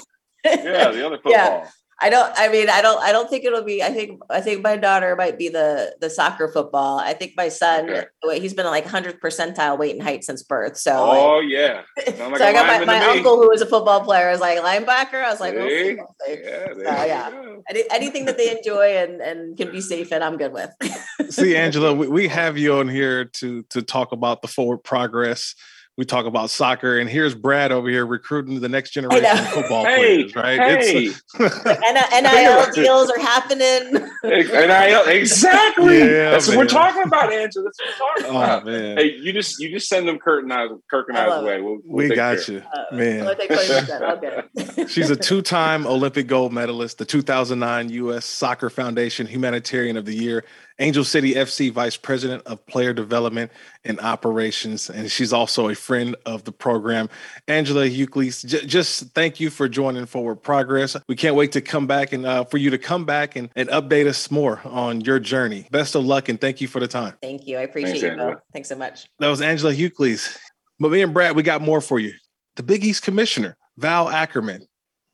yeah, 0.46 0.92
the 0.92 1.06
other 1.06 1.16
football. 1.24 1.32
Yeah. 1.32 1.70
I 2.02 2.10
don't. 2.10 2.34
I 2.36 2.50
mean, 2.50 2.70
I 2.70 2.82
don't. 2.82 3.02
I 3.02 3.12
don't 3.12 3.30
think 3.30 3.46
it'll 3.46 3.64
be. 3.64 3.82
I 3.84 3.90
think. 3.92 4.20
I 4.30 4.42
think 4.42 4.64
my 4.64 4.76
daughter 4.78 5.16
might 5.16 5.38
be 5.38 5.50
the 5.50 5.96
the 6.02 6.10
soccer 6.10 6.48
football. 6.48 7.00
I 7.00 7.14
think 7.14 7.34
my 7.38 7.50
son. 7.50 7.90
Okay. 7.90 8.40
He's 8.40 8.54
been 8.54 8.66
like 8.66 8.86
hundred 8.86 9.22
percentile 9.22 9.78
weight 9.78 9.94
and 9.96 10.04
height 10.04 10.24
since 10.24 10.44
birth. 10.44 10.78
So. 10.78 10.92
Oh 10.94 11.38
like- 11.38 11.50
yeah. 11.50 11.82
Like 12.24 12.38
so 12.38 12.46
I 12.46 12.54
got 12.54 12.68
my, 12.80 12.86
my 12.86 13.06
uncle 13.06 13.38
who 13.38 13.50
was 13.50 13.62
a 13.62 13.66
football 13.66 14.02
player. 14.02 14.32
was 14.32 14.40
like 14.40 14.60
linebacker. 14.60 15.24
I 15.24 15.30
was 15.30 15.40
like, 15.40 15.54
we'll 15.54 15.68
see, 15.68 15.84
See? 15.84 15.96
we'll 15.96 16.16
see. 16.26 16.42
Yeah, 16.44 16.74
So, 16.74 17.06
yeah. 17.06 17.56
Any, 17.70 17.84
anything 17.92 18.26
that 18.26 18.38
they 18.38 18.56
enjoy 18.56 18.98
and 18.98 19.22
and 19.22 19.58
can 19.58 19.72
be 19.72 19.82
safe 19.82 20.12
in, 20.12 20.24
I'm 20.24 20.38
good 20.38 20.54
with. 20.54 20.72
See, 21.30 21.56
Angela, 21.56 21.94
we, 21.94 22.08
we 22.08 22.28
have 22.28 22.58
you 22.58 22.76
on 22.76 22.88
here 22.88 23.26
to 23.26 23.64
to 23.64 23.82
talk 23.82 24.12
about 24.12 24.42
the 24.42 24.48
forward 24.48 24.80
progress. 24.84 25.56
We 25.96 26.06
talk 26.06 26.26
about 26.26 26.50
soccer, 26.50 26.98
and 26.98 27.08
here's 27.08 27.36
Brad 27.36 27.72
over 27.72 27.88
here 27.88 28.04
recruiting 28.04 28.60
the 28.62 28.68
next 28.68 28.90
generation 28.92 29.26
of 29.30 29.48
football 29.50 29.86
Hey, 29.86 30.24
players. 30.24 30.36
Right? 30.36 30.60
hey. 30.60 31.04
It's 31.06 31.24
NIL 31.36 32.72
deals 32.84 33.12
are 33.12 33.20
happening. 33.20 34.02
And 34.24 34.72
I 34.72 35.12
exactly. 35.12 36.00
Yeah, 36.00 36.32
That's 36.32 36.48
what 36.48 36.58
we're 36.58 36.66
talking 36.66 37.04
about, 37.04 37.32
Angela. 37.32 37.66
That's 37.66 37.80
what 38.00 38.16
we're 38.18 38.24
talking 38.24 38.36
oh 38.36 38.44
about. 38.44 38.66
man, 38.66 38.98
Hey, 38.98 39.16
you 39.18 39.34
just 39.34 39.60
you 39.60 39.70
just 39.70 39.88
send 39.88 40.08
them 40.08 40.18
Kirk 40.18 40.42
and 40.44 40.52
I, 40.54 40.66
Kirk 40.90 41.10
and 41.10 41.18
I 41.18 41.26
I's 41.26 41.30
love 41.30 41.46
way. 41.46 41.62
We'll, 41.62 41.78
we'll 41.86 42.10
we 42.10 42.16
got 42.16 42.40
care. 42.40 42.56
you, 42.56 42.64
Uh, 42.74 42.96
man. 42.96 43.22
only 43.22 43.36
take 43.36 43.52
20%. 43.52 44.44
Okay. 44.74 44.88
She's 44.88 45.12
a 45.12 45.16
two-time 45.30 45.86
Olympic 45.86 46.26
gold 46.26 46.54
medalist, 46.54 46.98
the 46.98 47.06
2009 47.06 47.90
U.S. 47.90 48.26
Soccer 48.26 48.70
Foundation 48.72 49.28
Humanitarian 49.28 49.98
of 49.98 50.06
the 50.06 50.16
Year, 50.16 50.44
Angel 50.80 51.04
City 51.04 51.36
FC 51.36 51.72
Vice 51.72 51.96
President 51.98 52.42
of 52.46 52.66
Player 52.66 52.94
Development 52.94 53.52
and 53.86 54.00
Operations, 54.00 54.90
and 54.90 55.12
she's 55.12 55.32
also 55.32 55.70
a 55.70 55.76
friend 55.76 56.16
of 56.26 56.44
the 56.44 56.52
program. 56.52 57.10
Angela 57.48 57.88
Hucles, 57.88 58.44
j- 58.44 58.66
just 58.66 59.04
thank 59.14 59.40
you 59.40 59.50
for 59.50 59.70
joining 59.70 60.06
Forward 60.06 60.38
Progress. 60.38 60.96
We 61.08 61.16
can't 61.16 61.36
wait 61.36 61.52
to 61.54 61.62
come 61.62 61.86
back 61.88 62.12
and 62.14 62.26
uh, 62.26 62.44
for 62.46 62.58
you 62.58 62.70
to 62.72 62.78
come 62.78 63.06
back 63.06 63.36
and, 63.36 63.50
and 63.56 63.70
update 63.70 64.08
us 64.08 64.32
more 64.32 64.62
on 64.66 65.02
your 65.02 65.20
journey. 65.20 65.68
Best 65.72 65.96
of 65.96 66.06
luck 66.06 66.30
and 66.30 66.40
thank 66.42 66.60
you 66.62 66.68
for 66.68 66.80
the 66.80 66.88
time. 66.88 67.14
Thank 67.22 67.46
you. 67.48 67.58
I 67.58 67.62
appreciate 67.62 67.92
Thanks, 67.92 68.04
you 68.04 68.10
Angela. 68.10 68.32
both. 68.34 68.42
Thanks 68.54 68.70
so 68.70 68.76
much. 68.76 69.06
That 69.20 69.28
was 69.28 69.42
Angela 69.42 69.74
Hucles. 69.74 70.38
But 70.80 70.90
me 70.92 71.02
and 71.02 71.14
Brad, 71.14 71.36
we 71.36 71.44
got 71.44 71.62
more 71.62 71.82
for 71.82 72.00
you. 72.00 72.14
The 72.56 72.64
Big 72.64 72.84
East 72.84 73.04
Commissioner, 73.04 73.56
Val 73.78 74.10
Ackerman. 74.10 74.66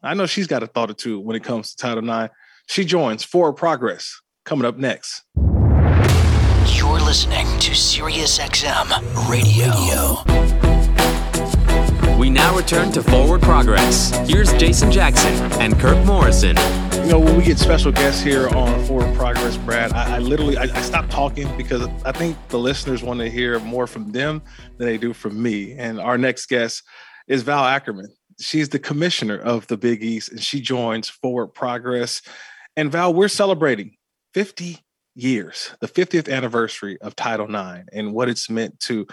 I 0.01 0.13
know 0.13 0.25
she's 0.25 0.47
got 0.47 0.63
a 0.63 0.67
thought 0.67 0.89
or 0.89 0.93
two 0.93 1.19
when 1.19 1.35
it 1.35 1.43
comes 1.43 1.71
to 1.71 1.77
Title 1.77 2.09
IX. 2.09 2.33
She 2.67 2.85
joins 2.85 3.23
Forward 3.23 3.53
Progress 3.53 4.21
coming 4.45 4.65
up 4.65 4.77
next. 4.77 5.23
You're 6.71 6.99
listening 6.99 7.45
to 7.59 7.71
SiriusXM 7.71 9.29
Radio. 9.29 10.23
We 12.17 12.29
now 12.29 12.55
return 12.55 12.91
to 12.91 13.01
Forward 13.01 13.41
Progress. 13.41 14.11
Here's 14.29 14.53
Jason 14.53 14.91
Jackson 14.91 15.33
and 15.61 15.79
Kirk 15.79 16.05
Morrison. 16.05 16.55
You 16.93 17.07
know, 17.07 17.19
when 17.19 17.37
we 17.37 17.43
get 17.43 17.57
special 17.57 17.91
guests 17.91 18.21
here 18.21 18.49
on 18.49 18.85
Forward 18.85 19.15
Progress, 19.15 19.57
Brad, 19.57 19.93
I, 19.93 20.17
I 20.17 20.19
literally 20.19 20.57
I, 20.57 20.63
I 20.63 20.81
stopped 20.81 21.11
talking 21.11 21.47
because 21.57 21.87
I 22.05 22.11
think 22.11 22.37
the 22.49 22.59
listeners 22.59 23.01
want 23.01 23.19
to 23.21 23.29
hear 23.29 23.59
more 23.59 23.87
from 23.87 24.11
them 24.11 24.41
than 24.77 24.87
they 24.87 24.97
do 24.97 25.13
from 25.13 25.41
me. 25.41 25.73
And 25.73 25.99
our 25.99 26.17
next 26.17 26.45
guest 26.47 26.83
is 27.27 27.41
Val 27.43 27.65
Ackerman. 27.65 28.13
She's 28.39 28.69
the 28.69 28.79
commissioner 28.79 29.37
of 29.39 29.65
the 29.67 29.77
Big 29.77 30.03
East, 30.03 30.31
and 30.31 30.41
she 30.41 30.61
joins 30.61 31.09
Forward 31.09 31.47
Progress. 31.47 32.21
And 32.75 32.91
Val, 32.91 33.13
we're 33.13 33.27
celebrating 33.27 33.97
50 34.33 34.79
years, 35.21 35.71
the 35.81 35.87
50th 35.87 36.31
anniversary 36.31 36.99
of 37.01 37.15
Title 37.15 37.47
IX, 37.47 37.87
and 37.93 38.13
what 38.13 38.29
it's 38.29 38.49
meant 38.49 38.79
to 38.81 39.07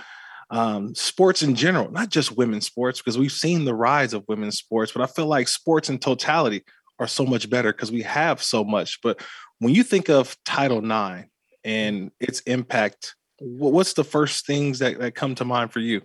um, 0.51 0.95
sports 0.95 1.43
in 1.43 1.55
general, 1.55 1.91
not 1.91 2.11
just 2.11 2.37
women's 2.37 2.67
sports, 2.67 3.01
because 3.01 3.19
we've 3.19 3.33
seen 3.33 3.65
the 3.65 3.75
rise 3.75 4.13
of 4.13 4.25
women's 4.29 4.59
sports, 4.59 4.93
but 4.93 5.03
I 5.03 5.07
feel 5.07 5.27
like 5.27 5.49
sports 5.49 5.89
in 5.89 5.99
totality 5.99 6.65
are 6.99 7.09
so 7.09 7.27
much 7.27 7.51
better 7.51 7.73
because 7.73 7.91
we 7.93 8.03
have 8.03 8.43
so 8.43 8.65
much. 8.65 9.01
But 9.03 9.21
when 9.59 9.75
you 9.75 9.83
think 9.83 10.09
of 10.09 10.37
Title 10.45 10.79
IX 10.79 11.29
and 11.65 12.11
its 12.21 12.41
impact, 12.41 13.17
what's 13.41 13.95
the 13.95 14.05
first 14.05 14.47
things 14.47 14.79
that, 14.79 14.99
that 14.99 15.15
come 15.15 15.35
to 15.35 15.45
mind 15.45 15.73
for 15.73 15.81
you? 15.81 16.03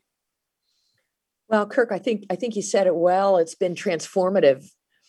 Well, 1.47 1.65
Kirk, 1.67 1.91
I 1.91 1.99
think 1.99 2.25
I 2.29 2.35
think 2.35 2.55
you 2.55 2.61
said 2.61 2.87
it 2.87 2.95
well. 2.95 3.37
It's 3.37 3.55
been 3.55 3.75
transformative 3.75 4.65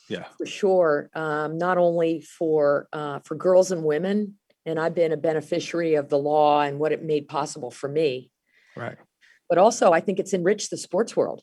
Yeah. 0.08 0.24
for 0.36 0.44
sure, 0.44 1.08
um, 1.14 1.56
not 1.56 1.78
only 1.78 2.20
for 2.20 2.88
uh, 2.92 3.20
for 3.20 3.36
girls 3.36 3.70
and 3.70 3.84
women, 3.84 4.38
and 4.66 4.78
I've 4.78 4.94
been 4.94 5.12
a 5.12 5.16
beneficiary 5.16 5.94
of 5.94 6.08
the 6.08 6.18
law 6.18 6.60
and 6.62 6.78
what 6.78 6.92
it 6.92 7.02
made 7.02 7.28
possible 7.28 7.70
for 7.70 7.88
me, 7.88 8.30
Right. 8.76 8.96
but 9.48 9.58
also 9.58 9.92
I 9.92 10.00
think 10.00 10.18
it's 10.18 10.34
enriched 10.34 10.70
the 10.70 10.76
sports 10.76 11.16
world 11.16 11.42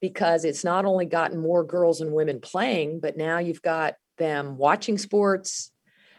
because 0.00 0.44
it's 0.44 0.64
not 0.64 0.84
only 0.84 1.06
gotten 1.06 1.38
more 1.38 1.64
girls 1.64 2.00
and 2.00 2.12
women 2.12 2.40
playing, 2.40 3.00
but 3.00 3.16
now 3.16 3.38
you've 3.38 3.62
got 3.62 3.94
them 4.18 4.56
watching 4.58 4.98
sports, 4.98 5.70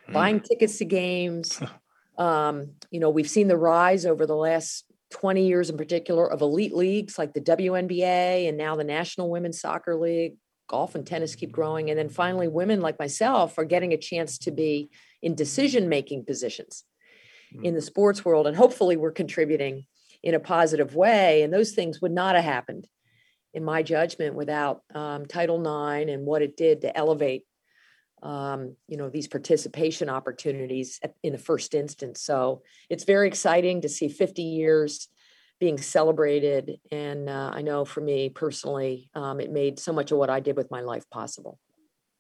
Mm. 0.08 0.14
buying 0.14 0.40
tickets 0.40 0.78
to 0.80 0.86
games. 0.86 1.60
um, 2.18 2.74
you 2.92 3.00
know, 3.00 3.10
we've 3.10 3.30
seen 3.30 3.48
the 3.48 3.58
rise 3.58 4.06
over 4.06 4.26
the 4.26 4.36
last 4.36 4.86
20 5.12 5.48
years 5.48 5.70
in 5.70 5.78
particular 5.78 6.30
of 6.32 6.42
elite 6.42 6.74
leagues 6.76 7.18
like 7.18 7.34
the 7.34 7.42
WNBA 7.42 8.48
and 8.48 8.58
now 8.58 8.76
the 8.76 8.84
National 8.84 9.30
Women's 9.30 9.60
Soccer 9.60 9.96
League. 9.96 10.36
Golf 10.68 10.96
and 10.96 11.06
tennis 11.06 11.36
keep 11.36 11.52
growing. 11.52 11.92
And 11.92 12.00
then 12.00 12.10
finally, 12.10 12.48
women 12.48 12.82
like 12.82 12.98
myself 12.98 13.58
are 13.60 13.66
getting 13.66 13.94
a 13.94 13.98
chance 13.98 14.40
to 14.40 14.52
be 14.52 14.90
in 15.26 15.36
decision 15.36 15.90
making 15.90 16.24
positions 16.24 16.86
in 17.64 17.74
the 17.74 17.82
sports 17.82 18.24
world. 18.24 18.48
And 18.48 18.56
hopefully, 18.56 18.96
we're 18.96 19.12
contributing 19.12 19.86
in 20.22 20.36
a 20.36 20.40
positive 20.40 20.96
way. 20.96 21.42
And 21.42 21.52
those 21.52 21.72
things 21.72 22.00
would 22.02 22.12
not 22.12 22.36
have 22.36 22.46
happened, 22.46 22.88
in 23.54 23.64
my 23.64 23.82
judgment, 23.82 24.36
without 24.36 24.82
um, 24.94 25.26
Title 25.26 25.60
IX 25.60 26.12
and 26.12 26.26
what 26.26 26.42
it 26.42 26.56
did 26.56 26.82
to 26.82 26.96
elevate 26.96 27.44
um, 28.24 28.76
you 28.88 28.98
know 28.98 29.10
these 29.10 29.28
participation 29.28 30.10
opportunities 30.10 31.00
in 31.22 31.34
the 31.34 31.38
first 31.38 31.76
instance 31.76 32.22
so 32.22 32.64
it's 32.90 33.04
very 33.04 33.28
exciting 33.28 33.82
to 33.82 33.90
see 33.90 34.08
50 34.08 34.42
years 34.42 35.10
being 35.60 35.78
celebrated 35.78 36.80
and 36.92 37.30
uh, 37.30 37.52
i 37.54 37.62
know 37.62 37.84
for 37.86 38.02
me 38.02 38.30
personally 38.30 39.12
um, 39.14 39.40
it 39.42 39.52
made 39.52 39.80
so 39.80 39.92
much 39.94 40.12
of 40.12 40.18
what 40.18 40.30
i 40.30 40.40
did 40.40 40.56
with 40.56 40.72
my 40.72 40.82
life 40.82 41.08
possible 41.12 41.60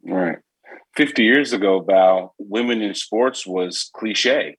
Right. 0.04 0.38
50 0.96 1.24
years 1.24 1.54
ago, 1.54 1.82
Val, 1.82 2.34
women 2.38 2.82
in 2.82 2.96
sports 2.96 3.46
was 3.46 3.90
cliche. 3.94 4.58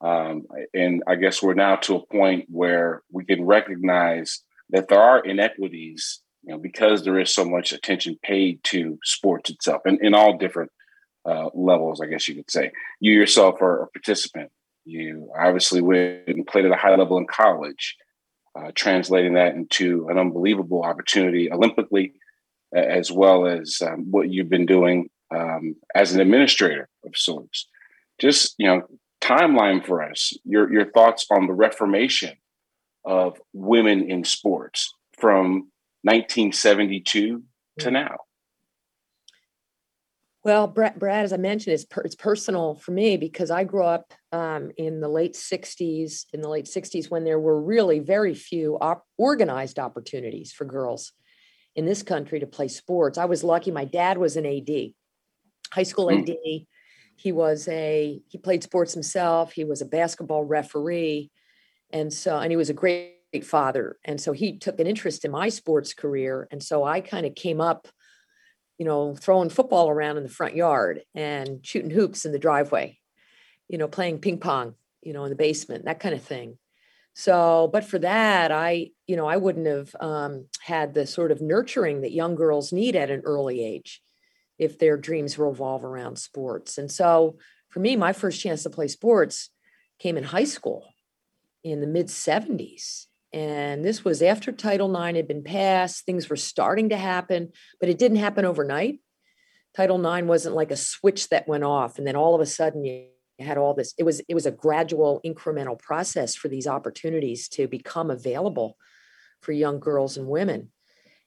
Um, 0.00 0.44
and 0.72 1.02
I 1.06 1.16
guess 1.16 1.42
we're 1.42 1.54
now 1.54 1.76
to 1.76 1.96
a 1.96 2.06
point 2.06 2.46
where 2.48 3.02
we 3.12 3.24
can 3.24 3.44
recognize 3.44 4.42
that 4.70 4.88
there 4.88 5.00
are 5.00 5.20
inequities, 5.20 6.20
you 6.42 6.52
know, 6.52 6.58
because 6.58 7.04
there 7.04 7.18
is 7.18 7.34
so 7.34 7.44
much 7.44 7.72
attention 7.72 8.18
paid 8.22 8.62
to 8.64 8.98
sports 9.02 9.50
itself 9.50 9.82
and 9.84 10.00
in 10.00 10.14
all 10.14 10.38
different 10.38 10.70
uh, 11.26 11.50
levels, 11.52 12.00
I 12.00 12.06
guess 12.06 12.28
you 12.28 12.36
could 12.36 12.50
say. 12.50 12.70
You 13.00 13.12
yourself 13.12 13.60
are 13.60 13.82
a 13.82 13.86
participant. 13.88 14.50
You 14.84 15.30
obviously 15.38 15.82
went 15.82 16.28
and 16.28 16.46
played 16.46 16.64
at 16.64 16.72
a 16.72 16.76
high 16.76 16.94
level 16.94 17.18
in 17.18 17.26
college, 17.26 17.96
uh, 18.58 18.70
translating 18.74 19.34
that 19.34 19.54
into 19.54 20.08
an 20.08 20.16
unbelievable 20.16 20.82
opportunity 20.82 21.50
Olympically, 21.50 22.12
as 22.72 23.10
well 23.10 23.46
as 23.46 23.82
um, 23.82 24.10
what 24.10 24.30
you've 24.30 24.48
been 24.48 24.64
doing 24.64 25.10
um, 25.34 25.76
as 25.94 26.12
an 26.12 26.20
administrator 26.20 26.88
of 27.04 27.16
sorts. 27.16 27.68
Just 28.18 28.54
you 28.58 28.66
know, 28.66 28.82
timeline 29.20 29.84
for 29.84 30.02
us. 30.02 30.32
Your 30.44 30.72
your 30.72 30.90
thoughts 30.90 31.26
on 31.30 31.46
the 31.46 31.52
reformation 31.52 32.36
of 33.04 33.40
women 33.52 34.10
in 34.10 34.24
sports 34.24 34.94
from 35.18 35.70
1972 36.02 37.42
to 37.78 37.90
now. 37.90 38.16
Well, 40.42 40.66
Brad, 40.66 40.98
Brad 40.98 41.24
as 41.24 41.34
I 41.34 41.36
mentioned, 41.36 41.74
it's, 41.74 41.84
per, 41.84 42.00
it's 42.00 42.14
personal 42.14 42.74
for 42.74 42.92
me 42.92 43.18
because 43.18 43.50
I 43.50 43.64
grew 43.64 43.84
up 43.84 44.14
um, 44.32 44.70
in 44.78 45.00
the 45.00 45.08
late 45.08 45.34
60s, 45.34 46.24
in 46.32 46.40
the 46.40 46.48
late 46.48 46.64
60s 46.64 47.10
when 47.10 47.24
there 47.24 47.38
were 47.38 47.60
really 47.60 47.98
very 47.98 48.34
few 48.34 48.78
op- 48.80 49.04
organized 49.18 49.78
opportunities 49.78 50.50
for 50.50 50.64
girls 50.64 51.12
in 51.76 51.84
this 51.84 52.02
country 52.02 52.40
to 52.40 52.46
play 52.46 52.68
sports. 52.68 53.18
I 53.18 53.26
was 53.26 53.44
lucky. 53.44 53.70
My 53.70 53.84
dad 53.84 54.16
was 54.16 54.36
an 54.36 54.46
AD, 54.46 54.92
high 55.72 55.84
school 55.84 56.06
Mm. 56.06 56.28
AD. 56.28 56.66
He 57.16 57.32
was 57.32 57.68
a, 57.68 58.20
he 58.28 58.38
played 58.38 58.62
sports 58.62 58.94
himself. 58.94 59.52
He 59.52 59.64
was 59.64 59.82
a 59.82 59.86
basketball 59.86 60.44
referee. 60.44 61.30
And 61.90 62.12
so, 62.12 62.38
and 62.38 62.50
he 62.50 62.56
was 62.56 62.70
a 62.70 62.74
great 62.74 63.16
father. 63.42 63.98
And 64.04 64.20
so 64.20 64.32
he 64.32 64.58
took 64.58 64.80
an 64.80 64.86
interest 64.86 65.24
in 65.24 65.30
my 65.30 65.50
sports 65.50 65.92
career. 65.92 66.48
And 66.50 66.62
so 66.62 66.84
I 66.84 67.00
kind 67.00 67.26
of 67.26 67.34
came 67.34 67.60
up 67.60 67.88
you 68.80 68.86
know, 68.86 69.14
throwing 69.14 69.50
football 69.50 69.90
around 69.90 70.16
in 70.16 70.22
the 70.22 70.30
front 70.30 70.56
yard 70.56 71.02
and 71.14 71.60
shooting 71.62 71.90
hoops 71.90 72.24
in 72.24 72.32
the 72.32 72.38
driveway, 72.38 72.96
you 73.68 73.76
know, 73.76 73.86
playing 73.86 74.20
ping 74.20 74.38
pong, 74.38 74.74
you 75.02 75.12
know, 75.12 75.24
in 75.24 75.28
the 75.28 75.36
basement, 75.36 75.84
that 75.84 76.00
kind 76.00 76.14
of 76.14 76.22
thing. 76.22 76.56
So, 77.12 77.68
but 77.70 77.84
for 77.84 77.98
that, 77.98 78.50
I, 78.50 78.92
you 79.06 79.16
know, 79.16 79.26
I 79.26 79.36
wouldn't 79.36 79.66
have 79.66 79.94
um, 80.00 80.46
had 80.62 80.94
the 80.94 81.06
sort 81.06 81.30
of 81.30 81.42
nurturing 81.42 82.00
that 82.00 82.12
young 82.12 82.36
girls 82.36 82.72
need 82.72 82.96
at 82.96 83.10
an 83.10 83.20
early 83.26 83.62
age 83.62 84.00
if 84.60 84.78
their 84.78 84.96
dreams 84.96 85.38
revolve 85.38 85.84
around 85.84 86.16
sports. 86.16 86.78
And 86.78 86.92
so 86.92 87.38
for 87.70 87.80
me, 87.80 87.96
my 87.96 88.12
first 88.12 88.40
chance 88.40 88.62
to 88.62 88.70
play 88.70 88.88
sports 88.88 89.50
came 89.98 90.16
in 90.16 90.24
high 90.24 90.44
school. 90.44 90.94
in 91.62 91.80
the 91.80 91.86
mid 91.86 92.06
70s. 92.06 93.06
And 93.32 93.84
this 93.84 94.02
was 94.02 94.22
after 94.22 94.50
Title 94.50 94.90
IX 94.90 95.16
had 95.16 95.28
been 95.28 95.44
passed. 95.44 96.04
Things 96.04 96.30
were 96.30 96.36
starting 96.36 96.88
to 96.88 96.96
happen, 96.96 97.52
but 97.78 97.88
it 97.88 97.98
didn't 97.98 98.16
happen 98.16 98.44
overnight. 98.44 99.00
Title 99.76 100.04
IX 100.04 100.26
wasn't 100.26 100.56
like 100.56 100.70
a 100.70 100.76
switch 100.76 101.28
that 101.28 101.46
went 101.46 101.64
off, 101.64 101.98
and 101.98 102.06
then 102.06 102.16
all 102.16 102.34
of 102.34 102.40
a 102.40 102.46
sudden 102.46 102.84
you 102.84 103.06
had 103.38 103.58
all 103.58 103.74
this. 103.74 103.94
It 103.98 104.04
was 104.04 104.20
it 104.20 104.34
was 104.34 104.46
a 104.46 104.50
gradual, 104.50 105.20
incremental 105.24 105.78
process 105.78 106.34
for 106.34 106.48
these 106.48 106.66
opportunities 106.66 107.48
to 107.50 107.68
become 107.68 108.10
available 108.10 108.76
for 109.42 109.52
young 109.52 109.80
girls 109.80 110.16
and 110.16 110.26
women. 110.26 110.70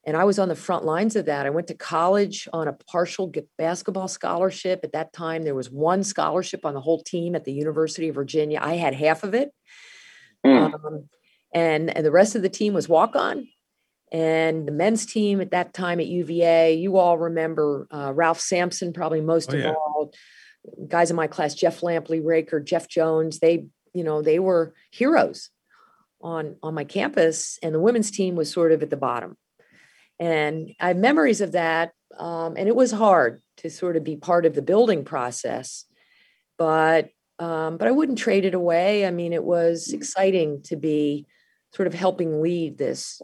And 0.06 0.18
I 0.18 0.26
was 0.26 0.38
on 0.38 0.50
the 0.50 0.56
front 0.56 0.84
lines 0.84 1.16
of 1.16 1.26
that. 1.28 1.46
I 1.46 1.50
went 1.50 1.68
to 1.68 1.76
college 1.76 2.48
on 2.52 2.68
a 2.68 2.74
partial 2.74 3.32
basketball 3.58 4.10
scholarship. 4.10 4.82
At 4.84 4.92
that 4.92 5.14
time, 5.14 5.44
there 5.44 5.56
was 5.56 5.72
one 5.72 6.04
scholarship 6.04 6.66
on 6.66 6.74
the 6.74 6.82
whole 6.82 7.02
team 7.02 7.36
at 7.36 7.46
the 7.46 7.54
University 7.54 8.10
of 8.10 8.16
Virginia. 8.16 8.60
I 8.62 8.76
had 8.76 8.94
half 8.94 9.24
of 9.24 9.34
it. 9.34 9.52
Mm. 10.46 10.74
Um, 10.74 11.10
and, 11.54 11.96
and 11.96 12.06
the 12.06 12.12
rest 12.12 12.36
of 12.36 12.42
the 12.42 12.50
team 12.50 12.74
was 12.74 12.90
walk 12.90 13.16
on. 13.16 13.48
And 14.12 14.68
the 14.68 14.74
men's 14.74 15.06
team 15.06 15.40
at 15.40 15.52
that 15.52 15.74
time 15.74 16.00
at 16.00 16.08
UVA, 16.08 16.76
you 16.76 16.98
all 16.98 17.18
remember 17.18 17.88
uh, 17.90 18.12
Ralph 18.14 18.42
Sampson, 18.42 18.94
probably 18.94 19.22
most 19.22 19.54
oh, 19.54 19.58
of 19.58 19.64
yeah. 19.64 19.74
all. 19.74 20.14
Guys 20.88 21.10
in 21.10 21.16
my 21.16 21.28
class, 21.28 21.56
Jeff 21.56 21.82
Lamp 21.82 22.10
Lee 22.10 22.20
Raker, 22.20 22.60
Jeff 22.60 22.88
Jones, 22.88 23.40
they, 23.40 23.68
you 23.94 24.04
know, 24.04 24.22
they 24.22 24.40
were 24.40 24.74
heroes 24.92 25.50
on 26.22 26.56
on 26.64 26.74
my 26.74 26.86
campus, 26.86 27.60
and 27.62 27.76
the 27.76 27.82
women's 27.82 28.10
team 28.10 28.36
was 28.36 28.52
sort 28.52 28.72
of 28.72 28.82
at 28.82 28.90
the 28.90 28.96
bottom. 28.96 29.36
And 30.20 30.72
I 30.80 30.90
have 30.90 30.98
memories 30.98 31.42
of 31.42 31.54
that, 31.54 31.92
um, 32.18 32.56
and 32.58 32.68
it 32.68 32.76
was 32.76 32.92
hard 32.92 33.42
to 33.58 33.70
sort 33.70 33.98
of 33.98 34.04
be 34.04 34.16
part 34.16 34.46
of 34.46 34.56
the 34.56 34.62
building 34.62 35.04
process, 35.04 35.86
but 36.58 37.10
um, 37.40 37.78
but 37.78 37.88
I 37.88 37.92
wouldn't 37.92 38.20
trade 38.20 38.46
it 38.46 38.54
away. 38.54 39.06
I 39.06 39.12
mean, 39.12 39.34
it 39.34 39.44
was 39.44 39.92
exciting 39.92 40.62
to 40.64 40.76
be 40.76 41.26
sort 41.74 41.88
of 41.88 41.94
helping 41.94 42.42
lead 42.42 42.78
this 42.78 43.22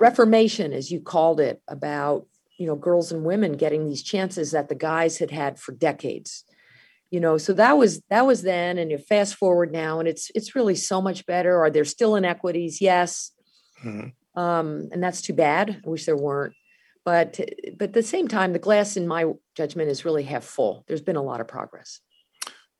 reformation, 0.00 0.72
as 0.72 0.90
you 0.90 1.00
called 1.00 1.40
it, 1.40 1.62
about 1.68 2.26
you 2.58 2.66
know 2.66 2.76
girls 2.76 3.12
and 3.12 3.24
women 3.24 3.52
getting 3.52 3.88
these 3.88 4.02
chances 4.02 4.50
that 4.50 4.68
the 4.68 4.74
guys 4.74 5.18
had 5.18 5.30
had 5.30 5.58
for 5.58 5.72
decades. 5.72 6.44
You 7.10 7.20
know, 7.20 7.38
so 7.38 7.52
that 7.54 7.76
was 7.76 8.02
that 8.10 8.26
was 8.26 8.42
then, 8.42 8.78
and 8.78 8.90
you 8.90 8.98
fast 8.98 9.34
forward 9.34 9.72
now, 9.72 9.98
and 9.98 10.08
it's 10.08 10.30
it's 10.34 10.54
really 10.54 10.74
so 10.74 11.00
much 11.00 11.24
better. 11.26 11.58
Are 11.62 11.70
there 11.70 11.84
still 11.84 12.16
inequities? 12.16 12.80
Yes, 12.80 13.32
mm-hmm. 13.84 14.08
Um, 14.34 14.88
and 14.92 15.02
that's 15.02 15.22
too 15.22 15.34
bad. 15.34 15.82
I 15.84 15.88
wish 15.88 16.06
there 16.06 16.16
weren't. 16.16 16.54
But 17.04 17.40
but 17.78 17.88
at 17.88 17.92
the 17.94 18.02
same 18.02 18.28
time, 18.28 18.52
the 18.52 18.58
glass, 18.58 18.96
in 18.96 19.08
my 19.08 19.32
judgment, 19.56 19.90
is 19.90 20.04
really 20.04 20.22
half 20.22 20.44
full. 20.44 20.84
There's 20.86 21.02
been 21.02 21.16
a 21.16 21.22
lot 21.22 21.40
of 21.40 21.48
progress. 21.48 22.00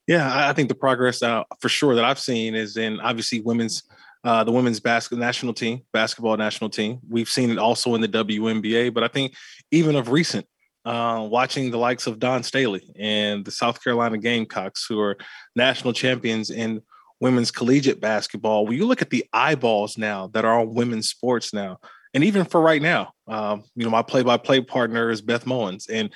Yeah, 0.06 0.48
I 0.48 0.52
think 0.52 0.68
the 0.68 0.74
progress 0.74 1.22
uh, 1.22 1.44
for 1.60 1.68
sure 1.68 1.94
that 1.94 2.04
I've 2.04 2.18
seen 2.18 2.54
is 2.54 2.76
in 2.76 3.00
obviously 3.00 3.40
women's 3.40 3.82
uh, 4.24 4.44
the 4.44 4.52
women's 4.52 4.80
basketball 4.80 5.24
national 5.24 5.54
team, 5.54 5.82
basketball 5.92 6.36
national 6.36 6.70
team. 6.70 7.00
We've 7.08 7.28
seen 7.28 7.50
it 7.50 7.58
also 7.58 7.94
in 7.94 8.00
the 8.00 8.08
WNBA, 8.08 8.94
but 8.94 9.02
I 9.02 9.08
think 9.08 9.34
even 9.72 9.96
of 9.96 10.10
recent, 10.10 10.46
uh, 10.84 11.26
watching 11.28 11.70
the 11.70 11.78
likes 11.78 12.06
of 12.06 12.18
Dawn 12.18 12.42
Staley 12.42 12.92
and 12.98 13.44
the 13.44 13.50
South 13.50 13.82
Carolina 13.82 14.18
Gamecocks, 14.18 14.86
who 14.88 15.00
are 15.00 15.16
national 15.56 15.92
champions 15.92 16.50
in 16.50 16.82
women's 17.22 17.52
collegiate 17.52 18.00
basketball. 18.00 18.66
When 18.66 18.76
you 18.76 18.84
look 18.84 19.00
at 19.00 19.10
the 19.10 19.24
eyeballs 19.32 19.96
now 19.96 20.26
that 20.34 20.44
are 20.44 20.58
on 20.58 20.74
women's 20.74 21.08
sports 21.08 21.54
now, 21.54 21.78
and 22.12 22.24
even 22.24 22.44
for 22.44 22.60
right 22.60 22.82
now, 22.82 23.12
um, 23.28 23.62
you 23.76 23.84
know, 23.84 23.90
my 23.90 24.02
play-by-play 24.02 24.62
partner 24.62 25.08
is 25.08 25.22
Beth 25.22 25.44
Mowins, 25.44 25.88
and 25.88 26.12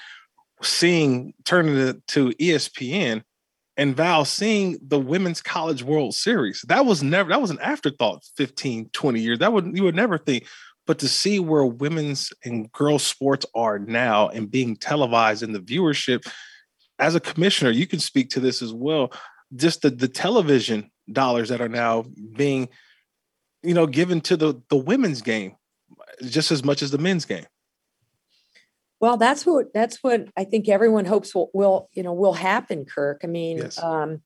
seeing 0.62 1.32
turning 1.44 1.76
it 1.76 2.04
to 2.09 2.30
ESPN 2.30 3.22
and 3.76 3.96
Val 3.96 4.24
seeing 4.24 4.78
the 4.82 4.98
women's 4.98 5.40
college 5.40 5.84
world 5.84 6.14
series 6.14 6.64
that 6.66 6.86
was 6.86 7.02
never 7.02 7.28
that 7.28 7.42
was 7.42 7.50
an 7.50 7.61
afterthought 7.61 8.24
15 8.38 8.88
20 8.88 9.20
years 9.20 9.38
that 9.40 9.52
would 9.52 9.76
you 9.76 9.82
would 9.82 9.94
never 9.94 10.16
think 10.16 10.46
but 10.86 10.98
to 11.00 11.09
see 11.09 11.38
where 11.38 11.66
women's 11.66 12.32
and 12.42 12.72
girls 12.72 13.02
sports 13.02 13.44
are 13.54 13.78
now 13.78 14.28
and 14.30 14.50
being 14.50 14.76
televised 14.76 15.42
in 15.42 15.52
the 15.52 15.61
viewership 15.61 16.26
as 16.98 17.14
a 17.14 17.20
commissioner 17.20 17.70
you 17.70 17.86
can 17.86 17.98
speak 17.98 18.30
to 18.30 18.40
this 18.40 18.62
as 18.62 18.72
well 18.72 19.12
just 19.57 19.82
the, 19.82 19.90
the 19.90 20.09
television 20.09 20.90
dollars 21.11 21.48
that 21.48 21.61
are 21.61 21.68
now 21.68 22.04
being 22.34 22.68
you 23.62 23.74
know 23.74 23.86
given 23.86 24.20
to 24.20 24.36
the 24.36 24.61
the 24.70 24.76
women's 24.76 25.22
game 25.22 25.57
just 26.22 26.50
as 26.50 26.64
much 26.64 26.82
as 26.82 26.90
the 26.90 26.98
men's 26.98 27.24
game 27.24 27.46
well, 29.00 29.16
that's 29.16 29.44
what 29.44 29.72
that's 29.74 30.02
what 30.02 30.28
I 30.36 30.44
think 30.44 30.68
everyone 30.68 31.04
hopes 31.04 31.34
will, 31.34 31.50
will 31.52 31.88
you 31.92 32.02
know 32.02 32.14
will 32.14 32.32
happen, 32.32 32.84
Kirk. 32.84 33.20
I 33.24 33.26
mean, 33.26 33.59
yes. 33.59 33.78
um, 33.82 34.22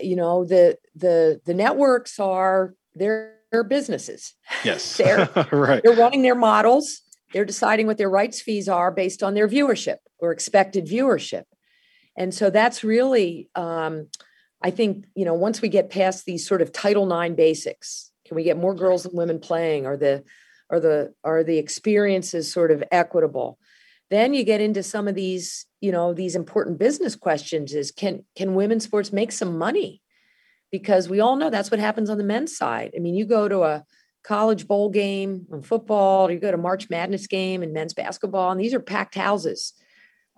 you 0.00 0.14
know 0.14 0.44
the 0.44 0.78
the 0.94 1.40
the 1.44 1.54
networks 1.54 2.20
are 2.20 2.74
they're 2.94 3.34
businesses. 3.68 4.34
Yes, 4.64 4.96
they're 4.98 5.28
right. 5.52 5.82
They're 5.82 5.96
running 5.96 6.22
their 6.22 6.36
models. 6.36 7.02
They're 7.32 7.44
deciding 7.44 7.86
what 7.86 7.98
their 7.98 8.10
rights 8.10 8.40
fees 8.40 8.68
are 8.68 8.90
based 8.90 9.22
on 9.22 9.34
their 9.34 9.48
viewership 9.48 9.98
or 10.18 10.32
expected 10.32 10.86
viewership, 10.86 11.44
and 12.16 12.34
so 12.34 12.50
that's 12.50 12.84
really, 12.84 13.48
um, 13.54 14.08
I 14.62 14.70
think, 14.70 15.06
you 15.14 15.24
know, 15.24 15.34
once 15.34 15.62
we 15.62 15.68
get 15.68 15.90
past 15.90 16.24
these 16.24 16.46
sort 16.46 16.62
of 16.62 16.72
Title 16.72 17.10
IX 17.10 17.34
basics, 17.34 18.10
can 18.26 18.36
we 18.36 18.44
get 18.44 18.58
more 18.58 18.74
girls 18.74 19.06
and 19.06 19.16
women 19.16 19.38
playing? 19.38 19.86
Or 19.86 19.96
the 19.96 20.24
are 20.70 20.80
the 20.80 21.14
are 21.24 21.42
the 21.42 21.58
experiences 21.58 22.52
sort 22.52 22.70
of 22.70 22.84
equitable? 22.92 23.58
Then 24.10 24.34
you 24.34 24.44
get 24.44 24.60
into 24.60 24.82
some 24.82 25.08
of 25.08 25.14
these 25.14 25.66
you 25.80 25.92
know 25.92 26.12
these 26.12 26.36
important 26.36 26.78
business 26.78 27.16
questions 27.16 27.74
is 27.74 27.90
can 27.90 28.24
can 28.36 28.54
women's 28.54 28.84
sports 28.84 29.12
make 29.12 29.32
some 29.32 29.58
money? 29.58 30.02
Because 30.70 31.08
we 31.08 31.20
all 31.20 31.36
know 31.36 31.50
that's 31.50 31.70
what 31.70 31.80
happens 31.80 32.10
on 32.10 32.18
the 32.18 32.24
men's 32.24 32.56
side. 32.56 32.92
I 32.94 33.00
mean 33.00 33.14
you 33.14 33.24
go 33.24 33.48
to 33.48 33.62
a 33.62 33.84
college 34.22 34.68
bowl 34.68 34.90
game 34.90 35.46
in 35.50 35.62
football 35.62 36.30
you 36.30 36.38
go 36.38 36.50
to 36.50 36.58
march 36.58 36.90
madness 36.90 37.26
game 37.26 37.62
in 37.62 37.72
men's 37.72 37.94
basketball 37.94 38.50
and 38.50 38.60
these 38.60 38.74
are 38.74 38.80
packed 38.80 39.14
houses 39.14 39.72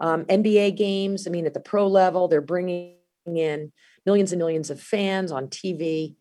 um, 0.03 0.24
nba 0.26 0.76
games 0.76 1.26
i 1.26 1.30
mean 1.30 1.46
at 1.46 1.55
the 1.55 1.61
pro 1.61 1.86
level 1.86 2.28
they're 2.28 2.42
bringing 2.42 2.94
in 3.24 3.72
millions 4.05 4.32
and 4.32 4.38
millions 4.38 4.68
of 4.68 4.78
fans 4.78 5.32
on 5.32 5.48
tv 5.48 6.14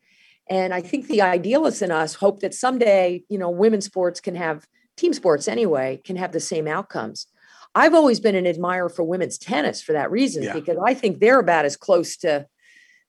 and 0.52 0.74
I 0.74 0.82
think 0.82 1.08
the 1.08 1.22
idealists 1.22 1.82
in 1.82 1.92
us 1.92 2.16
hope 2.16 2.42
that 2.42 2.54
someday, 2.54 3.24
you 3.30 3.38
know, 3.38 3.50
women's 3.50 3.86
sports 3.86 4.20
can 4.20 4.36
have 4.36 4.66
team 4.98 5.14
sports 5.14 5.48
anyway, 5.48 6.02
can 6.04 6.18
have 6.18 6.34
the 6.34 6.42
same 6.42 6.68
outcomes. 6.68 7.28
I've 7.74 7.94
always 7.94 8.20
been 8.20 8.36
an 8.36 8.46
admirer 8.46 8.90
for 8.90 9.04
women's 9.04 9.38
tennis 9.38 9.82
for 9.82 9.94
that 9.94 10.12
reason, 10.12 10.44
yeah. 10.44 10.54
because 10.54 10.78
I 10.86 10.94
think 10.94 11.20
they're 11.20 11.40
about 11.40 11.64
as 11.64 11.78
close 11.78 12.18
to, 12.18 12.48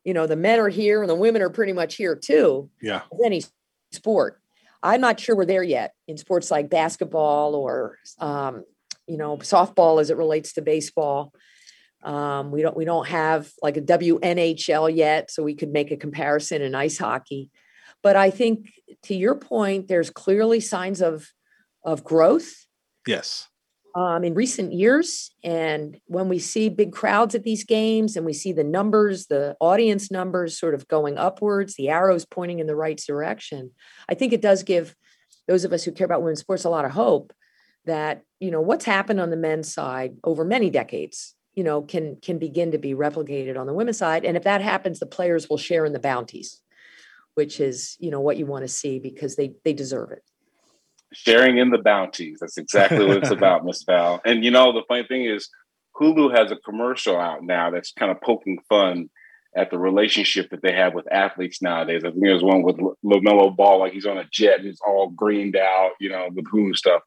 you 0.04 0.14
know, 0.14 0.28
the 0.28 0.36
men 0.36 0.60
are 0.60 0.68
here 0.68 1.02
and 1.02 1.10
the 1.10 1.16
women 1.16 1.42
are 1.42 1.50
pretty 1.50 1.72
much 1.72 1.96
here 1.96 2.14
too. 2.14 2.70
Yeah. 2.80 3.02
Any 3.24 3.42
sport. 3.90 4.40
I'm 4.80 5.00
not 5.00 5.18
sure 5.18 5.34
we're 5.34 5.44
there 5.44 5.64
yet 5.64 5.94
in 6.06 6.16
sports 6.18 6.48
like 6.48 6.70
basketball 6.70 7.56
or, 7.56 7.98
um, 8.20 8.64
you 9.12 9.18
know, 9.18 9.36
softball 9.36 10.00
as 10.00 10.08
it 10.08 10.16
relates 10.16 10.54
to 10.54 10.62
baseball. 10.62 11.34
Um, 12.02 12.50
we 12.50 12.62
don't 12.62 12.74
we 12.74 12.86
don't 12.86 13.06
have 13.08 13.52
like 13.62 13.76
a 13.76 13.82
WNHL 13.82 14.96
yet, 14.96 15.30
so 15.30 15.42
we 15.42 15.54
could 15.54 15.70
make 15.70 15.90
a 15.90 15.98
comparison 15.98 16.62
in 16.62 16.74
ice 16.74 16.96
hockey. 16.96 17.50
But 18.02 18.16
I 18.16 18.30
think 18.30 18.70
to 19.04 19.14
your 19.14 19.34
point, 19.34 19.88
there's 19.88 20.08
clearly 20.08 20.60
signs 20.60 21.02
of 21.02 21.28
of 21.84 22.02
growth. 22.02 22.54
Yes. 23.06 23.48
Um, 23.94 24.24
in 24.24 24.32
recent 24.32 24.72
years, 24.72 25.30
and 25.44 25.98
when 26.06 26.30
we 26.30 26.38
see 26.38 26.70
big 26.70 26.92
crowds 26.92 27.34
at 27.34 27.42
these 27.42 27.62
games, 27.62 28.16
and 28.16 28.24
we 28.24 28.32
see 28.32 28.54
the 28.54 28.64
numbers, 28.64 29.26
the 29.26 29.54
audience 29.60 30.10
numbers, 30.10 30.58
sort 30.58 30.74
of 30.74 30.88
going 30.88 31.18
upwards, 31.18 31.74
the 31.74 31.90
arrows 31.90 32.24
pointing 32.24 32.60
in 32.60 32.66
the 32.66 32.74
right 32.74 32.98
direction, 33.06 33.72
I 34.08 34.14
think 34.14 34.32
it 34.32 34.40
does 34.40 34.62
give 34.62 34.94
those 35.46 35.66
of 35.66 35.74
us 35.74 35.84
who 35.84 35.92
care 35.92 36.06
about 36.06 36.22
women's 36.22 36.40
sports 36.40 36.64
a 36.64 36.70
lot 36.70 36.86
of 36.86 36.92
hope 36.92 37.34
that 37.86 38.22
you 38.40 38.50
know 38.50 38.60
what's 38.60 38.84
happened 38.84 39.20
on 39.20 39.30
the 39.30 39.36
men's 39.36 39.72
side 39.72 40.16
over 40.24 40.44
many 40.44 40.70
decades 40.70 41.34
you 41.54 41.64
know 41.64 41.82
can 41.82 42.16
can 42.16 42.38
begin 42.38 42.70
to 42.70 42.78
be 42.78 42.94
replicated 42.94 43.58
on 43.58 43.66
the 43.66 43.72
women's 43.72 43.98
side 43.98 44.24
and 44.24 44.36
if 44.36 44.44
that 44.44 44.60
happens 44.60 44.98
the 44.98 45.06
players 45.06 45.48
will 45.48 45.58
share 45.58 45.84
in 45.84 45.92
the 45.92 45.98
bounties 45.98 46.60
which 47.34 47.60
is 47.60 47.96
you 48.00 48.10
know 48.10 48.20
what 48.20 48.36
you 48.36 48.46
want 48.46 48.62
to 48.62 48.68
see 48.68 48.98
because 48.98 49.36
they 49.36 49.52
they 49.64 49.72
deserve 49.72 50.10
it 50.10 50.22
sharing 51.12 51.58
in 51.58 51.70
the 51.70 51.78
bounties 51.78 52.38
that's 52.40 52.58
exactly 52.58 53.04
what 53.04 53.18
it's 53.18 53.30
about 53.38 53.64
miss 53.64 53.82
val 53.82 54.20
and 54.24 54.44
you 54.44 54.50
know 54.50 54.72
the 54.72 54.82
funny 54.88 55.04
thing 55.04 55.24
is 55.24 55.48
hulu 56.00 56.36
has 56.36 56.50
a 56.50 56.56
commercial 56.56 57.18
out 57.18 57.42
now 57.42 57.70
that's 57.70 57.92
kind 57.92 58.10
of 58.10 58.20
poking 58.20 58.58
fun 58.68 59.08
at 59.54 59.70
the 59.70 59.78
relationship 59.78 60.50
that 60.50 60.62
they 60.62 60.72
have 60.72 60.94
with 60.94 61.10
athletes 61.12 61.60
nowadays. 61.60 62.02
I 62.04 62.10
think 62.10 62.22
there's 62.22 62.42
one 62.42 62.62
with 62.62 62.76
LaMelo 63.04 63.54
Ball, 63.54 63.80
like 63.80 63.92
he's 63.92 64.06
on 64.06 64.16
a 64.16 64.24
jet 64.32 64.60
and 64.60 64.68
it's 64.68 64.80
all 64.80 65.10
greened 65.10 65.56
out, 65.56 65.90
you 66.00 66.08
know, 66.08 66.28
with 66.34 66.46
Hulu 66.46 66.74
stuff. 66.74 67.02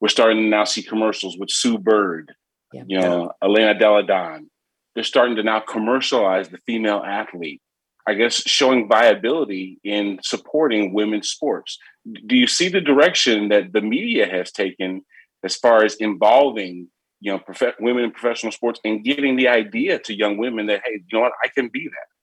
We're 0.00 0.08
starting 0.08 0.42
to 0.42 0.48
now 0.48 0.64
see 0.64 0.82
commercials 0.82 1.36
with 1.38 1.50
Sue 1.50 1.78
Bird 1.78 2.34
yeah. 2.72 2.82
You 2.86 3.00
know, 3.00 3.32
Elena 3.42 3.78
Delle 3.78 4.02
Donne. 4.02 4.50
They're 4.94 5.04
starting 5.04 5.36
to 5.36 5.42
now 5.42 5.60
commercialize 5.60 6.48
the 6.48 6.58
female 6.66 7.02
athlete. 7.04 7.62
I 8.06 8.14
guess 8.14 8.34
showing 8.34 8.88
viability 8.88 9.78
in 9.84 10.18
supporting 10.22 10.94
women's 10.94 11.28
sports. 11.28 11.78
Do 12.26 12.36
you 12.36 12.46
see 12.46 12.68
the 12.68 12.80
direction 12.80 13.50
that 13.50 13.72
the 13.72 13.82
media 13.82 14.26
has 14.26 14.50
taken 14.50 15.02
as 15.44 15.56
far 15.56 15.84
as 15.84 15.94
involving, 15.96 16.88
you 17.20 17.32
know, 17.32 17.38
prof- 17.38 17.74
women 17.80 18.04
in 18.04 18.10
professional 18.10 18.50
sports 18.50 18.80
and 18.82 19.04
giving 19.04 19.36
the 19.36 19.48
idea 19.48 19.98
to 20.00 20.16
young 20.16 20.38
women 20.38 20.66
that 20.66 20.80
hey, 20.84 21.02
you 21.06 21.18
know 21.18 21.20
what, 21.20 21.32
I 21.44 21.48
can 21.48 21.68
be 21.68 21.86
that. 21.86 22.17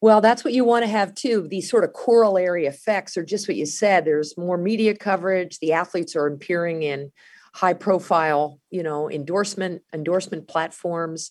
Well, 0.00 0.20
that's 0.20 0.44
what 0.44 0.52
you 0.52 0.64
want 0.64 0.84
to 0.84 0.90
have 0.90 1.14
too. 1.14 1.46
These 1.48 1.70
sort 1.70 1.84
of 1.84 1.92
corollary 1.92 2.66
effects 2.66 3.16
are 3.16 3.24
just 3.24 3.48
what 3.48 3.56
you 3.56 3.66
said. 3.66 4.04
There's 4.04 4.36
more 4.36 4.58
media 4.58 4.94
coverage. 4.94 5.58
The 5.58 5.72
athletes 5.72 6.14
are 6.14 6.26
appearing 6.26 6.82
in 6.82 7.12
high 7.54 7.72
profile, 7.72 8.60
you 8.70 8.82
know, 8.82 9.10
endorsement 9.10 9.82
endorsement 9.94 10.48
platforms. 10.48 11.30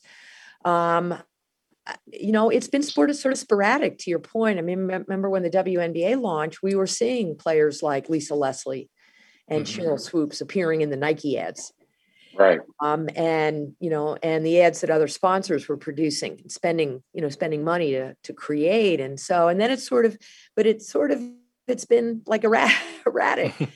Um, 0.63 1.15
you 2.11 2.31
know, 2.31 2.49
it's 2.49 2.67
been 2.67 2.81
sort 2.81 3.11
of 3.11 3.15
sort 3.15 3.31
of 3.31 3.37
sporadic. 3.37 3.99
To 3.99 4.09
your 4.09 4.19
point, 4.19 4.57
I 4.57 4.63
mean, 4.63 4.87
remember 4.87 5.29
when 5.29 5.43
the 5.43 5.51
WNBA 5.51 6.19
launched, 6.19 6.63
we 6.63 6.73
were 6.73 6.87
seeing 6.87 7.37
players 7.37 7.83
like 7.83 8.09
Lisa 8.09 8.33
Leslie 8.33 8.89
and 9.47 9.65
mm-hmm. 9.65 9.81
Sheryl 9.81 9.99
Swoopes 9.99 10.41
appearing 10.41 10.81
in 10.81 10.89
the 10.89 10.97
Nike 10.97 11.37
ads 11.37 11.71
right. 12.37 12.59
Um, 12.81 13.09
and 13.15 13.73
you 13.79 13.89
know 13.89 14.17
and 14.21 14.45
the 14.45 14.61
ads 14.61 14.81
that 14.81 14.89
other 14.89 15.07
sponsors 15.07 15.67
were 15.67 15.77
producing 15.77 16.41
spending 16.47 17.03
you 17.13 17.21
know 17.21 17.29
spending 17.29 17.63
money 17.63 17.91
to 17.91 18.15
to 18.23 18.33
create. 18.33 18.99
And 18.99 19.19
so 19.19 19.47
and 19.47 19.59
then 19.59 19.71
it's 19.71 19.87
sort 19.87 20.05
of 20.05 20.17
but 20.55 20.65
it's 20.65 20.89
sort 20.89 21.11
of 21.11 21.21
it's 21.67 21.85
been 21.85 22.21
like 22.25 22.43
erratic. 23.05 23.53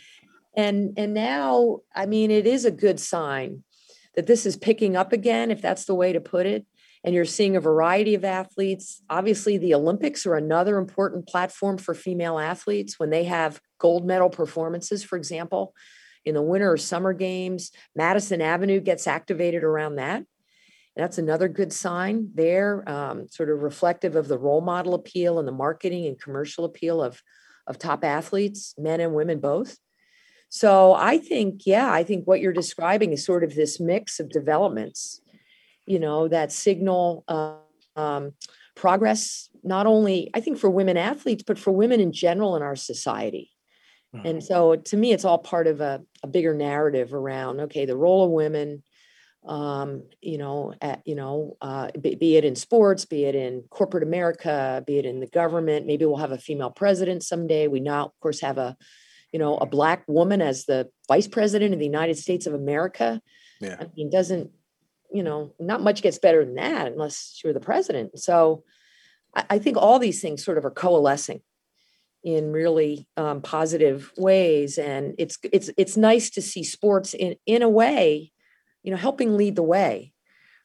And 0.55 0.95
and 0.97 1.14
now 1.14 1.82
i 1.95 2.07
mean 2.07 2.32
it 2.32 2.47
is 2.47 2.66
a 2.66 2.72
good 2.72 2.99
sign 2.99 3.64
that 4.16 4.26
this 4.26 4.47
is 4.47 4.57
picking 4.57 4.97
up 4.97 5.14
again 5.14 5.51
if 5.51 5.62
that's 5.62 5.86
the 5.86 5.95
way 5.95 6.12
to 6.12 6.20
put 6.20 6.47
it. 6.47 6.66
And 7.03 7.16
you're 7.16 7.24
seeing 7.24 7.55
a 7.55 7.62
variety 7.62 8.14
of 8.16 8.26
athletes. 8.26 9.01
Obviously 9.10 9.57
the 9.57 9.76
olympics 9.76 10.26
are 10.26 10.36
another 10.36 10.78
important 10.78 11.28
platform 11.28 11.78
for 11.78 11.93
female 11.93 12.39
athletes 12.39 12.99
when 12.99 13.12
they 13.12 13.26
have 13.26 13.62
gold 13.80 14.05
medal 14.05 14.30
performances 14.30 15.03
for 15.03 15.18
example 15.18 15.74
in 16.26 16.36
the 16.36 16.41
winter 16.41 16.72
or 16.72 16.78
summer 16.78 17.13
games. 17.13 17.72
Madison 17.95 18.41
Avenue 18.41 18.80
gets 18.80 19.07
activated 19.07 19.63
around 19.63 19.95
that. 19.95 20.24
That's 20.95 21.17
another 21.17 21.47
good 21.47 21.72
sign 21.72 22.30
there, 22.34 22.88
um, 22.89 23.28
sort 23.30 23.49
of 23.49 23.61
reflective 23.61 24.15
of 24.15 24.28
the 24.28 24.38
role 24.38 24.61
model 24.61 24.93
appeal 24.93 25.39
and 25.39 25.47
the 25.47 25.53
marketing 25.53 26.05
and 26.07 26.20
commercial 26.20 26.65
appeal 26.65 27.01
of, 27.01 27.22
of 27.67 27.78
top 27.78 28.03
athletes, 28.03 28.74
men 28.78 28.99
and 28.99 29.13
women 29.13 29.39
both. 29.39 29.78
So 30.49 30.93
I 30.93 31.20
think, 31.20 31.61
yeah, 31.65 31.91
I 31.91 32.03
think 32.03 32.26
what 32.26 32.41
you're 32.41 32.51
describing 32.51 33.13
is 33.13 33.24
sort 33.24 33.43
of 33.43 33.55
this 33.55 33.80
mix 33.80 34.20
of 34.20 34.30
developments, 34.30 35.22
you 35.86 35.99
know, 35.99 36.28
that 36.28 36.51
signal 36.51 37.24
uh, 37.28 37.55
um, 37.95 38.34
progress, 38.76 39.49
not 39.63 39.86
only, 39.86 40.32
I 40.34 40.41
think, 40.41 40.57
for 40.57 40.70
women 40.70 40.97
athletes, 40.97 41.43
but 41.45 41.59
for 41.59 41.72
women 41.72 41.99
in 41.99 42.11
general 42.11 42.55
in 42.55 42.61
our 42.63 42.76
society. 42.76 43.51
And 44.14 44.24
mm-hmm. 44.24 44.39
so 44.39 44.76
to 44.76 44.97
me, 44.97 45.12
it's 45.12 45.26
all 45.26 45.38
part 45.38 45.68
of 45.68 45.82
a, 45.82 46.01
a 46.24 46.28
bigger 46.28 46.55
narrative 46.55 47.14
around, 47.14 47.60
okay, 47.62 47.86
the 47.86 47.95
role 47.95 48.26
of 48.26 48.32
women, 48.32 48.84
um, 49.45 50.03
you 50.20 50.38
know, 50.38 50.74
at, 50.82 51.01
you 51.05 51.16
know, 51.16 51.57
uh, 51.62 51.89
be, 51.99 52.16
be, 52.16 52.36
it 52.36 52.43
in 52.43 52.55
sports, 52.55 53.05
be 53.05 53.26
it 53.26 53.36
in 53.36 53.64
corporate 53.70 54.03
America, 54.03 54.84
be 54.86 54.97
it 54.97 55.05
in 55.05 55.20
the 55.20 55.28
government. 55.28 55.86
Maybe 55.86 56.05
we'll 56.05 56.18
have 56.18 56.32
a 56.32 56.39
female 56.39 56.72
president 56.72 57.24
someday. 57.24 57.68
We 57.68 57.80
now, 57.80 58.07
of 58.07 58.20
course, 58.20 58.41
have 58.41 58.57
a, 58.57 58.76
you 59.32 59.38
know, 59.38 59.57
a 59.57 59.68
black 59.68 60.03
woman 60.07 60.41
as 60.41 60.66
the 60.66 60.89
vice 61.07 61.28
president 61.28 61.74
of 61.74 61.80
the 61.80 61.86
United 61.86 62.18
States 62.18 62.47
of 62.47 62.53
America. 62.55 63.22
Yeah. 63.62 63.78
I 63.80 63.88
mean, 63.95 64.10
doesn't, 64.10 64.49
you 65.14 65.22
know, 65.22 65.53
not 65.60 65.82
much 65.82 66.01
gets 66.01 66.18
better 66.18 66.43
than 66.43 66.55
that 66.55 66.88
unless 66.88 67.39
you're 67.43 67.53
the 67.53 67.60
president. 67.60 68.18
So 68.20 68.64
I, 69.36 69.45
I 69.51 69.60
think 69.60 69.78
all 69.78 69.99
these 69.99 70.20
things 70.20 70.43
sort 70.43 70.57
of 70.57 70.66
are 70.66 70.72
coalescing 70.72 71.41
in 72.24 72.51
really 72.51 73.07
um, 73.17 73.41
positive 73.41 74.11
ways 74.17 74.78
and 74.78 75.15
it's 75.17 75.38
it's 75.53 75.70
it's 75.78 75.95
nice 75.95 76.30
to 76.30 76.41
see 76.41 76.63
sports 76.63 77.13
in 77.13 77.36
in 77.45 77.61
a 77.61 77.70
way 77.70 78.32
you 78.84 78.91
know 78.91 78.97
helping 78.97 79.38
lead 79.38 79.55
the 79.55 79.63
way 79.63 80.11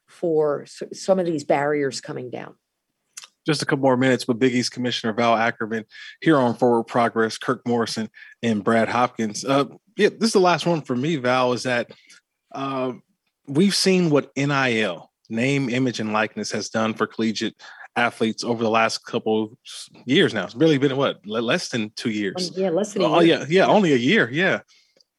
for 0.07 0.66
some 0.92 1.18
of 1.18 1.26
these 1.26 1.44
barriers 1.44 2.00
coming 2.00 2.30
down 2.30 2.55
just 3.46 3.62
a 3.62 3.66
couple 3.66 3.82
more 3.82 3.96
minutes 3.96 4.26
with 4.26 4.38
Big 4.38 4.55
East 4.55 4.72
Commissioner 4.72 5.12
Val 5.12 5.36
Ackerman 5.36 5.84
here 6.20 6.38
on 6.38 6.55
Forward 6.55 6.84
Progress, 6.84 7.36
Kirk 7.36 7.61
Morrison 7.66 8.09
and 8.42 8.64
Brad 8.64 8.88
Hopkins. 8.88 9.44
Uh, 9.44 9.66
yeah, 9.96 10.09
this 10.09 10.28
is 10.28 10.32
the 10.32 10.40
last 10.40 10.66
one 10.66 10.80
for 10.80 10.96
me, 10.96 11.16
Val, 11.16 11.52
is 11.52 11.64
that 11.64 11.90
uh, 12.55 12.92
we've 13.46 13.74
seen 13.74 14.11
what 14.11 14.30
NIL, 14.36 15.11
name, 15.28 15.68
image, 15.68 16.00
and 16.00 16.12
likeness 16.12 16.50
has 16.52 16.68
done 16.70 16.94
for 16.94 17.07
collegiate 17.07 17.55
athletes 17.97 18.45
over 18.45 18.62
the 18.62 18.70
last 18.70 19.05
couple 19.05 19.57
years 20.05 20.34
now. 20.34 20.45
It's 20.45 20.55
really 20.55 20.78
been 20.78 20.97
what 20.97 21.24
less 21.26 21.68
than 21.68 21.90
two 21.97 22.11
years. 22.11 22.53
Yeah, 22.57 22.70
less 22.70 22.92
than. 22.92 23.03
oh 23.03 23.20
yeah, 23.20 23.45
yeah, 23.49 23.66
only 23.66 23.92
a 23.92 23.97
year. 23.97 24.28
Yeah, 24.30 24.61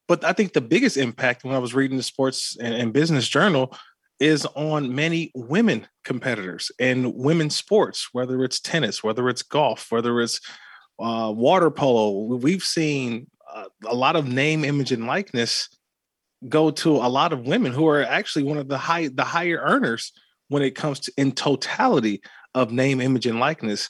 but 0.07 0.23
I 0.23 0.33
think 0.33 0.53
the 0.53 0.61
biggest 0.61 0.97
impact 0.97 1.43
when 1.43 1.55
I 1.55 1.59
was 1.59 1.73
reading 1.73 1.97
the 1.97 2.03
Sports 2.03 2.57
and, 2.59 2.73
and 2.73 2.93
Business 2.93 3.27
Journal 3.27 3.75
is 4.19 4.45
on 4.55 4.95
many 4.95 5.31
women 5.35 5.87
competitors 6.03 6.71
and 6.79 7.13
women's 7.13 7.55
sports, 7.55 8.09
whether 8.13 8.43
it's 8.43 8.59
tennis, 8.59 9.03
whether 9.03 9.27
it's 9.27 9.41
golf, 9.41 9.91
whether 9.91 10.21
it's 10.21 10.39
uh, 10.99 11.31
water 11.35 11.69
polo. 11.69 12.35
We've 12.35 12.63
seen 12.63 13.27
uh, 13.53 13.65
a 13.85 13.95
lot 13.95 14.15
of 14.15 14.27
name, 14.27 14.63
image, 14.63 14.91
and 14.91 15.05
likeness 15.05 15.69
go 16.47 16.69
to 16.69 16.97
a 16.97 17.09
lot 17.09 17.33
of 17.33 17.47
women 17.47 17.73
who 17.73 17.87
are 17.87 18.03
actually 18.03 18.43
one 18.43 18.57
of 18.57 18.67
the 18.67 18.77
high 18.77 19.07
the 19.07 19.23
higher 19.23 19.59
earners 19.63 20.11
when 20.49 20.61
it 20.61 20.75
comes 20.75 20.99
to 21.01 21.11
in 21.17 21.31
totality 21.31 22.21
of 22.55 22.71
name, 22.71 22.99
image, 23.01 23.27
and 23.27 23.39
likeness. 23.39 23.89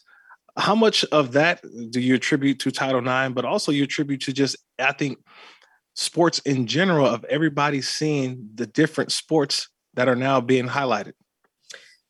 How 0.58 0.76
much 0.76 1.06
of 1.06 1.34
that 1.34 1.62
do 1.92 2.02
you 2.02 2.16
attribute 2.16 2.60
to 2.60 2.72
Title 2.72 3.00
IX, 3.00 3.34
but 3.34 3.46
also 3.46 3.72
you 3.72 3.84
attribute 3.84 4.22
to 4.22 4.34
just, 4.34 4.58
I 4.80 4.92
think, 4.92 5.20
sports 5.94 6.40
in 6.40 6.68
general, 6.68 7.06
of 7.06 7.24
everybody 7.26 7.82
seeing 7.82 8.50
the 8.56 8.66
different 8.66 9.12
sports 9.12 9.70
that 9.94 10.10
are 10.10 10.16
now 10.16 10.42
being 10.42 10.68
highlighted? 10.68 11.14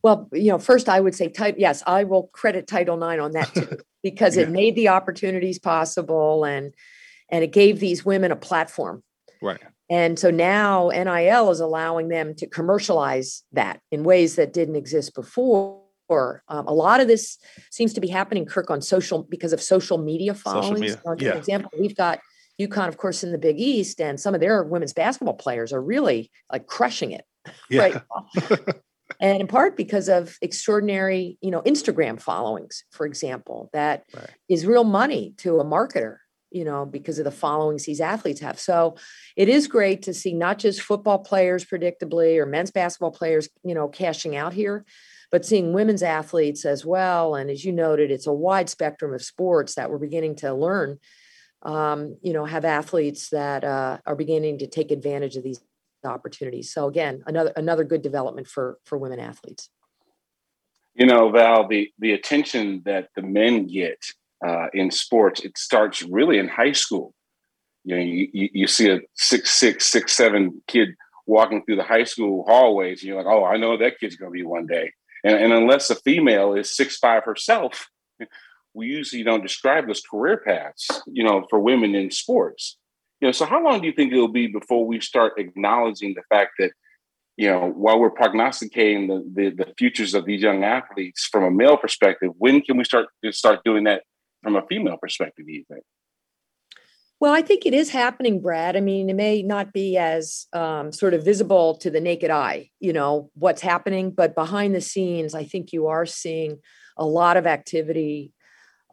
Well, 0.01 0.29
you 0.31 0.51
know, 0.51 0.59
first 0.59 0.87
I 0.87 0.99
would 0.99 1.15
say, 1.15 1.31
yes, 1.57 1.83
I 1.85 2.03
will 2.03 2.27
credit 2.27 2.67
Title 2.67 2.95
IX 3.03 3.21
on 3.21 3.31
that 3.31 3.53
too, 3.53 3.77
because 4.03 4.37
yeah. 4.37 4.43
it 4.43 4.49
made 4.49 4.75
the 4.75 4.87
opportunities 4.89 5.59
possible 5.59 6.45
and 6.45 6.73
and 7.29 7.43
it 7.43 7.51
gave 7.51 7.79
these 7.79 8.05
women 8.05 8.31
a 8.31 8.35
platform. 8.35 9.03
Right. 9.41 9.59
And 9.89 10.19
so 10.19 10.29
now 10.29 10.89
NIL 10.89 11.49
is 11.49 11.59
allowing 11.59 12.09
them 12.09 12.35
to 12.35 12.47
commercialize 12.47 13.43
that 13.53 13.79
in 13.91 14.03
ways 14.03 14.35
that 14.35 14.53
didn't 14.53 14.75
exist 14.75 15.15
before 15.15 15.84
um, 16.09 16.67
a 16.67 16.73
lot 16.73 16.99
of 16.99 17.07
this 17.07 17.37
seems 17.71 17.93
to 17.93 18.01
be 18.01 18.07
happening, 18.07 18.45
Kirk, 18.45 18.69
on 18.69 18.81
social 18.81 19.23
because 19.23 19.53
of 19.53 19.61
social 19.61 19.97
media 19.97 20.33
followings. 20.33 20.93
Social 20.93 21.11
media. 21.11 21.27
Yeah. 21.27 21.31
For 21.31 21.37
example, 21.37 21.71
we've 21.79 21.95
got 21.95 22.19
UConn, 22.59 22.87
of 22.87 22.97
course, 22.97 23.23
in 23.23 23.31
the 23.31 23.37
Big 23.37 23.59
East, 23.59 23.99
and 23.99 24.19
some 24.19 24.33
of 24.33 24.41
their 24.41 24.63
women's 24.63 24.93
basketball 24.93 25.35
players 25.35 25.73
are 25.73 25.81
really 25.81 26.31
like 26.51 26.67
crushing 26.67 27.11
it. 27.11 27.25
Yeah. 27.69 27.81
Right. 27.81 28.01
and 29.19 29.41
in 29.41 29.45
part 29.45 29.77
because 29.77 30.09
of 30.09 30.35
extraordinary, 30.41 31.37
you 31.41 31.51
know, 31.51 31.61
Instagram 31.61 32.19
followings, 32.19 32.85
for 32.91 33.05
example, 33.05 33.69
that 33.71 34.03
right. 34.15 34.31
is 34.49 34.65
real 34.65 34.83
money 34.83 35.35
to 35.37 35.59
a 35.59 35.63
marketer 35.63 36.17
you 36.55 36.63
know, 36.63 36.85
because 36.85 37.19
of 37.19 37.25
the 37.25 37.31
followings 37.31 37.85
these 37.85 37.99
athletes 37.99 38.39
have. 38.39 38.57
So 38.57 38.95
it 39.35 39.49
is 39.49 39.67
great 39.67 40.03
to 40.03 40.13
see 40.13 40.33
not 40.33 40.57
just 40.57 40.81
football 40.81 41.19
players 41.19 41.65
predictably 41.65 42.37
or 42.37 42.45
men's 42.45 42.71
basketball 42.71 43.11
players, 43.11 43.49
you 43.65 43.75
know, 43.75 43.89
cashing 43.89 44.37
out 44.37 44.53
here, 44.53 44.85
but 45.31 45.45
seeing 45.45 45.73
women's 45.73 46.03
athletes 46.03 46.65
as 46.65 46.85
well. 46.85 47.35
And 47.35 47.49
as 47.49 47.65
you 47.65 47.71
noted, 47.71 48.11
it's 48.11 48.27
a 48.27 48.33
wide 48.33 48.69
spectrum 48.69 49.13
of 49.13 49.21
sports 49.21 49.75
that 49.75 49.89
we're 49.89 49.97
beginning 49.97 50.35
to 50.37 50.53
learn. 50.53 50.99
Um, 51.61 52.17
you 52.21 52.33
know, 52.33 52.45
have 52.45 52.65
athletes 52.65 53.29
that 53.29 53.63
uh, 53.63 53.97
are 54.05 54.15
beginning 54.15 54.59
to 54.59 54.67
take 54.67 54.91
advantage 54.91 55.35
of 55.35 55.43
these 55.43 55.59
opportunities. 56.03 56.71
So 56.71 56.87
again, 56.87 57.23
another 57.25 57.51
another 57.55 57.83
good 57.83 58.01
development 58.01 58.47
for 58.47 58.77
for 58.85 58.97
women 58.97 59.19
athletes. 59.19 59.69
You 60.93 61.07
know, 61.07 61.29
Val, 61.31 61.67
the 61.67 61.91
the 61.99 62.13
attention 62.13 62.83
that 62.85 63.09
the 63.15 63.23
men 63.23 63.67
get 63.67 64.05
uh, 64.45 64.67
in 64.73 64.91
sports, 64.91 65.43
it 65.43 65.57
starts 65.57 66.03
really 66.03 66.37
in 66.37 66.47
high 66.47 66.71
school. 66.73 67.13
You 67.83 67.95
know, 67.95 68.01
you, 68.01 68.49
you 68.53 68.67
see 68.67 68.89
a 68.89 68.99
six, 69.13 69.51
six, 69.51 69.85
six, 69.87 70.15
seven 70.15 70.61
kid 70.67 70.89
walking 71.27 71.63
through 71.63 71.75
the 71.77 71.83
high 71.83 72.03
school 72.03 72.43
hallways, 72.47 73.01
and 73.01 73.07
you're 73.07 73.17
like, 73.17 73.27
oh, 73.27 73.43
I 73.43 73.57
know 73.57 73.77
that 73.77 73.99
kid's 73.99 74.15
going 74.15 74.31
to 74.31 74.35
be 74.35 74.43
one 74.43 74.65
day. 74.65 74.91
And, 75.25 75.37
and 75.43 75.53
unless 75.53 75.89
a 75.89 75.95
female 75.95 76.53
is 76.53 76.77
six 76.77 76.97
five 76.97 77.23
herself, 77.25 77.89
we 78.73 78.87
usually 78.87 79.23
don't 79.23 79.41
describe 79.41 79.87
those 79.87 80.01
career 80.01 80.37
paths, 80.45 80.87
you 81.07 81.23
know, 81.23 81.45
for 81.49 81.59
women 81.59 81.95
in 81.95 82.11
sports. 82.11 82.77
You 83.19 83.27
know, 83.29 83.31
so 83.31 83.45
how 83.45 83.63
long 83.63 83.81
do 83.81 83.87
you 83.87 83.93
think 83.93 84.13
it'll 84.13 84.27
be 84.27 84.47
before 84.47 84.85
we 84.85 84.99
start 84.99 85.33
acknowledging 85.37 86.13
the 86.13 86.23
fact 86.29 86.51
that, 86.59 86.71
you 87.37 87.49
know, 87.49 87.71
while 87.75 87.99
we're 87.99 88.11
prognosticating 88.11 89.07
the, 89.07 89.23
the, 89.33 89.49
the 89.49 89.73
futures 89.77 90.13
of 90.13 90.25
these 90.25 90.41
young 90.41 90.63
athletes 90.63 91.27
from 91.31 91.43
a 91.43 91.51
male 91.51 91.77
perspective, 91.77 92.31
when 92.37 92.61
can 92.61 92.77
we 92.77 92.83
start 92.83 93.07
to 93.23 93.31
start 93.31 93.61
doing 93.65 93.85
that 93.85 94.03
from 94.43 94.55
a 94.55 94.65
female 94.67 94.97
perspective? 95.01 95.45
Do 95.47 95.53
you 95.53 95.65
think? 95.71 95.83
Well, 97.25 97.33
I 97.33 97.41
think 97.41 97.65
it 97.65 97.73
is 97.73 97.89
happening, 97.89 98.39
Brad. 98.39 98.77
I 98.77 98.81
mean, 98.81 99.09
it 99.09 99.15
may 99.15 99.41
not 99.41 99.73
be 99.73 99.97
as 99.97 100.45
um, 100.53 100.91
sort 100.91 101.15
of 101.15 101.25
visible 101.25 101.75
to 101.77 101.89
the 101.89 101.99
naked 101.99 102.29
eye, 102.29 102.69
you 102.79 102.93
know, 102.93 103.31
what's 103.33 103.63
happening, 103.63 104.11
but 104.11 104.35
behind 104.35 104.75
the 104.75 104.79
scenes, 104.79 105.33
I 105.33 105.43
think 105.43 105.73
you 105.73 105.87
are 105.87 106.05
seeing 106.05 106.59
a 106.97 107.03
lot 107.03 107.35
of 107.35 107.47
activity 107.47 108.31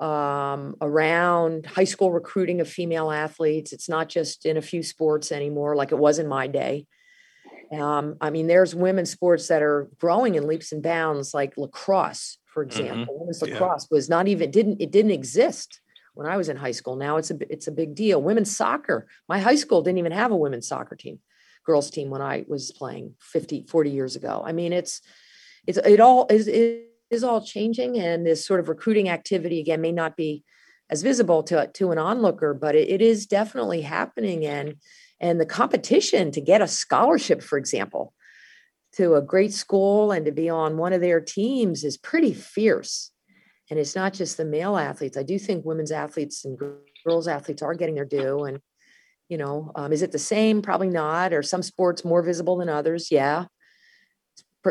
um, 0.01 0.77
around 0.81 1.67
high 1.67 1.85
school 1.85 2.11
recruiting 2.11 2.63
of 2.63 2.71
female 2.71 3.11
athletes. 3.11 3.71
It's 3.71 3.91
not 3.91 4.09
just 4.09 4.47
in 4.47 4.57
a 4.57 4.63
few 4.63 4.83
sports 4.83 5.31
anymore, 5.31 5.77
like 5.77 5.93
it 5.93 5.99
was 5.99 6.19
in 6.19 6.27
my 6.27 6.47
day. 6.47 6.87
Um, 7.71 8.17
I 8.19 8.31
mean, 8.31 8.47
there's 8.47 8.75
women's 8.75 9.11
sports 9.11 9.49
that 9.49 9.61
are 9.61 9.91
growing 10.01 10.37
in 10.37 10.47
leaps 10.47 10.73
and 10.73 10.83
bounds, 10.83 11.35
like 11.35 11.59
lacrosse, 11.59 12.39
for 12.47 12.63
Mm-hmm. 12.63 13.03
example. 13.03 13.19
Women's 13.21 13.43
lacrosse 13.43 13.89
was 13.91 14.09
not 14.09 14.27
even 14.27 14.51
didn't 14.51 14.81
it 14.81 14.91
didn't 14.91 15.11
exist 15.11 15.82
when 16.15 16.27
I 16.27 16.37
was 16.37 16.49
in 16.49 16.57
high 16.57 16.73
school. 16.73 16.97
Now 16.97 17.17
it's 17.17 17.31
a 17.31 17.37
it's 17.53 17.69
a 17.69 17.73
big 17.73 17.95
deal. 17.95 18.23
Women's 18.23 18.55
soccer. 18.55 19.07
My 19.29 19.39
high 19.39 19.57
school 19.57 19.83
didn't 19.83 19.99
even 19.99 20.13
have 20.13 20.31
a 20.31 20.37
women's 20.37 20.69
soccer 20.69 20.97
team, 20.97 21.19
girls 21.65 21.91
team 21.91 22.11
when 22.11 22.23
I 22.23 22.45
was 22.49 22.73
playing 22.73 23.15
50, 23.21 23.67
40 23.69 23.91
years 23.91 24.17
ago. 24.17 24.43
I 24.45 24.53
mean, 24.53 24.73
it's 24.73 25.01
it's 25.67 25.79
it 25.79 26.01
all 26.01 26.27
is 26.31 26.49
it 26.49 26.89
is 27.11 27.25
all 27.25 27.45
changing, 27.45 27.99
and 27.99 28.27
this 28.27 28.47
sort 28.47 28.61
of 28.61 28.69
recruiting 28.69 29.09
activity 29.09 29.61
again 29.61 29.81
may 29.81 29.93
not 29.93 30.17
be 30.17 30.45
as 30.91 31.03
visible 31.03 31.43
to 31.45 31.69
to 31.69 31.91
an 31.93 31.99
onlooker, 31.99 32.55
but 32.55 32.75
it, 32.75 32.89
it 32.89 33.03
is 33.03 33.27
definitely 33.27 33.83
happening. 33.83 34.45
And 34.45 34.77
and 35.21 35.41
the 35.41 35.47
competition 35.47 36.33
to 36.33 36.41
get 36.41 36.63
a 36.63 36.69
scholarship, 36.69 37.43
for 37.43 37.57
example, 37.57 38.13
to 38.95 39.15
a 39.15 39.23
great 39.23 39.53
school 39.53 40.13
and 40.13 40.27
to 40.27 40.33
be 40.33 40.51
on 40.51 40.77
one 40.77 40.93
of 40.93 41.01
their 41.01 41.21
teams 41.21 41.85
is 41.85 41.97
pretty 41.97 42.35
fierce. 42.35 43.11
And 43.71 43.79
it's 43.79 43.97
not 43.97 44.13
just 44.13 44.37
the 44.37 44.45
male 44.45 44.77
athletes. 44.77 45.17
I 45.17 45.23
do 45.23 45.39
think 45.39 45.65
women's 45.65 45.93
athletes 45.93 46.45
and 46.45 46.59
girls 47.05 47.29
athletes 47.29 47.63
are 47.63 47.75
getting 47.75 47.95
their 47.95 48.05
due. 48.05 48.45
And 48.45 48.61
you 49.29 49.39
know, 49.39 49.73
um, 49.77 49.93
is 49.93 50.03
it 50.03 50.13
the 50.13 50.19
same? 50.19 50.61
Probably 50.61 50.91
not. 50.91 51.33
Or 51.33 51.43
some 51.43 51.63
sports 51.63 52.05
more 52.05 52.23
visible 52.23 52.57
than 52.57 52.69
others? 52.69 53.11
Yeah 53.11 53.47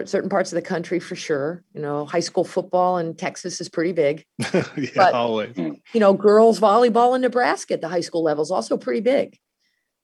certain 0.06 0.30
parts 0.30 0.52
of 0.52 0.56
the 0.56 0.62
country 0.62 1.00
for 1.00 1.16
sure. 1.16 1.64
You 1.74 1.82
know, 1.82 2.06
high 2.06 2.22
school 2.22 2.44
football 2.44 2.98
in 2.98 3.16
Texas 3.16 3.60
is 3.60 3.70
pretty 3.70 3.92
big. 3.92 4.26
yeah, 4.54 4.64
But- 4.96 5.14
always. 5.14 5.58
You 5.58 6.00
know, 6.00 6.14
girls 6.14 6.60
volleyball 6.60 7.16
in 7.16 7.22
Nebraska 7.22 7.74
at 7.74 7.82
the 7.82 7.90
high 7.90 8.02
school 8.02 8.24
level 8.24 8.42
is 8.42 8.52
also 8.52 8.78
pretty 8.78 9.02
big. 9.02 9.38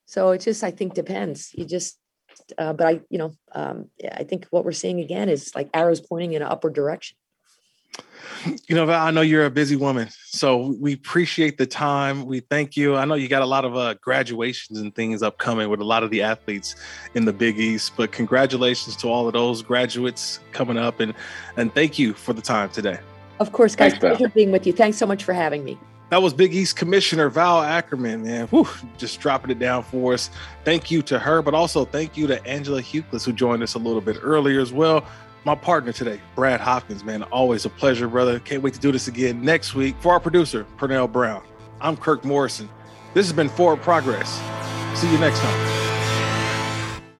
So 0.06 0.30
it 0.30 0.40
just, 0.40 0.62
I 0.64 0.70
think, 0.70 0.94
depends. 0.94 1.50
You 1.54 1.64
just, 1.64 1.98
uh, 2.56 2.72
but 2.72 2.86
I, 2.86 3.00
you 3.10 3.18
know, 3.18 3.32
um, 3.54 3.90
yeah, 3.98 4.14
I 4.18 4.24
think 4.24 4.46
what 4.50 4.64
we're 4.64 4.72
seeing 4.72 5.00
again 5.00 5.28
is 5.28 5.54
like 5.54 5.68
arrows 5.74 6.00
pointing 6.00 6.32
in 6.32 6.42
an 6.42 6.48
upward 6.48 6.74
direction. 6.74 7.16
You 8.68 8.76
know, 8.76 8.86
Val, 8.86 9.06
I 9.06 9.10
know 9.10 9.20
you're 9.20 9.44
a 9.44 9.50
busy 9.50 9.76
woman, 9.76 10.08
so 10.24 10.74
we 10.78 10.92
appreciate 10.92 11.58
the 11.58 11.66
time. 11.66 12.24
We 12.24 12.40
thank 12.40 12.76
you. 12.76 12.96
I 12.96 13.04
know 13.04 13.14
you 13.14 13.28
got 13.28 13.42
a 13.42 13.46
lot 13.46 13.64
of 13.64 13.76
uh, 13.76 13.94
graduations 13.94 14.78
and 14.78 14.94
things 14.94 15.22
upcoming 15.22 15.68
with 15.68 15.80
a 15.80 15.84
lot 15.84 16.02
of 16.02 16.10
the 16.10 16.22
athletes 16.22 16.76
in 17.14 17.24
the 17.24 17.32
Big 17.32 17.58
East, 17.58 17.92
but 17.96 18.12
congratulations 18.12 18.94
to 18.96 19.08
all 19.08 19.26
of 19.26 19.32
those 19.32 19.62
graduates 19.62 20.40
coming 20.52 20.78
up, 20.78 21.00
and 21.00 21.14
and 21.56 21.74
thank 21.74 21.98
you 21.98 22.14
for 22.14 22.32
the 22.32 22.42
time 22.42 22.70
today. 22.70 22.98
Of 23.40 23.52
course, 23.52 23.74
guys, 23.74 23.92
Thanks, 23.92 24.02
Val. 24.02 24.16
pleasure 24.16 24.32
being 24.32 24.52
with 24.52 24.66
you. 24.66 24.72
Thanks 24.72 24.98
so 24.98 25.06
much 25.06 25.24
for 25.24 25.32
having 25.32 25.64
me. 25.64 25.78
That 26.10 26.22
was 26.22 26.32
Big 26.32 26.54
East 26.54 26.76
Commissioner 26.76 27.28
Val 27.28 27.60
Ackerman, 27.60 28.22
man. 28.22 28.46
Whew, 28.48 28.68
just 28.96 29.20
dropping 29.20 29.50
it 29.50 29.58
down 29.58 29.82
for 29.82 30.14
us. 30.14 30.30
Thank 30.64 30.90
you 30.90 31.02
to 31.02 31.18
her, 31.18 31.42
but 31.42 31.54
also 31.54 31.84
thank 31.84 32.16
you 32.16 32.26
to 32.28 32.44
Angela 32.46 32.80
Hucles, 32.80 33.24
who 33.24 33.32
joined 33.32 33.62
us 33.62 33.74
a 33.74 33.78
little 33.78 34.00
bit 34.00 34.16
earlier 34.22 34.60
as 34.60 34.72
well. 34.72 35.04
My 35.48 35.54
partner 35.54 35.92
today, 35.94 36.20
Brad 36.34 36.60
Hopkins, 36.60 37.02
man. 37.04 37.22
Always 37.22 37.64
a 37.64 37.70
pleasure, 37.70 38.06
brother. 38.06 38.38
Can't 38.38 38.62
wait 38.62 38.74
to 38.74 38.80
do 38.80 38.92
this 38.92 39.08
again 39.08 39.42
next 39.42 39.74
week. 39.74 39.96
For 40.00 40.12
our 40.12 40.20
producer, 40.20 40.66
Pernell 40.76 41.10
Brown, 41.10 41.42
I'm 41.80 41.96
Kirk 41.96 42.22
Morrison. 42.22 42.68
This 43.14 43.24
has 43.24 43.32
been 43.32 43.48
Forward 43.48 43.80
Progress. 43.80 44.28
See 44.94 45.10
you 45.10 45.16
next 45.16 45.40
time. 45.40 45.87